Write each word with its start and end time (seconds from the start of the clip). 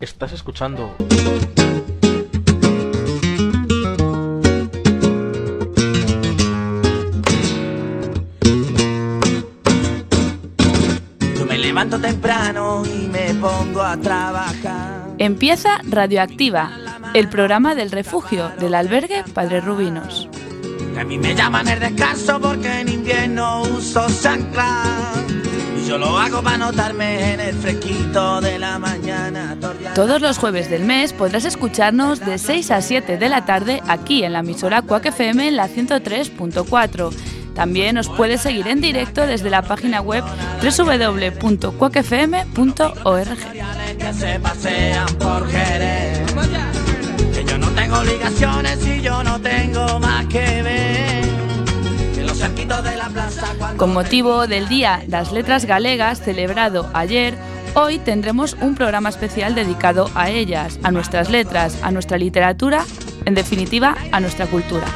Estás 0.00 0.32
escuchando. 0.32 0.94
Yo 11.36 11.46
me 11.46 11.58
levanto 11.58 12.00
temprano 12.00 12.84
y 12.86 13.08
me 13.08 13.34
pongo 13.34 13.82
a 13.82 13.96
trabajar. 13.96 15.08
Empieza 15.18 15.80
Radioactiva, 15.82 16.70
el 17.14 17.28
programa 17.28 17.74
del 17.74 17.90
refugio 17.90 18.50
del 18.60 18.76
albergue 18.76 19.24
Padre 19.34 19.60
Rubinos. 19.60 20.28
A 20.96 21.02
mí 21.02 21.18
me 21.18 21.34
llaman 21.34 21.66
el 21.66 21.80
descanso 21.80 22.40
porque 22.40 22.82
en 22.82 22.88
invierno 22.88 23.62
uso 23.62 24.06
chancla. 24.22 24.84
Yo 25.88 25.96
lo 25.96 26.18
hago 26.18 26.42
para 26.42 26.58
notarme 26.58 27.32
en 27.32 27.40
el 27.40 27.54
fresquito 27.54 28.42
de 28.42 28.58
la 28.58 28.78
mañana. 28.78 29.56
Todos 29.94 30.20
los 30.20 30.36
jueves 30.36 30.68
del 30.68 30.84
mes 30.84 31.14
podrás 31.14 31.46
escucharnos 31.46 32.20
de 32.20 32.36
6 32.36 32.70
a 32.72 32.82
7 32.82 33.16
de 33.16 33.28
la 33.30 33.46
tarde 33.46 33.82
aquí 33.88 34.22
en 34.22 34.34
la 34.34 34.40
emisora 34.40 34.82
Quack 34.82 35.06
FM 35.06 35.48
en 35.48 35.56
la 35.56 35.66
103.4. 35.66 37.10
También 37.54 37.96
os 37.96 38.10
puedes 38.10 38.42
seguir 38.42 38.68
en 38.68 38.82
directo 38.82 39.26
desde 39.26 39.48
la 39.48 39.62
página 39.62 40.02
web 40.02 40.24
www.quackfm.org. 40.62 43.38
que 43.98 44.12
se 44.12 44.40
pasean 44.40 45.06
por 45.14 45.50
Jerez. 45.50 46.34
Que 47.32 47.46
yo 47.46 47.56
no 47.56 47.70
tengo 47.70 48.00
obligaciones 48.00 48.86
y 48.86 49.00
yo 49.00 49.24
no 49.24 49.40
tengo 49.40 49.98
más 50.00 50.26
que 50.26 50.62
ver. 50.62 51.17
Con 53.76 53.92
motivo 53.92 54.46
del 54.46 54.68
Día 54.68 55.02
das 55.06 55.32
Letras 55.32 55.64
Galegas 55.64 56.20
celebrado 56.20 56.88
ayer, 56.94 57.34
hoy 57.74 57.98
tendremos 57.98 58.56
un 58.60 58.74
programa 58.74 59.08
especial 59.08 59.54
dedicado 59.54 60.10
a 60.14 60.30
ellas, 60.30 60.78
a 60.82 60.90
nuestras 60.90 61.30
letras, 61.30 61.78
a 61.82 61.90
nuestra 61.90 62.18
literatura, 62.18 62.84
en 63.24 63.34
definitiva, 63.34 63.96
a 64.12 64.20
nuestra 64.20 64.46
cultura. 64.46 64.86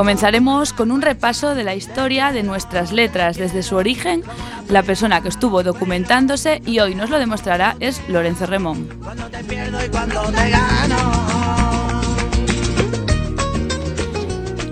Comenzaremos 0.00 0.72
con 0.72 0.92
un 0.92 1.02
repaso 1.02 1.54
de 1.54 1.62
la 1.62 1.74
historia 1.74 2.32
de 2.32 2.42
nuestras 2.42 2.90
letras 2.90 3.36
desde 3.36 3.62
su 3.62 3.76
origen. 3.76 4.22
La 4.70 4.82
persona 4.82 5.20
que 5.20 5.28
estuvo 5.28 5.62
documentándose 5.62 6.62
y 6.64 6.78
hoy 6.78 6.94
nos 6.94 7.10
lo 7.10 7.18
demostrará 7.18 7.76
es 7.80 8.00
Lorenzo 8.08 8.46
Remón. 8.46 8.88
Cuando 9.02 9.26
te 9.26 9.44
pierdo 9.44 9.84
y 9.84 9.90
cuando 9.90 10.22
te 10.22 10.48
gano. 10.48 10.96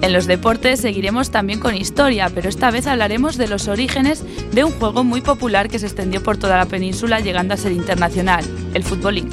En 0.01 0.15
los 0.15 0.27
deportes 0.27 0.81
seguiremos 0.81 1.31
también 1.31 1.61
con 1.61 1.75
historia, 1.77 2.31
pero 2.35 2.49
esta 2.49 2.71
vez 2.71 2.87
hablaremos 2.87 3.37
de 3.37 3.49
los 3.49 3.69
orígenes 3.69 4.25
de 4.53 4.65
un 4.65 4.73
juego 4.73 5.05
muy 5.05 5.21
popular 5.21 5.69
que 5.69 5.79
se 5.79 5.89
extendió 5.89 6.23
por 6.23 6.39
toda 6.39 6.57
la 6.57 6.65
península 6.65 7.21
llegando 7.21 7.53
a 7.53 7.59
ser 7.59 7.73
internacional, 7.73 8.47
el 8.73 8.83
futbolín. 8.83 9.29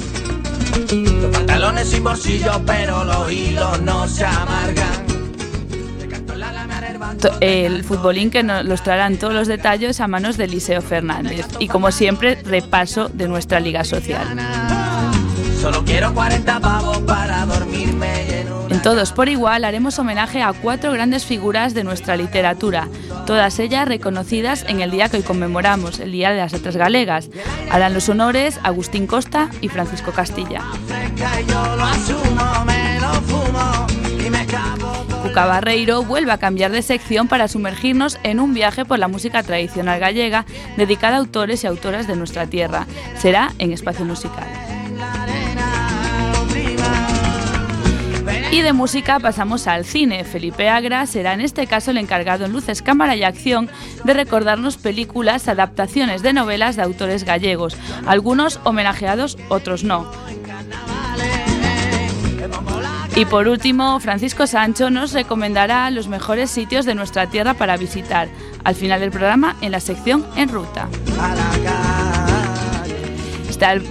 Los 0.92 1.30
pantalones 1.34 1.88
sin 1.88 2.04
bolsillo, 2.04 2.60
pero 2.66 3.02
los 3.02 3.32
hilos 3.32 3.80
no 3.80 4.06
se 4.06 4.26
amargan. 4.26 5.05
El 7.40 7.84
futbolín 7.84 8.30
que 8.30 8.42
nos 8.42 8.64
los 8.64 8.82
traerán 8.82 9.16
todos 9.16 9.34
los 9.34 9.48
detalles 9.48 10.00
a 10.00 10.08
manos 10.08 10.36
de 10.36 10.44
Eliseo 10.44 10.82
Fernández. 10.82 11.46
Y 11.58 11.68
como 11.68 11.90
siempre, 11.92 12.36
repaso 12.44 13.08
de 13.08 13.28
nuestra 13.28 13.60
liga 13.60 13.84
social. 13.84 14.26
Solo 15.60 15.84
quiero 15.84 16.14
40 16.14 16.60
pavos 16.60 16.98
para 16.98 17.44
dormirme 17.46 18.26
y 18.28 18.34
en 18.34 18.52
una 18.52 18.74
En 18.74 18.82
Todos 18.82 19.12
por 19.12 19.28
igual 19.28 19.64
haremos 19.64 19.98
homenaje 19.98 20.42
a 20.42 20.52
cuatro 20.52 20.92
grandes 20.92 21.24
figuras 21.24 21.74
de 21.74 21.82
nuestra 21.82 22.16
literatura, 22.16 22.88
todas 23.26 23.58
ellas 23.58 23.88
reconocidas 23.88 24.64
en 24.68 24.80
el 24.80 24.90
día 24.90 25.08
que 25.08 25.16
hoy 25.16 25.22
conmemoramos, 25.22 25.98
el 25.98 26.12
Día 26.12 26.30
de 26.30 26.38
las 26.38 26.52
Letras 26.52 26.76
Galegas. 26.76 27.30
Harán 27.70 27.94
los 27.94 28.08
honores 28.08 28.60
Agustín 28.62 29.06
Costa 29.06 29.48
y 29.60 29.68
Francisco 29.68 30.12
Castilla. 30.12 30.62
Cuca 35.36 35.48
Barreiro 35.48 36.02
vuelve 36.02 36.32
a 36.32 36.38
cambiar 36.38 36.70
de 36.70 36.80
sección 36.80 37.28
para 37.28 37.46
sumergirnos 37.46 38.18
en 38.22 38.40
un 38.40 38.54
viaje 38.54 38.86
por 38.86 38.98
la 38.98 39.06
música 39.06 39.42
tradicional 39.42 40.00
gallega 40.00 40.46
dedicada 40.78 41.16
a 41.16 41.18
autores 41.18 41.62
y 41.62 41.66
autoras 41.66 42.06
de 42.06 42.16
nuestra 42.16 42.46
tierra. 42.46 42.86
Será 43.18 43.52
en 43.58 43.70
Espacio 43.70 44.06
Musical. 44.06 44.46
Y 48.50 48.62
de 48.62 48.72
música 48.72 49.20
pasamos 49.20 49.66
al 49.66 49.84
cine. 49.84 50.24
Felipe 50.24 50.70
Agra 50.70 51.04
será 51.04 51.34
en 51.34 51.42
este 51.42 51.66
caso 51.66 51.90
el 51.90 51.98
encargado 51.98 52.46
en 52.46 52.52
luces, 52.54 52.80
cámara 52.80 53.14
y 53.14 53.22
acción 53.22 53.68
de 54.04 54.14
recordarnos 54.14 54.78
películas, 54.78 55.48
adaptaciones 55.48 56.22
de 56.22 56.32
novelas 56.32 56.76
de 56.76 56.82
autores 56.82 57.24
gallegos, 57.24 57.76
algunos 58.06 58.58
homenajeados, 58.64 59.36
otros 59.50 59.84
no. 59.84 60.10
Y 63.16 63.24
por 63.24 63.48
último, 63.48 63.98
Francisco 63.98 64.46
Sancho 64.46 64.90
nos 64.90 65.14
recomendará 65.14 65.90
los 65.90 66.06
mejores 66.06 66.50
sitios 66.50 66.84
de 66.84 66.94
nuestra 66.94 67.28
tierra 67.28 67.54
para 67.54 67.78
visitar, 67.78 68.28
al 68.62 68.74
final 68.74 69.00
del 69.00 69.10
programa 69.10 69.56
en 69.62 69.72
la 69.72 69.80
sección 69.80 70.24
En 70.36 70.50
Ruta. 70.50 70.86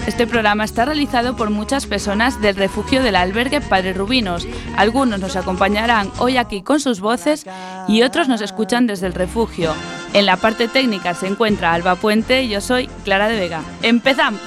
Este 0.05 0.27
programa 0.27 0.63
está 0.63 0.85
realizado 0.85 1.35
por 1.35 1.49
muchas 1.49 1.87
personas 1.87 2.39
del 2.39 2.55
refugio 2.55 3.01
del 3.01 3.15
albergue 3.15 3.61
Padre 3.61 3.93
Rubinos. 3.93 4.47
Algunos 4.77 5.19
nos 5.19 5.35
acompañarán 5.35 6.11
hoy 6.19 6.37
aquí 6.37 6.61
con 6.61 6.79
sus 6.79 6.99
voces 6.99 7.47
y 7.87 8.03
otros 8.03 8.27
nos 8.27 8.41
escuchan 8.41 8.85
desde 8.85 9.07
el 9.07 9.13
refugio. 9.13 9.73
En 10.13 10.27
la 10.27 10.37
parte 10.37 10.67
técnica 10.67 11.15
se 11.15 11.25
encuentra 11.25 11.73
Alba 11.73 11.95
Puente 11.95 12.47
yo 12.47 12.61
soy 12.61 12.87
Clara 13.03 13.27
de 13.27 13.39
Vega. 13.39 13.63
¡Empezamos! 13.81 14.39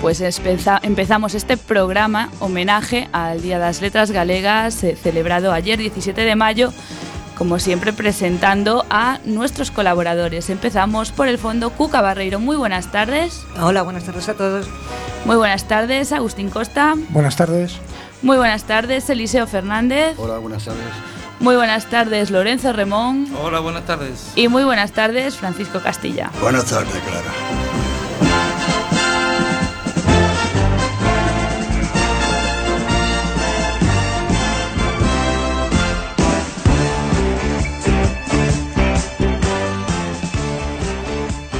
Pues 0.00 0.20
espeza- 0.20 0.78
empezamos 0.82 1.34
este 1.34 1.56
programa 1.56 2.28
homenaje 2.38 3.08
al 3.12 3.42
Día 3.42 3.58
de 3.58 3.64
las 3.64 3.80
Letras 3.80 4.10
Galegas 4.10 4.84
eh, 4.84 4.96
celebrado 5.00 5.52
ayer 5.52 5.78
17 5.78 6.20
de 6.20 6.36
mayo, 6.36 6.72
como 7.36 7.58
siempre 7.58 7.92
presentando 7.92 8.84
a 8.90 9.18
nuestros 9.24 9.70
colaboradores. 9.70 10.48
Empezamos 10.50 11.12
por 11.12 11.28
el 11.28 11.38
fondo 11.38 11.70
Cuca 11.70 12.02
Barreiro. 12.02 12.38
Muy 12.38 12.56
buenas 12.56 12.92
tardes. 12.92 13.42
Hola, 13.60 13.82
buenas 13.82 14.04
tardes 14.04 14.28
a 14.28 14.34
todos. 14.34 14.66
Muy 15.24 15.36
buenas 15.36 15.66
tardes 15.66 16.12
Agustín 16.12 16.50
Costa. 16.50 16.94
Buenas 17.10 17.36
tardes. 17.36 17.76
Muy 18.22 18.36
buenas 18.36 18.64
tardes 18.64 19.10
Eliseo 19.10 19.46
Fernández. 19.46 20.14
Hola, 20.18 20.38
buenas 20.38 20.64
tardes. 20.64 20.84
Muy 21.40 21.56
buenas 21.56 21.86
tardes 21.90 22.30
Lorenzo 22.30 22.72
Remón. 22.72 23.26
Hola, 23.42 23.60
buenas 23.60 23.84
tardes. 23.86 24.30
Y 24.36 24.48
muy 24.48 24.62
buenas 24.64 24.92
tardes 24.92 25.36
Francisco 25.36 25.80
Castilla. 25.80 26.30
Buenas 26.40 26.64
tardes, 26.66 26.92
Clara. 27.06 27.32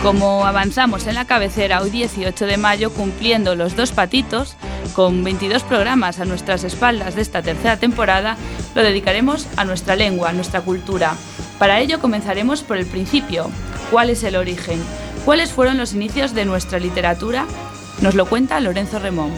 Como 0.07 0.47
avanzamos 0.47 1.09
en 1.09 1.17
la 1.17 1.25
cabecera 1.25 1.83
hoy 1.83 1.91
18 1.91 2.47
de 2.47 2.57
mayo 2.59 2.93
cumpliendo 2.93 3.57
los 3.57 3.75
dos 3.75 3.91
patitos, 3.91 4.55
con 4.95 5.25
22 5.25 5.65
programas 5.65 6.21
a 6.21 6.25
nuestras 6.25 6.63
espaldas 6.63 7.17
de 7.17 7.23
esta 7.23 7.43
tercera 7.43 7.77
temporada, 7.77 8.37
lo 8.77 8.85
dedicaremos 8.85 9.49
a 9.57 9.65
nuestra 9.65 9.97
lengua, 9.97 10.29
a 10.29 10.33
nuestra 10.33 10.61
cultura. 10.61 11.17
Para 11.59 11.81
ello 11.81 11.99
comenzaremos 11.99 12.63
por 12.63 12.77
el 12.77 12.87
principio. 12.87 13.51
¿Cuál 13.91 14.11
es 14.11 14.23
el 14.23 14.37
origen? 14.37 14.81
¿Cuáles 15.25 15.51
fueron 15.51 15.77
los 15.77 15.93
inicios 15.93 16.35
de 16.35 16.45
nuestra 16.45 16.79
literatura? 16.79 17.45
Nos 18.01 18.15
lo 18.15 18.27
cuenta 18.27 18.61
Lorenzo 18.61 19.01
Remón. 19.01 19.33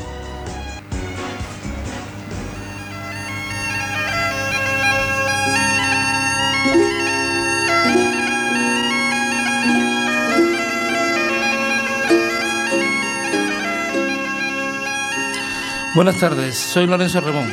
Buenas 15.98 16.20
tardes, 16.20 16.56
soy 16.56 16.86
Lorenzo 16.86 17.20
Remón. 17.20 17.50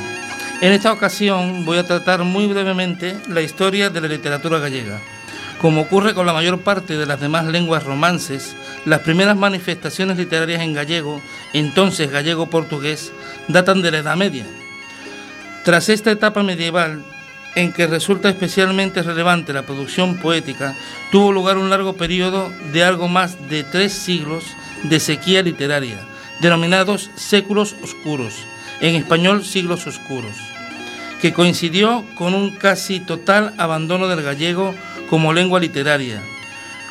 En 0.62 0.71
esta 0.71 0.94
ocasión 0.94 1.65
voy 1.65 1.80
a 1.80 1.88
tratar 1.88 2.24
muy 2.24 2.45
brevemente 2.45 3.18
la 3.27 3.42
historia 3.42 3.89
de 3.89 4.00
la 4.00 4.07
literatura 4.07 4.59
gallega, 4.59 5.01
Como 5.59 5.81
ocurre 5.81 6.13
con 6.13 6.27
la 6.27 6.33
mayor 6.33 6.62
parte 6.62 6.95
de 6.95 7.07
las 7.07 7.19
demás 7.19 7.47
lenguas 7.47 7.83
romances, 7.83 8.56
las 8.86 9.00
primeras 9.00 9.36
manifestaciones 9.36 10.18
literarias 10.18 10.62
en 10.62 10.75
gallego, 10.75 11.24
entonces 11.53 12.12
gallego-portugués, 12.12 13.13
datan 13.47 13.81
de 13.81 13.89
la 13.89 13.97
Edad 13.97 14.15
Media. 14.15 14.45
Tras 15.63 15.89
esta 15.89 16.12
etapa 16.12 16.44
medieval, 16.44 17.03
en 17.56 17.74
que 17.74 17.88
resulta 17.88 18.30
especialmente 18.30 19.01
relevante 19.01 19.53
la 19.53 19.63
producción 19.63 20.18
poética, 20.18 20.75
tuvo 21.12 21.31
lugar 21.31 21.57
un 21.57 21.71
largo 21.71 21.94
periodo 21.94 22.53
de 22.71 22.83
algo 22.83 23.07
más 23.07 23.50
de 23.50 23.63
tres 23.63 23.91
siglos 23.91 24.44
de 24.83 25.00
sequía 25.00 25.41
literaria, 25.41 25.98
denominados 26.42 27.10
séculos 27.16 27.76
oscuros, 27.82 28.34
en 28.82 28.96
español 28.96 29.46
siglos 29.46 29.88
oscuros, 29.88 30.36
que 31.22 31.34
coincidió 31.34 32.06
con 32.16 32.34
un 32.34 32.52
casi 32.52 33.00
total 33.00 33.54
abandono 33.58 34.08
del 34.08 34.22
gallego 34.22 34.76
como 35.10 35.34
lengua 35.34 35.60
literaria. 35.60 36.22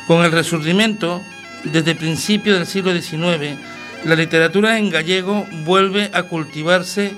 Con 0.07 0.23
el 0.23 0.31
resurgimiento, 0.31 1.21
desde 1.63 1.95
principios 1.95 2.57
del 2.57 2.67
siglo 2.67 2.93
XIX, 2.93 3.59
la 4.03 4.15
literatura 4.15 4.77
en 4.77 4.89
gallego 4.89 5.47
vuelve 5.63 6.11
a 6.13 6.23
cultivarse 6.23 7.13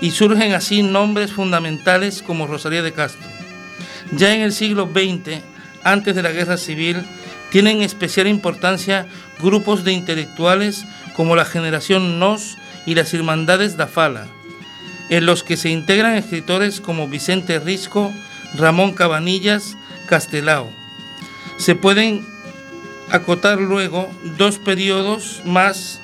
y 0.00 0.10
surgen 0.10 0.52
así 0.52 0.82
nombres 0.82 1.32
fundamentales 1.32 2.22
como 2.22 2.48
Rosalía 2.48 2.82
de 2.82 2.92
Castro. 2.92 3.28
Ya 4.10 4.34
en 4.34 4.40
el 4.40 4.52
siglo 4.52 4.90
XX, 4.92 5.40
antes 5.84 6.16
de 6.16 6.22
la 6.22 6.32
Guerra 6.32 6.56
Civil, 6.56 6.98
tienen 7.50 7.82
especial 7.82 8.26
importancia 8.26 9.06
grupos 9.40 9.84
de 9.84 9.92
intelectuales 9.92 10.84
como 11.14 11.36
la 11.36 11.44
generación 11.44 12.18
Nos 12.18 12.56
y 12.86 12.94
las 12.94 13.12
Hermandades 13.14 13.76
da 13.76 13.86
Fala, 13.86 14.26
en 15.08 15.26
los 15.26 15.42
que 15.42 15.56
se 15.56 15.70
integran 15.70 16.14
escritores 16.14 16.80
como 16.80 17.08
Vicente 17.08 17.58
Risco, 17.58 18.12
Ramón 18.56 18.92
Cabanillas, 18.92 19.76
Castelao. 20.06 20.70
Se 21.58 21.74
pueden 21.74 22.26
acotar 23.10 23.60
luego 23.60 24.10
dos 24.38 24.58
periodos 24.58 25.42
más 25.44 26.00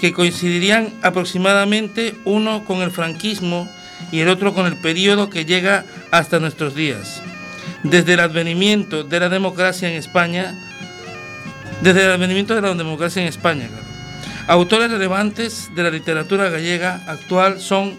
que 0.00 0.12
coincidirían 0.12 0.92
aproximadamente 1.02 2.14
uno 2.24 2.64
con 2.64 2.82
el 2.82 2.90
franquismo 2.90 3.68
y 4.12 4.20
el 4.20 4.28
otro 4.28 4.54
con 4.54 4.66
el 4.66 4.76
periodo 4.76 5.30
que 5.30 5.44
llega 5.44 5.84
hasta 6.10 6.40
nuestros 6.40 6.74
días. 6.74 7.22
Desde 7.82 8.14
el 8.14 8.20
advenimiento 8.20 9.04
de 9.04 9.20
la 9.20 9.28
democracia 9.28 9.88
en 9.88 9.94
España, 9.94 10.54
desde 11.82 12.04
el 12.04 12.12
advenimiento 12.12 12.54
de 12.54 12.62
la 12.62 12.74
democracia 12.74 13.22
en 13.22 13.28
España. 13.28 13.68
Autores 14.46 14.90
relevantes 14.90 15.70
de 15.74 15.82
la 15.82 15.90
literatura 15.90 16.50
gallega 16.50 17.02
actual 17.06 17.60
son 17.60 17.96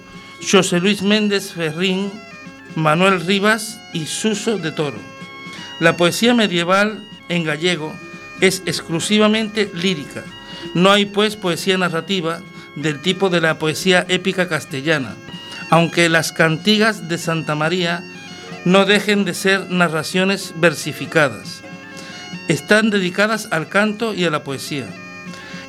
José 0.48 0.80
Luis 0.80 1.02
Méndez 1.02 1.54
Ferrín, 1.54 2.12
Manuel 2.76 3.26
Rivas 3.26 3.80
y 3.94 4.06
Suso 4.06 4.60
de 4.60 4.72
Toro. 4.72 5.00
La 5.80 5.98
poesía 5.98 6.36
medieval 6.36 7.04
en 7.30 7.46
gallego 7.46 7.96
es 8.42 8.62
exclusivamente 8.68 9.72
lírica, 9.74 10.24
no 10.76 10.92
hay 10.92 11.08
pues 11.08 11.36
poesía 11.36 11.80
narrativa 11.80 12.42
del 12.76 13.02
tipo 13.02 13.30
de 13.30 13.42
la 13.42 13.58
poesía 13.58 14.06
épica 14.08 14.48
castellana, 14.48 15.16
aunque 15.72 16.10
las 16.10 16.32
cantigas 16.32 17.10
de 17.10 17.18
Santa 17.18 17.56
María 17.56 18.04
no 18.66 18.86
dejen 18.86 19.26
de 19.26 19.34
ser 19.34 19.72
narraciones 19.72 20.54
versificadas. 20.58 21.64
Están 22.48 22.92
dedicadas 22.92 23.48
al 23.50 23.68
canto 23.68 24.14
y 24.14 24.26
a 24.26 24.30
la 24.30 24.44
poesía. 24.44 24.88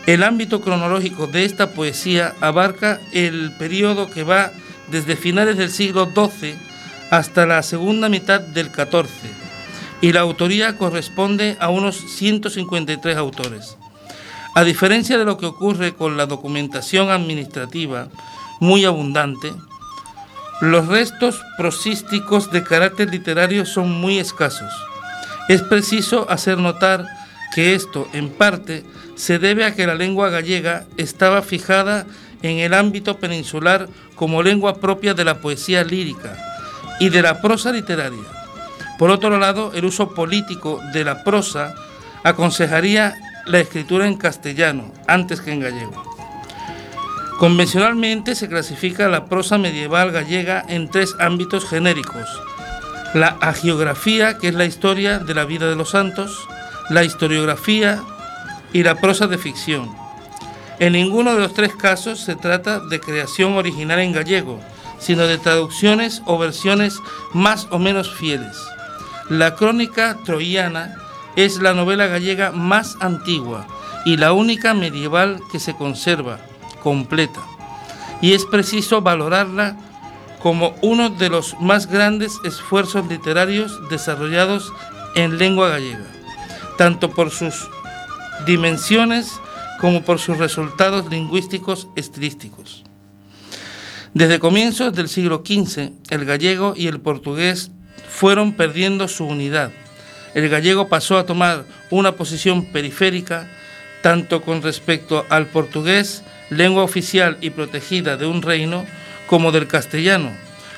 El 0.06 0.23
ámbito 0.23 0.61
cronológico 0.61 1.26
de 1.26 1.44
esta 1.44 1.70
poesía 1.70 2.35
abarca 2.41 3.00
el 3.12 3.53
periodo 3.58 4.08
que 4.08 4.23
va 4.23 4.53
desde 4.88 5.17
finales 5.17 5.56
del 5.56 5.70
siglo 5.70 6.08
XII 6.14 6.55
hasta 7.11 7.44
la 7.44 7.62
segunda 7.64 8.08
mitad 8.08 8.41
del 8.41 8.67
XIV 8.67 9.06
y 10.00 10.12
la 10.12 10.20
autoría 10.20 10.76
corresponde 10.76 11.56
a 11.58 11.70
unos 11.70 11.97
153 11.97 13.17
autores. 13.17 13.76
A 14.55 14.62
diferencia 14.62 15.19
de 15.19 15.25
lo 15.25 15.38
que 15.38 15.47
ocurre 15.47 15.94
con 15.94 16.17
la 16.17 16.26
documentación 16.26 17.11
administrativa 17.11 18.08
muy 18.61 18.85
abundante, 18.85 19.53
los 20.61 20.87
restos 20.87 21.43
prosísticos 21.58 22.50
de 22.53 22.62
carácter 22.62 23.11
literario 23.11 23.67
son 23.67 23.91
muy 23.91 24.19
escasos. 24.19 24.73
Es 25.49 25.62
preciso 25.62 26.31
hacer 26.31 26.58
notar 26.58 27.06
que 27.56 27.75
esto, 27.75 28.06
en 28.12 28.29
parte, 28.29 28.85
se 29.14 29.38
debe 29.38 29.64
a 29.64 29.75
que 29.75 29.87
la 29.87 29.94
lengua 29.94 30.29
gallega 30.29 30.85
estaba 30.99 31.41
fijada 31.41 32.05
en 32.43 32.58
el 32.58 32.75
ámbito 32.75 33.17
peninsular 33.17 33.88
como 34.14 34.43
lengua 34.43 34.75
propia 34.75 35.14
de 35.14 35.25
la 35.25 35.41
poesía 35.41 35.82
lírica 35.82 36.37
y 37.00 37.08
de 37.08 37.23
la 37.23 37.41
prosa 37.41 37.73
literaria. 37.73 38.25
Por 38.99 39.08
otro 39.08 39.38
lado, 39.38 39.73
el 39.75 39.87
uso 39.87 40.12
político 40.12 40.82
de 40.93 41.03
la 41.03 41.25
prosa 41.25 41.75
aconsejaría 42.25 43.14
la 43.47 43.61
escritura 43.61 44.06
en 44.06 44.19
castellano 44.19 44.93
antes 45.06 45.41
que 45.41 45.53
en 45.53 45.61
gallego. 45.61 46.05
Convencionalmente 47.38 48.35
se 48.35 48.50
clasifica 48.50 49.08
la 49.08 49.25
prosa 49.31 49.56
medieval 49.56 50.12
gallega 50.12 50.62
en 50.69 50.91
tres 50.91 51.17
ámbitos 51.19 51.67
genéricos. 51.67 52.29
La 53.14 53.29
agiografía, 53.41 54.37
que 54.37 54.49
es 54.49 54.55
la 54.55 54.67
historia 54.67 55.20
de 55.20 55.35
la 55.35 55.47
vida 55.47 55.70
de 55.70 55.76
los 55.76 55.88
santos, 55.88 56.47
la 56.90 57.04
historiografía 57.04 58.02
y 58.72 58.82
la 58.82 58.96
prosa 58.96 59.26
de 59.26 59.38
ficción. 59.38 59.90
En 60.78 60.92
ninguno 60.92 61.34
de 61.34 61.40
los 61.40 61.54
tres 61.54 61.74
casos 61.74 62.20
se 62.20 62.36
trata 62.36 62.80
de 62.80 63.00
creación 63.00 63.54
original 63.54 63.98
en 64.00 64.12
gallego, 64.12 64.60
sino 64.98 65.26
de 65.26 65.38
traducciones 65.38 66.22
o 66.26 66.38
versiones 66.38 67.00
más 67.32 67.66
o 67.70 67.78
menos 67.78 68.14
fieles. 68.14 68.56
La 69.28 69.56
crónica 69.56 70.18
troyana 70.24 70.94
es 71.34 71.58
la 71.58 71.74
novela 71.74 72.06
gallega 72.06 72.52
más 72.52 72.96
antigua 73.00 73.66
y 74.04 74.16
la 74.16 74.32
única 74.32 74.74
medieval 74.74 75.40
que 75.50 75.58
se 75.58 75.74
conserva 75.74 76.38
completa. 76.82 77.40
Y 78.20 78.32
es 78.32 78.44
preciso 78.44 79.02
valorarla 79.02 79.76
como 80.40 80.74
uno 80.80 81.10
de 81.10 81.28
los 81.28 81.58
más 81.60 81.86
grandes 81.86 82.38
esfuerzos 82.44 83.06
literarios 83.08 83.88
desarrollados 83.90 84.72
en 85.14 85.38
lengua 85.38 85.68
gallega, 85.68 86.06
tanto 86.76 87.11
por 87.11 87.31
sus 87.31 87.69
dimensiones 88.46 89.32
como 89.81 90.02
por 90.02 90.19
sus 90.19 90.38
resultados 90.38 91.11
lingüísticos 91.11 91.88
estilísticos. 91.96 92.84
Desde 94.14 94.38
comienzos 94.38 94.94
del 94.94 95.08
siglo 95.08 95.43
XV, 95.44 95.90
el 96.11 96.25
gallego 96.25 96.75
y 96.76 96.87
el 96.87 97.00
portugués 97.00 97.70
fueron 98.08 98.52
perdiendo 98.52 99.08
su 99.08 99.26
unidad 99.26 99.70
el 100.37 100.50
gallego 100.50 100.88
pasó 100.88 101.17
a 101.17 101.25
tomar 101.25 101.64
una 101.88 102.12
posición 102.12 102.67
periférica 102.67 103.49
tanto 104.02 104.43
con 104.43 104.60
respecto 104.60 105.24
al 105.31 105.46
portugués, 105.46 106.22
lengua 106.50 106.82
oficial 106.82 107.39
y 107.41 107.48
protegida 107.48 108.19
de 108.19 108.27
un 108.27 108.43
reino, 108.43 108.84
como 109.27 109.50
del 109.50 109.67
castellano, 109.67 110.31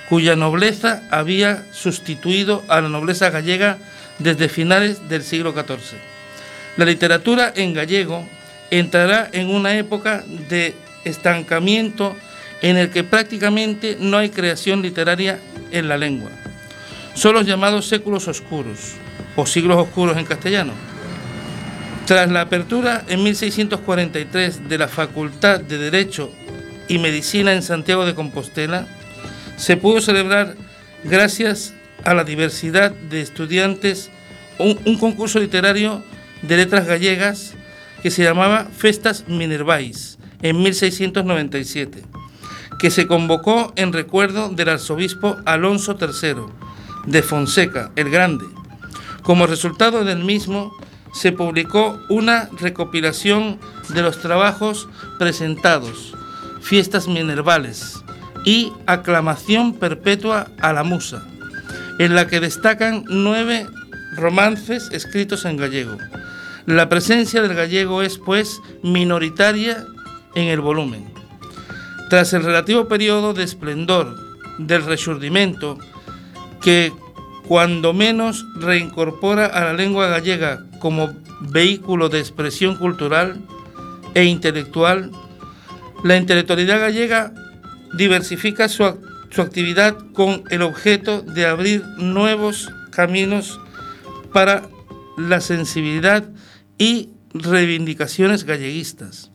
cuya 0.09 0.37
nobleza 0.37 1.03
había 1.11 1.65
sustituido 1.73 2.63
a 2.69 2.81
la 2.81 2.89
nobleza 2.89 3.31
gallega 3.31 3.79
desde 4.19 4.49
finales 4.49 5.09
del 5.09 5.23
siglo 5.23 5.53
XIV. 5.53 5.99
La 6.77 6.85
literatura 6.85 7.53
en 7.55 7.75
gallego 7.75 8.27
entrará 8.71 9.29
en 9.33 9.51
una 9.51 9.77
época 9.77 10.25
de 10.49 10.75
estancamiento 11.05 12.17
en 12.63 12.77
el 12.77 12.91
que 12.91 13.05
prácticamente 13.05 13.97
no 14.01 14.19
hay 14.19 14.31
creación 14.31 14.83
literaria 14.83 15.39
en 15.71 15.89
la 15.89 15.97
lengua. 15.97 16.31
Son 17.15 17.35
los 17.35 17.47
llamados 17.47 17.87
séculos 17.87 18.29
oscuros, 18.29 18.95
o 19.37 19.47
siglos 19.47 19.79
oscuros 19.79 20.17
en 20.17 20.25
castellano. 20.25 20.73
Tras 22.07 22.31
la 22.31 22.43
apertura 22.43 23.05
en 23.09 23.23
1643 23.23 24.69
de 24.69 24.79
la 24.79 24.89
Facultad 24.89 25.61
de 25.61 25.79
Derecho 25.79 26.33
y 26.89 26.99
Medicina 26.99 27.53
en 27.53 27.63
Santiago 27.63 28.07
de 28.07 28.15
Compostela, 28.15 28.87
se 29.57 29.77
pudo 29.77 30.01
celebrar, 30.01 30.55
gracias 31.05 31.75
a 32.05 32.15
la 32.15 32.25
diversidad 32.25 32.93
de 32.93 33.21
estudiantes, 33.21 34.11
un, 34.59 34.99
concurso 34.99 35.39
literario 35.39 36.03
de 36.43 36.57
letras 36.57 36.87
gallegas 36.87 37.55
que 38.03 38.11
se 38.11 38.23
llamaba 38.23 38.69
Festas 38.77 39.25
Minervais 39.29 40.19
en 40.43 40.63
1697, 40.63 42.03
que 42.79 42.91
se 42.91 43.07
convocó 43.07 43.73
en 43.77 43.93
recuerdo 43.93 44.49
del 44.49 44.69
arzobispo 44.69 45.37
Alonso 45.45 45.97
III 46.01 46.43
de 47.07 47.23
Fonseca, 47.23 47.91
el 47.97 48.11
Grande, 48.11 48.47
como 49.23 49.47
resultado 49.47 50.05
del 50.05 50.25
mismo, 50.25 50.73
se 51.13 51.33
publicó 51.33 52.01
una 52.09 52.49
recopilación 52.59 53.59
de 53.91 54.01
los 54.01 54.21
trabajos 54.21 54.89
presentados, 55.19 56.15
fiestas 56.63 57.09
minervales 57.09 58.03
y 58.47 58.73
aclamación 58.87 59.75
perpetua 59.75 60.49
a 60.61 60.73
la 60.73 60.83
musa, 60.83 61.28
en 61.99 62.15
la 62.15 62.27
que 62.27 62.41
destacan 62.41 63.05
nueve 63.09 63.67
romances 64.17 64.89
escritos 64.93 65.45
en 65.45 65.57
gallego. 65.57 65.97
La 66.67 66.89
presencia 66.89 67.43
del 67.43 67.55
gallego 67.55 68.03
es, 68.03 68.19
pues, 68.19 68.61
minoritaria 68.83 69.85
en 70.35 70.49
el 70.49 70.61
volumen. 70.61 71.07
Tras 72.11 72.33
el 72.33 72.45
relativo 72.45 72.89
periodo 72.89 73.35
de 73.35 73.45
esplendor 73.45 74.15
del 74.59 74.85
resurdimento 74.85 75.79
que 76.61 76.93
cuando 77.47 77.95
menos 77.95 78.45
reincorpora 78.57 79.47
a 79.47 79.65
la 79.65 79.73
lengua 79.73 80.09
gallega 80.09 80.65
como 80.81 81.15
vehículo 81.41 82.09
de 82.09 82.19
expresión 82.19 82.77
cultural 82.77 83.41
e 84.15 84.25
intelectual, 84.25 85.11
la 86.05 86.17
intelectualidad 86.17 86.81
gallega 86.81 87.33
diversifica 87.95 88.69
su, 88.69 88.99
su 89.31 89.43
actividad 89.43 89.97
con 90.13 90.45
el 90.51 90.63
objeto 90.63 91.23
de 91.23 91.47
abrir 91.47 91.85
nuevos 91.99 92.71
caminos 92.91 93.61
para 94.33 94.69
la 95.17 95.41
sensibilidad 95.41 96.25
y 96.79 97.11
reivindicaciones 97.35 98.45
galleguistas. 98.45 99.31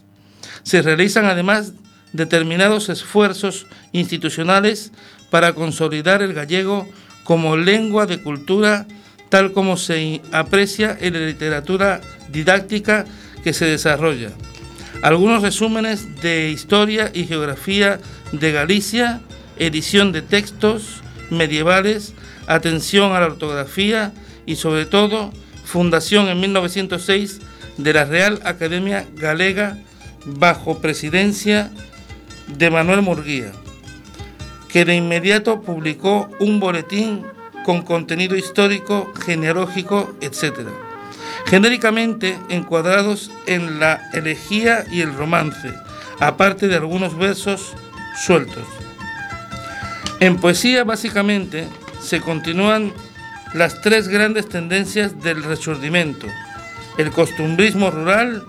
Se 0.64 0.82
realizan 0.82 1.26
además 1.26 1.74
determinados 2.14 2.90
esfuerzos 2.90 3.68
institucionales 3.92 4.92
para 5.30 5.54
consolidar 5.54 6.22
el 6.22 6.34
gallego 6.34 6.88
como 7.24 7.58
lengua 7.58 8.06
de 8.06 8.22
cultura 8.22 8.86
tal 9.30 9.52
como 9.52 9.78
se 9.78 10.22
aprecia 10.32 10.96
en 11.02 11.14
la 11.14 11.22
literatura 11.22 12.02
didáctica 12.32 13.06
que 13.44 13.52
se 13.52 13.66
desarrolla. 13.66 14.30
Algunos 15.02 15.42
resúmenes 15.42 16.22
de 16.22 16.52
historia 16.52 17.10
y 17.12 17.26
geografía 17.26 18.00
de 18.32 18.52
Galicia, 18.52 19.22
edición 19.58 20.12
de 20.12 20.22
textos 20.22 21.02
medievales, 21.30 22.14
atención 22.48 23.14
a 23.14 23.20
la 23.20 23.28
ortografía 23.28 24.14
y 24.46 24.56
sobre 24.56 24.86
todo 24.86 25.32
fundación 25.66 26.28
en 26.28 26.40
1906 26.40 27.40
de 27.78 27.94
la 27.94 28.06
Real 28.06 28.40
Academia 28.44 29.06
Galega 29.16 29.78
bajo 30.26 30.80
presidencia 30.80 31.72
de 32.48 32.70
Manuel 32.70 33.02
Murguía, 33.02 33.52
que 34.70 34.86
de 34.86 34.96
inmediato 34.96 35.62
publicó 35.62 36.30
un 36.40 36.60
boletín 36.60 37.24
con 37.66 37.82
contenido 37.82 38.36
histórico, 38.36 39.12
genealógico, 39.26 40.14
etc. 40.22 40.68
Genéricamente 41.46 42.38
encuadrados 42.50 43.32
en 43.46 43.80
la 43.80 44.10
elegía 44.14 44.86
y 44.92 45.02
el 45.02 45.14
romance, 45.14 45.74
aparte 46.20 46.68
de 46.68 46.76
algunos 46.76 47.18
versos 47.18 47.74
sueltos. 48.26 48.83
En 50.20 50.38
poesía 50.38 50.84
básicamente 50.84 51.67
se 52.01 52.22
continúan 52.22 52.93
las 53.53 53.82
tres 53.82 54.08
grandes 54.08 54.50
tendencias 54.50 55.22
del 55.22 55.43
resurdimento, 55.43 56.27
el 56.98 57.12
costumbrismo 57.12 57.91
rural, 57.91 58.43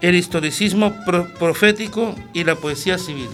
el 0.00 0.14
historicismo 0.14 0.94
profético 1.38 2.14
y 2.32 2.44
la 2.44 2.54
poesía 2.54 2.98
civil. 2.98 3.28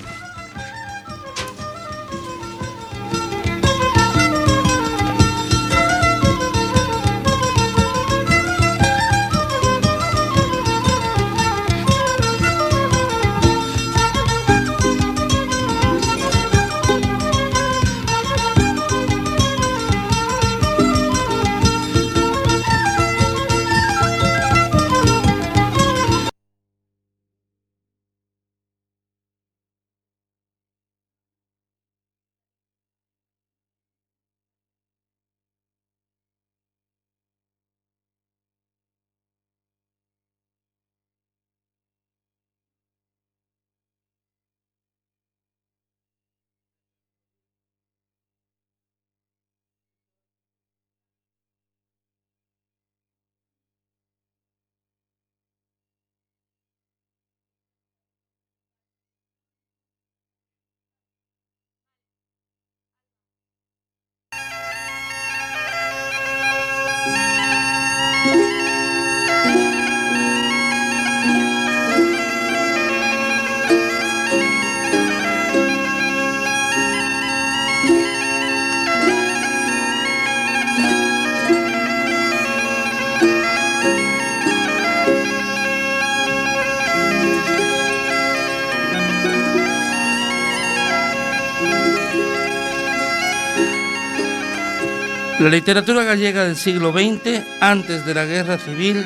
La 95.44 95.50
literatura 95.50 96.04
gallega 96.04 96.44
del 96.44 96.56
siglo 96.56 96.90
XX, 96.90 97.42
antes 97.60 98.06
de 98.06 98.14
la 98.14 98.24
guerra 98.24 98.56
civil, 98.56 99.04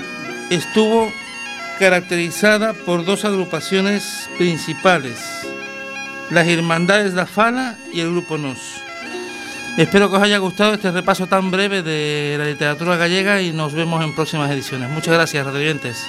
estuvo 0.51 1.13
caracterizada 1.81 2.75
por 2.75 3.05
dos 3.05 3.25
agrupaciones 3.25 4.31
principales, 4.39 5.19
las 6.31 6.47
Hermandades 6.47 7.15
da 7.15 7.27
Fala 7.27 7.77
y 7.93 7.99
el 7.99 8.13
Grupo 8.13 8.39
Nos. 8.39 8.61
Espero 9.79 10.11
que 10.11 10.17
os 10.17 10.23
haya 10.23 10.39
gustado 10.39 10.75
este 10.75 10.93
repaso 10.93 11.27
tan 11.27 11.51
breve 11.51 11.83
de 11.83 12.37
la 12.39 12.45
literatura 12.45 12.97
gallega 12.97 13.43
y 13.43 13.51
nos 13.51 13.75
vemos 13.75 14.05
en 14.05 14.15
próximas 14.15 14.49
ediciones. 14.49 14.91
Muchas 14.91 15.15
gracias, 15.15 15.45
radioyentes. 15.45 16.07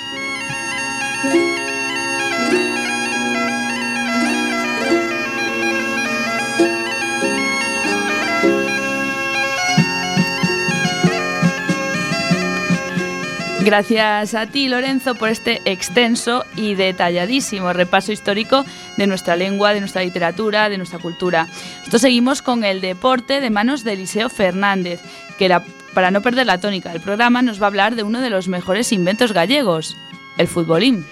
Gracias 13.69 14.33
a 14.33 14.47
ti, 14.47 14.67
Lorenzo, 14.67 15.13
por 15.13 15.29
este 15.29 15.61
extenso 15.65 16.43
y 16.55 16.73
detalladísimo 16.73 17.71
repaso 17.71 18.11
histórico 18.11 18.65
de 18.97 19.05
nuestra 19.05 19.35
lengua, 19.35 19.75
de 19.75 19.79
nuestra 19.79 20.01
literatura, 20.01 20.69
de 20.69 20.77
nuestra 20.77 20.97
cultura. 20.97 21.47
Esto 21.83 21.99
seguimos 21.99 22.41
con 22.41 22.63
el 22.63 22.81
deporte 22.81 23.41
de 23.41 23.51
manos 23.51 23.83
de 23.83 23.93
Eliseo 23.93 24.27
Fernández, 24.29 24.99
que 25.37 25.55
para 25.93 26.09
no 26.09 26.23
perder 26.23 26.47
la 26.47 26.57
tónica 26.57 26.91
del 26.91 26.99
programa 26.99 27.43
nos 27.43 27.61
va 27.61 27.65
a 27.65 27.67
hablar 27.67 27.95
de 27.95 28.01
uno 28.01 28.21
de 28.21 28.31
los 28.31 28.47
mejores 28.47 28.91
inventos 28.91 29.33
gallegos, 29.33 29.95
el 30.39 30.47
futbolín. 30.47 31.05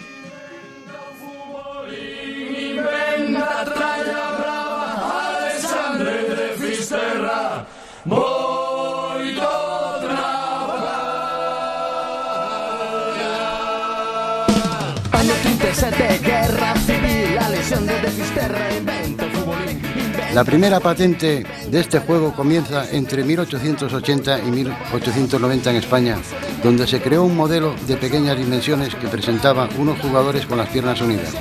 La 20.34 20.44
primera 20.44 20.80
patente 20.80 21.44
de 21.70 21.80
este 21.80 22.00
juego 22.00 22.32
comienza 22.34 22.90
entre 22.92 23.24
1880 23.24 24.40
y 24.40 24.52
1890 24.52 25.72
en 25.72 25.76
España, 25.76 26.18
donde 26.64 26.88
se 26.88 27.02
creó 27.02 27.24
un 27.24 27.36
modelo 27.36 27.76
de 27.88 27.98
pequeñas 27.98 28.38
dimensiones 28.38 28.96
que 28.96 29.08
presentaba 29.08 29.68
unos 29.78 30.00
jugadores 30.00 30.46
con 30.46 30.60
las 30.60 30.70
piernas 30.70 31.02
unidas. 31.02 31.34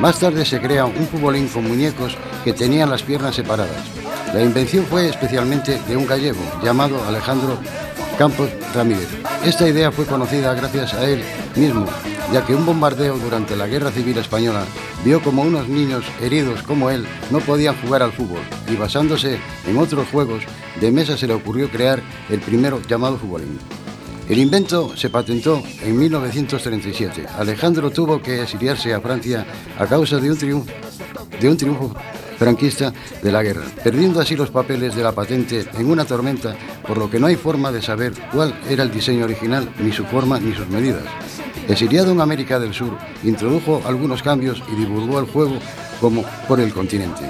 Más 0.00 0.18
tarde 0.18 0.44
se 0.44 0.60
crea 0.60 0.84
un 0.84 1.06
futbolín 1.06 1.48
con 1.48 1.66
muñecos 1.66 2.16
que 2.44 2.52
tenían 2.52 2.90
las 2.90 3.02
piernas 3.02 3.34
separadas. 3.34 3.86
La 4.34 4.42
invención 4.42 4.84
fue 4.84 5.08
especialmente 5.08 5.80
de 5.88 5.96
un 5.96 6.06
gallego 6.06 6.40
llamado 6.62 7.02
Alejandro 7.06 7.58
Campos 8.18 8.50
Ramírez. 8.74 9.08
Esta 9.44 9.68
idea 9.68 9.90
fue 9.92 10.04
conocida 10.04 10.52
gracias 10.54 10.94
a 10.94 11.04
él 11.04 11.22
mismo, 11.54 11.86
ya 12.32 12.46
que 12.46 12.54
un 12.54 12.64
bombardeo 12.64 13.18
durante 13.18 13.56
la 13.56 13.66
Guerra 13.66 13.90
Civil 13.90 14.16
Española 14.16 14.64
vio 15.04 15.22
como 15.22 15.42
unos 15.42 15.68
niños 15.68 16.04
heridos 16.20 16.62
como 16.62 16.88
él 16.88 17.06
no 17.30 17.40
podían 17.40 17.76
jugar 17.82 18.02
al 18.02 18.12
fútbol 18.12 18.40
y 18.68 18.76
basándose 18.76 19.38
en 19.66 19.76
otros 19.76 20.08
juegos 20.08 20.42
de 20.80 20.90
mesa 20.90 21.16
se 21.18 21.26
le 21.26 21.34
ocurrió 21.34 21.68
crear 21.68 22.02
el 22.30 22.40
primero 22.40 22.80
llamado 22.88 23.18
futbolín. 23.18 23.58
El 24.28 24.38
invento 24.38 24.96
se 24.96 25.10
patentó 25.10 25.62
en 25.82 25.98
1937. 25.98 27.26
Alejandro 27.36 27.90
tuvo 27.90 28.22
que 28.22 28.40
exiliarse 28.40 28.94
a 28.94 29.00
Francia 29.00 29.46
a 29.78 29.86
causa 29.86 30.18
de 30.18 30.30
un 30.30 30.64
de 31.40 31.48
un 31.50 31.56
triunfo 31.56 31.94
franquista 32.42 32.92
de 33.22 33.30
la 33.30 33.40
guerra, 33.40 33.62
perdiendo 33.84 34.20
así 34.20 34.34
los 34.34 34.50
papeles 34.50 34.96
de 34.96 35.02
la 35.04 35.12
patente 35.12 35.64
en 35.78 35.88
una 35.88 36.04
tormenta, 36.04 36.56
por 36.84 36.98
lo 36.98 37.08
que 37.08 37.20
no 37.20 37.28
hay 37.28 37.36
forma 37.36 37.70
de 37.70 37.80
saber 37.80 38.14
cuál 38.32 38.52
era 38.68 38.82
el 38.82 38.90
diseño 38.90 39.26
original, 39.26 39.72
ni 39.78 39.92
su 39.92 40.04
forma 40.04 40.40
ni 40.40 40.52
sus 40.52 40.66
medidas. 40.66 41.04
Exiliado 41.68 42.10
en 42.10 42.20
América 42.20 42.58
del 42.58 42.74
Sur, 42.74 42.98
introdujo 43.22 43.80
algunos 43.86 44.24
cambios 44.24 44.60
y 44.72 44.74
divulgó 44.74 45.20
el 45.20 45.26
juego 45.26 45.56
como 46.00 46.24
por 46.48 46.58
el 46.58 46.72
continente. 46.72 47.22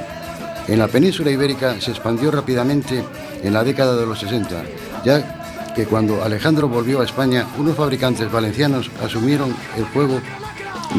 En 0.66 0.78
la 0.78 0.88
península 0.88 1.30
ibérica 1.30 1.78
se 1.78 1.90
expandió 1.90 2.30
rápidamente 2.30 3.04
en 3.42 3.52
la 3.52 3.64
década 3.64 3.94
de 3.96 4.06
los 4.06 4.18
60, 4.18 4.64
ya 5.04 5.74
que 5.74 5.84
cuando 5.84 6.24
Alejandro 6.24 6.68
volvió 6.68 7.02
a 7.02 7.04
España, 7.04 7.46
unos 7.58 7.76
fabricantes 7.76 8.32
valencianos 8.32 8.90
asumieron 9.04 9.54
el 9.76 9.84
juego 9.84 10.22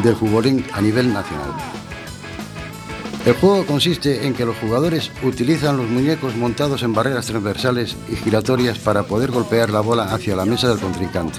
del 0.04 0.14
futbolín 0.14 0.64
a 0.72 0.80
nivel 0.80 1.12
nacional. 1.12 1.83
El 3.26 3.32
juego 3.32 3.64
consiste 3.64 4.26
en 4.26 4.34
que 4.34 4.44
los 4.44 4.56
jugadores 4.58 5.10
utilizan 5.22 5.78
los 5.78 5.88
muñecos 5.88 6.36
montados 6.36 6.82
en 6.82 6.92
barreras 6.92 7.24
transversales 7.24 7.96
y 8.10 8.16
giratorias 8.16 8.78
para 8.78 9.04
poder 9.04 9.30
golpear 9.30 9.70
la 9.70 9.80
bola 9.80 10.12
hacia 10.12 10.36
la 10.36 10.44
mesa 10.44 10.68
del 10.68 10.78
contrincante. 10.78 11.38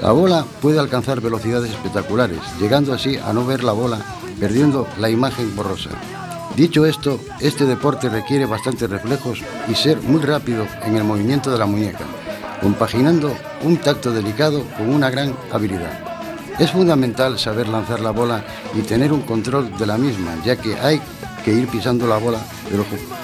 La 0.00 0.10
bola 0.10 0.44
puede 0.60 0.80
alcanzar 0.80 1.20
velocidades 1.20 1.70
espectaculares, 1.70 2.40
llegando 2.58 2.92
así 2.92 3.18
a 3.18 3.32
no 3.32 3.46
ver 3.46 3.62
la 3.62 3.70
bola, 3.70 4.04
perdiendo 4.40 4.88
la 4.98 5.10
imagen 5.10 5.54
borrosa. 5.54 5.90
Dicho 6.56 6.84
esto, 6.86 7.20
este 7.38 7.66
deporte 7.66 8.08
requiere 8.08 8.44
bastantes 8.44 8.90
reflejos 8.90 9.42
y 9.68 9.76
ser 9.76 10.02
muy 10.02 10.22
rápido 10.22 10.66
en 10.82 10.96
el 10.96 11.04
movimiento 11.04 11.52
de 11.52 11.58
la 11.58 11.66
muñeca, 11.66 12.04
compaginando 12.60 13.32
un 13.62 13.76
tacto 13.76 14.10
delicado 14.10 14.64
con 14.76 14.92
una 14.92 15.08
gran 15.08 15.36
habilidad. 15.52 16.11
Es 16.62 16.70
fundamental 16.70 17.40
saber 17.40 17.66
lanzar 17.66 17.98
la 17.98 18.12
bola 18.12 18.44
y 18.72 18.82
tener 18.82 19.12
un 19.12 19.22
control 19.22 19.76
de 19.76 19.84
la 19.84 19.98
misma, 19.98 20.36
ya 20.44 20.54
que 20.54 20.78
hay 20.78 21.00
que 21.44 21.50
ir 21.50 21.66
pisando 21.66 22.06
la 22.06 22.18
bola 22.18 22.38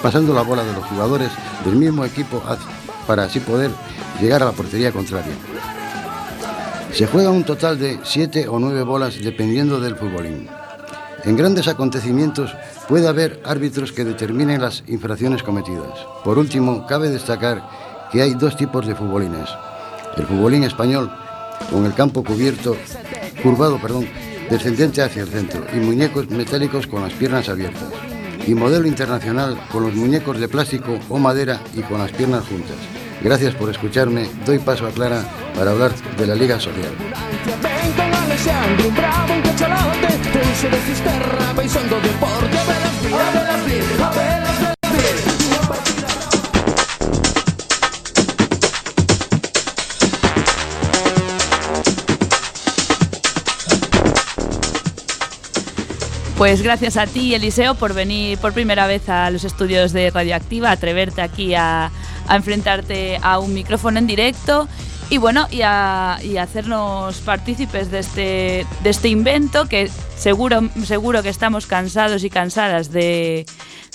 pasando 0.02 0.34
la 0.34 0.42
bola 0.42 0.64
de 0.64 0.72
los 0.72 0.84
jugadores 0.86 1.30
del 1.64 1.76
mismo 1.76 2.04
equipo 2.04 2.42
para 3.06 3.22
así 3.22 3.38
poder 3.38 3.70
llegar 4.20 4.42
a 4.42 4.46
la 4.46 4.50
portería 4.50 4.90
contraria. 4.90 5.34
Se 6.92 7.06
juega 7.06 7.30
un 7.30 7.44
total 7.44 7.78
de 7.78 8.00
7 8.02 8.48
o 8.48 8.58
9 8.58 8.82
bolas 8.82 9.22
dependiendo 9.22 9.78
del 9.78 9.94
futbolín. 9.94 10.48
En 11.22 11.36
grandes 11.36 11.68
acontecimientos 11.68 12.56
puede 12.88 13.06
haber 13.06 13.40
árbitros 13.44 13.92
que 13.92 14.04
determinen 14.04 14.60
las 14.60 14.82
infracciones 14.88 15.44
cometidas. 15.44 15.94
Por 16.24 16.38
último, 16.38 16.88
cabe 16.88 17.08
destacar 17.08 17.62
que 18.10 18.20
hay 18.20 18.34
dos 18.34 18.56
tipos 18.56 18.84
de 18.84 18.96
futbolines. 18.96 19.48
El 20.16 20.26
futbolín 20.26 20.64
español, 20.64 21.08
con 21.70 21.86
el 21.86 21.94
campo 21.94 22.24
cubierto, 22.24 22.76
curvado, 23.42 23.78
perdón, 23.78 24.06
descendente 24.50 25.02
hacia 25.02 25.22
el 25.22 25.28
centro, 25.28 25.64
y 25.72 25.76
muñecos 25.76 26.28
metálicos 26.30 26.86
con 26.86 27.02
las 27.02 27.12
piernas 27.12 27.48
abiertas. 27.48 27.88
Y 28.46 28.54
modelo 28.54 28.86
internacional 28.86 29.60
con 29.70 29.82
los 29.82 29.94
muñecos 29.94 30.38
de 30.40 30.48
plástico 30.48 30.98
o 31.08 31.18
madera 31.18 31.60
y 31.74 31.82
con 31.82 31.98
las 31.98 32.12
piernas 32.12 32.46
juntas. 32.46 32.76
Gracias 33.22 33.54
por 33.54 33.68
escucharme. 33.68 34.28
Doy 34.46 34.58
paso 34.58 34.86
a 34.86 34.90
Clara 34.90 35.22
para 35.54 35.72
hablar 35.72 35.92
de 36.16 36.26
la 36.26 36.34
Liga 36.34 36.58
Social. 36.58 36.92
Pues 56.38 56.62
gracias 56.62 56.96
a 56.96 57.08
ti, 57.08 57.34
Eliseo, 57.34 57.74
por 57.74 57.94
venir 57.94 58.38
por 58.38 58.52
primera 58.52 58.86
vez 58.86 59.08
a 59.08 59.28
los 59.30 59.42
estudios 59.42 59.92
de 59.92 60.08
Radioactiva, 60.10 60.70
atreverte 60.70 61.20
aquí 61.20 61.56
a, 61.56 61.90
enfrentarte 62.30 63.18
a 63.22 63.40
un 63.40 63.52
micrófono 63.54 63.98
en 63.98 64.06
directo 64.06 64.68
y 65.10 65.18
bueno, 65.18 65.48
y, 65.50 65.62
a, 65.62 66.20
hacernos 66.40 67.16
partícipes 67.22 67.90
de 67.90 67.98
este, 67.98 68.66
de 68.84 68.90
este 68.90 69.08
invento 69.08 69.66
que 69.66 69.90
seguro, 70.16 70.60
seguro 70.84 71.24
que 71.24 71.28
estamos 71.28 71.66
cansados 71.66 72.22
y 72.22 72.30
cansadas 72.30 72.92
de, 72.92 73.44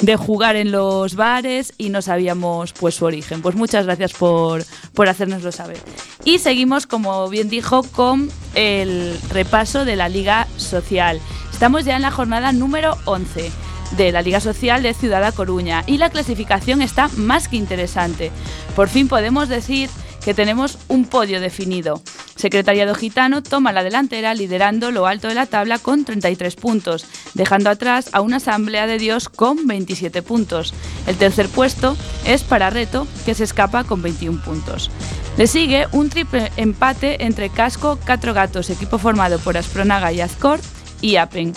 de 0.02 0.16
jugar 0.18 0.58
en 0.58 0.74
los 0.74 1.16
bares 1.16 1.72
y 1.78 1.90
no 1.90 2.02
sabíamos 2.02 2.74
pues 2.74 2.96
su 2.96 3.06
origen. 3.06 3.42
Pues 3.42 3.56
muchas 3.56 3.86
gracias 3.86 4.12
por, 4.12 4.66
por 4.94 5.08
hacérnoslo 5.08 5.54
saber. 5.54 5.80
Y 6.26 6.40
seguimos, 6.40 6.88
como 6.88 7.30
bien 7.30 7.48
dijo, 7.48 7.84
con 7.84 8.30
el 8.54 9.18
repaso 9.30 9.86
de 9.86 9.96
la 9.96 10.10
Liga 10.10 10.46
Social. 10.58 11.22
Estamos 11.54 11.86
ya 11.86 11.96
en 11.96 12.02
la 12.02 12.12
jornada 12.12 12.52
número 12.52 12.98
11 13.06 13.52
de 13.96 14.12
la 14.12 14.22
Liga 14.22 14.42
Social 14.42 14.84
de 14.84 14.94
Ciudad 14.94 15.34
Coruña 15.34 15.84
y 15.88 15.98
la 15.98 16.10
clasificación 16.10 16.82
está 16.82 17.08
más 17.16 17.48
que 17.48 17.56
interesante. 17.56 18.32
Por 18.76 18.90
fin 18.90 19.08
podemos 19.08 19.48
decir 19.48 19.90
que 20.26 20.34
tenemos 20.34 20.78
un 20.90 21.06
podio 21.06 21.40
definido. 21.40 22.02
Secretariado 22.36 22.96
Gitano 22.96 23.44
toma 23.44 23.72
la 23.72 23.84
delantera 23.84 24.34
liderando 24.34 24.92
lo 24.92 25.08
alto 25.08 25.30
de 25.30 25.36
la 25.36 25.46
tabla 25.46 25.80
con 25.80 26.04
33 26.04 26.56
puntos, 26.56 27.06
dejando 27.36 27.70
atrás 27.70 28.10
a 28.12 28.22
una 28.22 28.38
Asamblea 28.38 28.88
de 28.88 28.98
Dios 28.98 29.30
con 29.30 29.68
27 29.68 30.22
puntos. 30.24 30.74
El 31.08 31.16
tercer 31.16 31.48
puesto 31.48 31.96
es 32.26 32.44
para 32.44 32.70
Reto, 32.70 33.08
que 33.26 33.36
se 33.36 33.46
escapa 33.46 33.84
con 33.86 34.02
21 34.02 34.42
puntos. 34.44 34.92
Le 35.38 35.48
sigue 35.48 35.88
un 35.92 36.10
triple 36.10 36.52
empate 36.58 37.24
entre 37.24 37.50
Casco, 37.50 37.98
Catro 38.04 38.34
Gatos, 38.34 38.70
equipo 38.70 38.98
formado 38.98 39.40
por 39.40 39.58
Aspronaga 39.58 40.12
y 40.12 40.20
Azcor, 40.20 40.60
y 41.04 41.18
Apen 41.18 41.54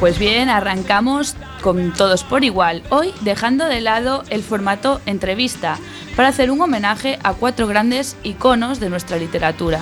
Pues 0.00 0.18
bien, 0.18 0.48
arrancamos 0.48 1.36
con 1.62 1.92
todos 1.92 2.24
por 2.24 2.44
igual, 2.44 2.82
hoy 2.90 3.12
dejando 3.20 3.66
de 3.66 3.80
lado 3.80 4.24
el 4.28 4.42
formato 4.42 5.00
entrevista 5.06 5.78
para 6.16 6.28
hacer 6.28 6.50
un 6.50 6.60
homenaje 6.60 7.18
a 7.22 7.32
cuatro 7.32 7.66
grandes 7.66 8.16
iconos 8.24 8.80
de 8.80 8.90
nuestra 8.90 9.16
literatura. 9.16 9.80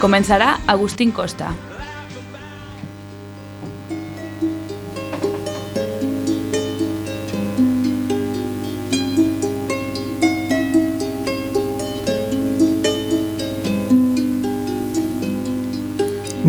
Comenzará 0.00 0.58
Agustín 0.66 1.12
Costa, 1.12 1.52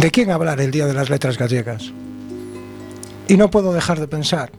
¿De 0.01 0.09
quién 0.09 0.31
hablar 0.31 0.59
el 0.59 0.71
Día 0.71 0.87
de 0.87 0.95
las 0.95 1.11
Letras 1.11 1.37
Gallegas? 1.37 1.91
Y 3.27 3.37
no 3.37 3.51
puedo 3.51 3.71
dejar 3.71 3.99
de 3.99 4.07
pensar 4.07 4.51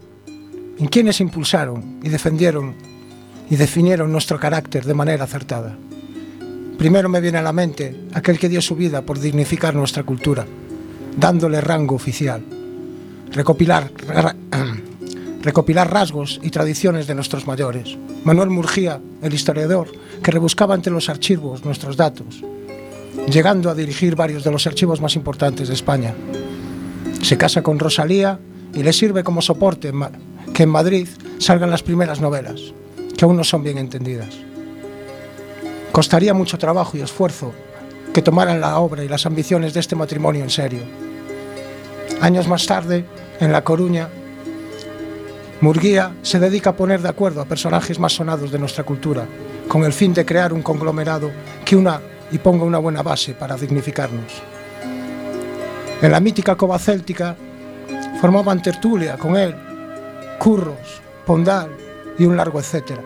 en 0.78 0.86
quienes 0.86 1.20
impulsaron 1.20 1.98
y 2.00 2.10
defendieron 2.10 2.76
y 3.50 3.56
definieron 3.56 4.12
nuestro 4.12 4.38
carácter 4.38 4.84
de 4.84 4.94
manera 4.94 5.24
acertada. 5.24 5.76
Primero 6.78 7.08
me 7.08 7.20
viene 7.20 7.38
a 7.38 7.42
la 7.42 7.52
mente 7.52 8.04
aquel 8.14 8.38
que 8.38 8.48
dio 8.48 8.62
su 8.62 8.76
vida 8.76 9.02
por 9.02 9.18
dignificar 9.18 9.74
nuestra 9.74 10.04
cultura, 10.04 10.46
dándole 11.16 11.60
rango 11.60 11.96
oficial, 11.96 12.44
recopilar, 13.32 13.90
recopilar 15.42 15.92
rasgos 15.92 16.38
y 16.40 16.50
tradiciones 16.50 17.08
de 17.08 17.16
nuestros 17.16 17.48
mayores. 17.48 17.98
Manuel 18.22 18.50
Murgía, 18.50 19.00
el 19.20 19.34
historiador, 19.34 19.90
que 20.22 20.30
rebuscaba 20.30 20.76
entre 20.76 20.92
los 20.92 21.08
archivos 21.08 21.64
nuestros 21.64 21.96
datos, 21.96 22.44
llegando 23.28 23.70
a 23.70 23.74
dirigir 23.74 24.16
varios 24.16 24.44
de 24.44 24.50
los 24.50 24.66
archivos 24.66 25.00
más 25.00 25.16
importantes 25.16 25.68
de 25.68 25.74
España. 25.74 26.14
Se 27.22 27.36
casa 27.38 27.62
con 27.62 27.78
Rosalía 27.78 28.38
y 28.74 28.82
le 28.82 28.92
sirve 28.92 29.22
como 29.22 29.42
soporte 29.42 29.92
que 30.52 30.62
en 30.64 30.68
Madrid 30.68 31.08
salgan 31.38 31.70
las 31.70 31.82
primeras 31.82 32.20
novelas, 32.20 32.60
que 33.16 33.24
aún 33.24 33.36
no 33.36 33.44
son 33.44 33.62
bien 33.62 33.78
entendidas. 33.78 34.34
Costaría 35.92 36.34
mucho 36.34 36.58
trabajo 36.58 36.96
y 36.96 37.00
esfuerzo 37.00 37.52
que 38.12 38.22
tomaran 38.22 38.60
la 38.60 38.78
obra 38.78 39.04
y 39.04 39.08
las 39.08 39.26
ambiciones 39.26 39.74
de 39.74 39.80
este 39.80 39.96
matrimonio 39.96 40.42
en 40.42 40.50
serio. 40.50 40.80
Años 42.20 42.48
más 42.48 42.66
tarde, 42.66 43.04
en 43.40 43.52
La 43.52 43.64
Coruña, 43.64 44.08
Murguía 45.60 46.12
se 46.22 46.40
dedica 46.40 46.70
a 46.70 46.76
poner 46.76 47.02
de 47.02 47.08
acuerdo 47.08 47.40
a 47.40 47.44
personajes 47.44 47.98
más 47.98 48.14
sonados 48.14 48.50
de 48.50 48.58
nuestra 48.58 48.84
cultura, 48.84 49.26
con 49.68 49.84
el 49.84 49.92
fin 49.92 50.12
de 50.12 50.26
crear 50.26 50.52
un 50.52 50.62
conglomerado 50.62 51.30
que 51.64 51.76
una 51.76 52.00
y 52.32 52.38
ponga 52.38 52.64
una 52.64 52.78
buena 52.78 53.02
base 53.02 53.34
para 53.34 53.56
dignificarnos. 53.56 54.42
En 56.00 56.10
la 56.10 56.18
mítica 56.18 56.56
cova 56.56 56.78
céltica 56.78 57.36
formaban 58.20 58.62
tertulia 58.62 59.16
con 59.16 59.36
él, 59.36 59.54
Curros, 60.38 61.00
Pondal 61.24 61.70
y 62.18 62.24
un 62.24 62.36
largo 62.36 62.58
etcétera, 62.58 63.02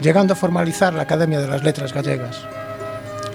llegando 0.00 0.34
a 0.34 0.36
formalizar 0.36 0.94
la 0.94 1.02
Academia 1.02 1.40
de 1.40 1.48
las 1.48 1.64
Letras 1.64 1.92
Gallegas. 1.92 2.44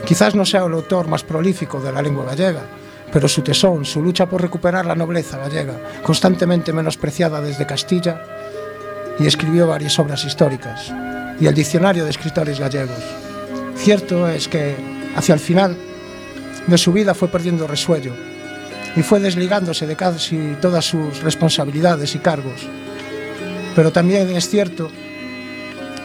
Quizás 0.06 0.36
no 0.36 0.46
sea 0.46 0.66
el 0.66 0.74
autor 0.74 1.08
más 1.08 1.24
prolífico 1.24 1.82
de 1.82 1.92
la 1.92 2.02
lengua 2.02 2.26
gallega, 2.26 2.62
pero 3.12 3.28
su 3.28 3.42
tesón, 3.42 3.84
su 3.84 4.02
lucha 4.02 4.28
por 4.28 4.42
recuperar 4.42 4.86
la 4.86 4.96
nobleza 4.96 5.38
gallega, 5.38 5.74
constantemente 6.04 6.72
menospreciada 6.72 7.42
desde 7.42 7.66
Castilla, 7.66 8.24
y 9.20 9.28
escribió 9.28 9.68
varias 9.68 10.00
obras 10.00 10.24
históricas, 10.24 10.94
y 11.40 11.46
el 11.46 11.54
Diccionario 11.54 12.06
de 12.06 12.12
Escritores 12.12 12.60
Gallegos, 12.60 13.04
Cierto 13.84 14.28
es 14.28 14.48
que 14.48 14.76
hacia 15.16 15.34
el 15.34 15.40
final 15.40 15.76
de 16.68 16.78
su 16.78 16.94
vida 16.94 17.16
fue 17.16 17.30
perdiendo 17.30 17.66
resuello 17.66 18.14
y 18.96 19.02
fue 19.02 19.20
desligándose 19.20 19.88
de 19.88 19.96
casi 19.96 20.56
todas 20.62 20.86
sus 20.86 21.24
responsabilidades 21.24 22.14
y 22.14 22.20
cargos. 22.20 22.62
Pero 23.76 23.92
también 23.92 24.30
es 24.36 24.48
cierto 24.48 24.92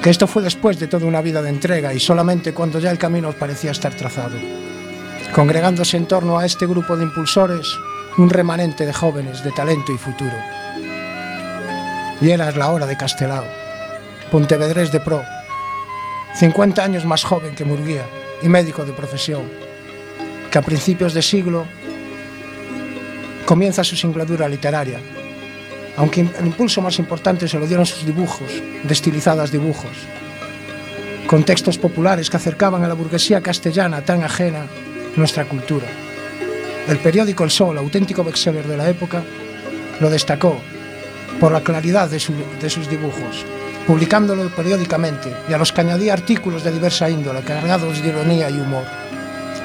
que 0.03 0.09
esto 0.09 0.27
fue 0.27 0.43
después 0.43 0.81
de 0.81 0.87
toda 0.87 1.05
una 1.05 1.21
vida 1.21 1.43
de 1.43 1.51
entrega 1.51 1.93
y 1.93 2.01
solamente 2.01 2.55
cuando 2.55 2.79
ya 2.79 2.91
el 2.91 2.99
camino 2.99 3.33
parecía 3.33 3.73
estar 3.73 3.95
trazado. 3.95 4.37
Congregándose 5.35 5.99
en 5.99 6.07
torno 6.07 6.39
a 6.39 6.47
este 6.47 6.67
grupo 6.67 6.97
de 6.97 7.05
impulsores, 7.05 7.67
un 8.17 8.31
remanente 8.31 8.87
de 8.87 8.93
jóvenes 8.95 9.45
de 9.45 9.53
talento 9.53 9.93
y 9.93 9.99
futuro. 9.99 10.37
Y 12.23 12.31
era 12.31 12.51
la 12.53 12.71
hora 12.71 12.87
de 12.87 12.97
Castelao, 12.97 13.45
Pontevedrés 14.31 14.93
de 14.93 15.01
Pro, 15.01 15.23
50 16.37 16.85
años 16.85 17.07
más 17.07 17.25
joven 17.25 17.55
que 17.55 17.65
Murguía 17.65 18.05
y 18.43 18.49
médico 18.51 18.85
de 18.85 18.93
profesión, 18.93 19.45
que 20.51 20.59
a 20.59 20.63
principios 20.63 21.15
de 21.15 21.23
siglo 21.23 21.65
comienza 23.47 23.83
su 23.83 23.97
singladura 23.97 24.47
literaria, 24.47 25.01
aunque 25.97 26.21
el 26.21 26.47
impulso 26.47 26.83
más 26.83 26.99
importante 26.99 27.49
se 27.49 27.59
lo 27.59 27.67
dieron 27.67 27.87
sus 27.87 28.05
dibujos, 28.05 28.51
de 28.83 28.93
estilizadas 28.93 29.51
dibujos, 29.51 29.97
con 31.27 31.43
textos 31.43 31.79
populares 31.79 32.29
que 32.29 32.37
acercaban 32.37 32.85
a 32.85 32.89
la 32.89 32.95
burguesía 32.95 33.41
castellana 33.41 34.03
tan 34.03 34.23
ajena 34.23 34.67
nuestra 35.17 35.47
cultura. 35.47 35.87
El 36.87 36.99
periódico 36.99 37.45
El 37.45 37.51
Sol, 37.51 37.79
auténtico 37.79 38.23
bestseller 38.23 38.67
de 38.67 38.77
la 38.77 38.91
época, 38.91 39.23
lo 40.01 40.11
destacó 40.11 40.59
por 41.41 41.51
la 41.51 41.63
claridad 41.63 42.11
de 42.11 42.21
sus 42.21 42.91
dibujos, 42.91 43.47
publicándolo 43.87 44.49
periódicamente 44.51 45.35
y 45.49 45.53
a 45.53 45.59
los 45.59 45.73
que 45.73 45.81
añadía 45.81 46.13
artículos 46.13 46.65
de 46.65 46.73
diversa 46.73 47.09
índole 47.09 47.43
cargados 47.43 48.03
de 48.03 48.09
ironía 48.09 48.51
y 48.51 48.59
humor, 48.59 48.85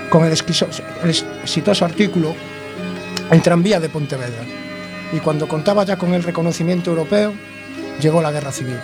con 0.10 0.24
el, 0.26 0.32
el 0.32 1.10
exitoso 1.10 1.86
artículo 1.86 2.36
En 3.32 3.42
tranvía 3.42 3.80
de 3.80 3.90
Pontevedra. 3.90 4.44
Y 5.14 5.20
cuando 5.20 5.48
contaba 5.48 5.84
ya 5.86 5.98
con 5.98 6.14
el 6.14 6.24
reconocimiento 6.24 6.92
europeo, 6.92 7.34
llegó 8.00 8.22
la 8.22 8.32
guerra 8.32 8.52
civil. 8.52 8.80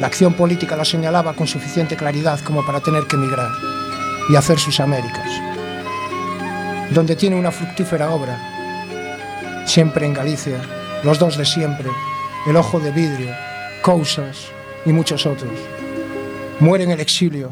La 0.00 0.06
acción 0.06 0.34
política 0.34 0.76
la 0.76 0.84
señalaba 0.84 1.34
con 1.34 1.46
suficiente 1.46 1.96
claridad 1.96 2.40
como 2.40 2.64
para 2.64 2.80
tener 2.80 3.04
que 3.04 3.16
emigrar 3.16 3.50
y 4.30 4.36
hacer 4.36 4.58
sus 4.58 4.80
Américas, 4.80 5.30
donde 6.90 7.16
tiene 7.16 7.36
una 7.36 7.50
fructífera 7.50 8.10
obra, 8.10 8.38
siempre 9.66 10.06
en 10.06 10.14
Galicia, 10.14 10.60
los 11.02 11.18
dos 11.18 11.36
de 11.36 11.44
siempre, 11.44 11.88
el 12.46 12.56
ojo 12.56 12.78
de 12.78 12.90
vidrio, 12.90 13.34
Cousas 13.88 14.48
y 14.84 14.92
muchos 14.92 15.24
otros. 15.24 15.58
Muere 16.60 16.84
en 16.84 16.90
el 16.90 17.00
exilio 17.00 17.48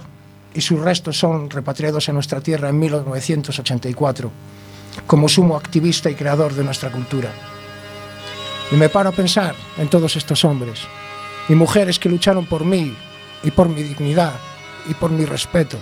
y 0.53 0.61
sus 0.61 0.79
restos 0.79 1.17
son 1.17 1.49
repatriados 1.49 2.11
en 2.11 2.15
nuestra 2.15 2.43
tierra 2.43 2.69
en 2.69 2.79
1984 2.79 4.31
como 5.07 5.31
sumo 5.31 5.57
activista 5.57 6.11
y 6.11 6.15
creador 6.15 6.53
de 6.53 6.63
nuestra 6.63 6.93
cultura. 6.93 7.31
Y 8.71 8.75
me 8.75 8.91
paro 8.91 9.09
a 9.09 9.13
pensar 9.13 9.55
en 9.79 9.89
todos 9.89 10.15
estos 10.17 10.45
hombres 10.45 10.81
y 11.49 11.55
mujeres 11.55 11.99
que 11.99 12.11
lucharon 12.11 12.45
por 12.45 12.67
mí 12.67 12.95
y 13.43 13.51
por 13.51 13.71
mi 13.71 13.83
dignidad 13.83 14.35
y 14.91 14.93
por 14.93 15.11
mi 15.11 15.25
respeto. 15.25 15.79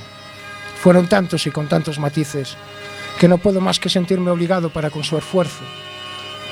Fueron 0.81 1.09
tantos 1.09 1.49
y 1.49 1.51
con 1.51 1.67
tantos 1.67 1.99
matices 1.99 2.57
que 3.19 3.27
no 3.27 3.39
puedo 3.39 3.61
más 3.61 3.81
que 3.81 3.91
sentirme 3.91 4.31
obligado 4.31 4.71
para 4.71 4.91
con 4.91 5.03
su 5.03 5.19
esfuerzo. 5.19 5.65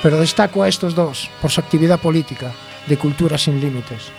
Pero 0.01 0.19
destaco 0.19 0.61
a 0.61 0.67
estos 0.67 0.93
dos 0.93 1.29
por 1.41 1.51
su 1.51 1.61
actividad 1.61 2.01
política 2.01 2.51
de 2.87 2.97
Cultura 2.97 3.37
sin 3.37 3.59
Límites, 3.59 4.11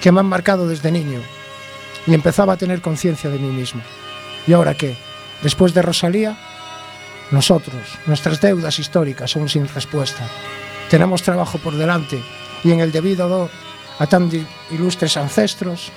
que 0.00 0.12
me 0.12 0.20
han 0.20 0.26
marcado 0.26 0.68
desde 0.68 0.92
niño 0.92 1.20
y 2.06 2.14
empezaba 2.14 2.54
a 2.54 2.56
tener 2.56 2.80
conciencia 2.80 3.30
de 3.30 3.38
mí 3.38 3.48
mismo. 3.48 3.82
¿Y 4.46 4.52
ahora 4.52 4.74
qué? 4.74 4.96
Después 5.42 5.74
de 5.74 5.82
Rosalía, 5.82 6.36
nosotros, 7.30 7.82
nuestras 8.06 8.40
deudas 8.40 8.78
históricas 8.78 9.30
son 9.30 9.48
sin 9.48 9.68
respuesta. 9.68 10.26
Tenemos 10.90 11.22
trabajo 11.22 11.58
por 11.58 11.76
delante 11.76 12.20
y 12.64 12.72
en 12.72 12.80
el 12.80 12.92
debido 12.92 13.26
honor 13.26 13.50
a 13.98 14.06
tan 14.06 14.30
ilustres 14.70 15.16
ancestros, 15.16 15.92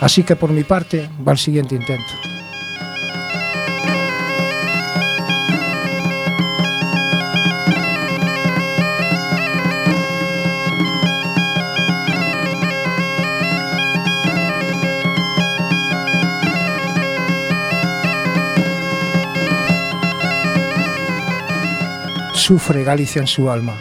así 0.00 0.22
que 0.22 0.36
por 0.36 0.50
mi 0.50 0.64
parte 0.64 1.08
va 1.26 1.32
el 1.32 1.38
siguiente 1.38 1.74
intento. 1.74 2.39
Sufre 22.50 22.82
Galicia 22.82 23.20
en 23.20 23.28
su 23.28 23.48
alma, 23.48 23.78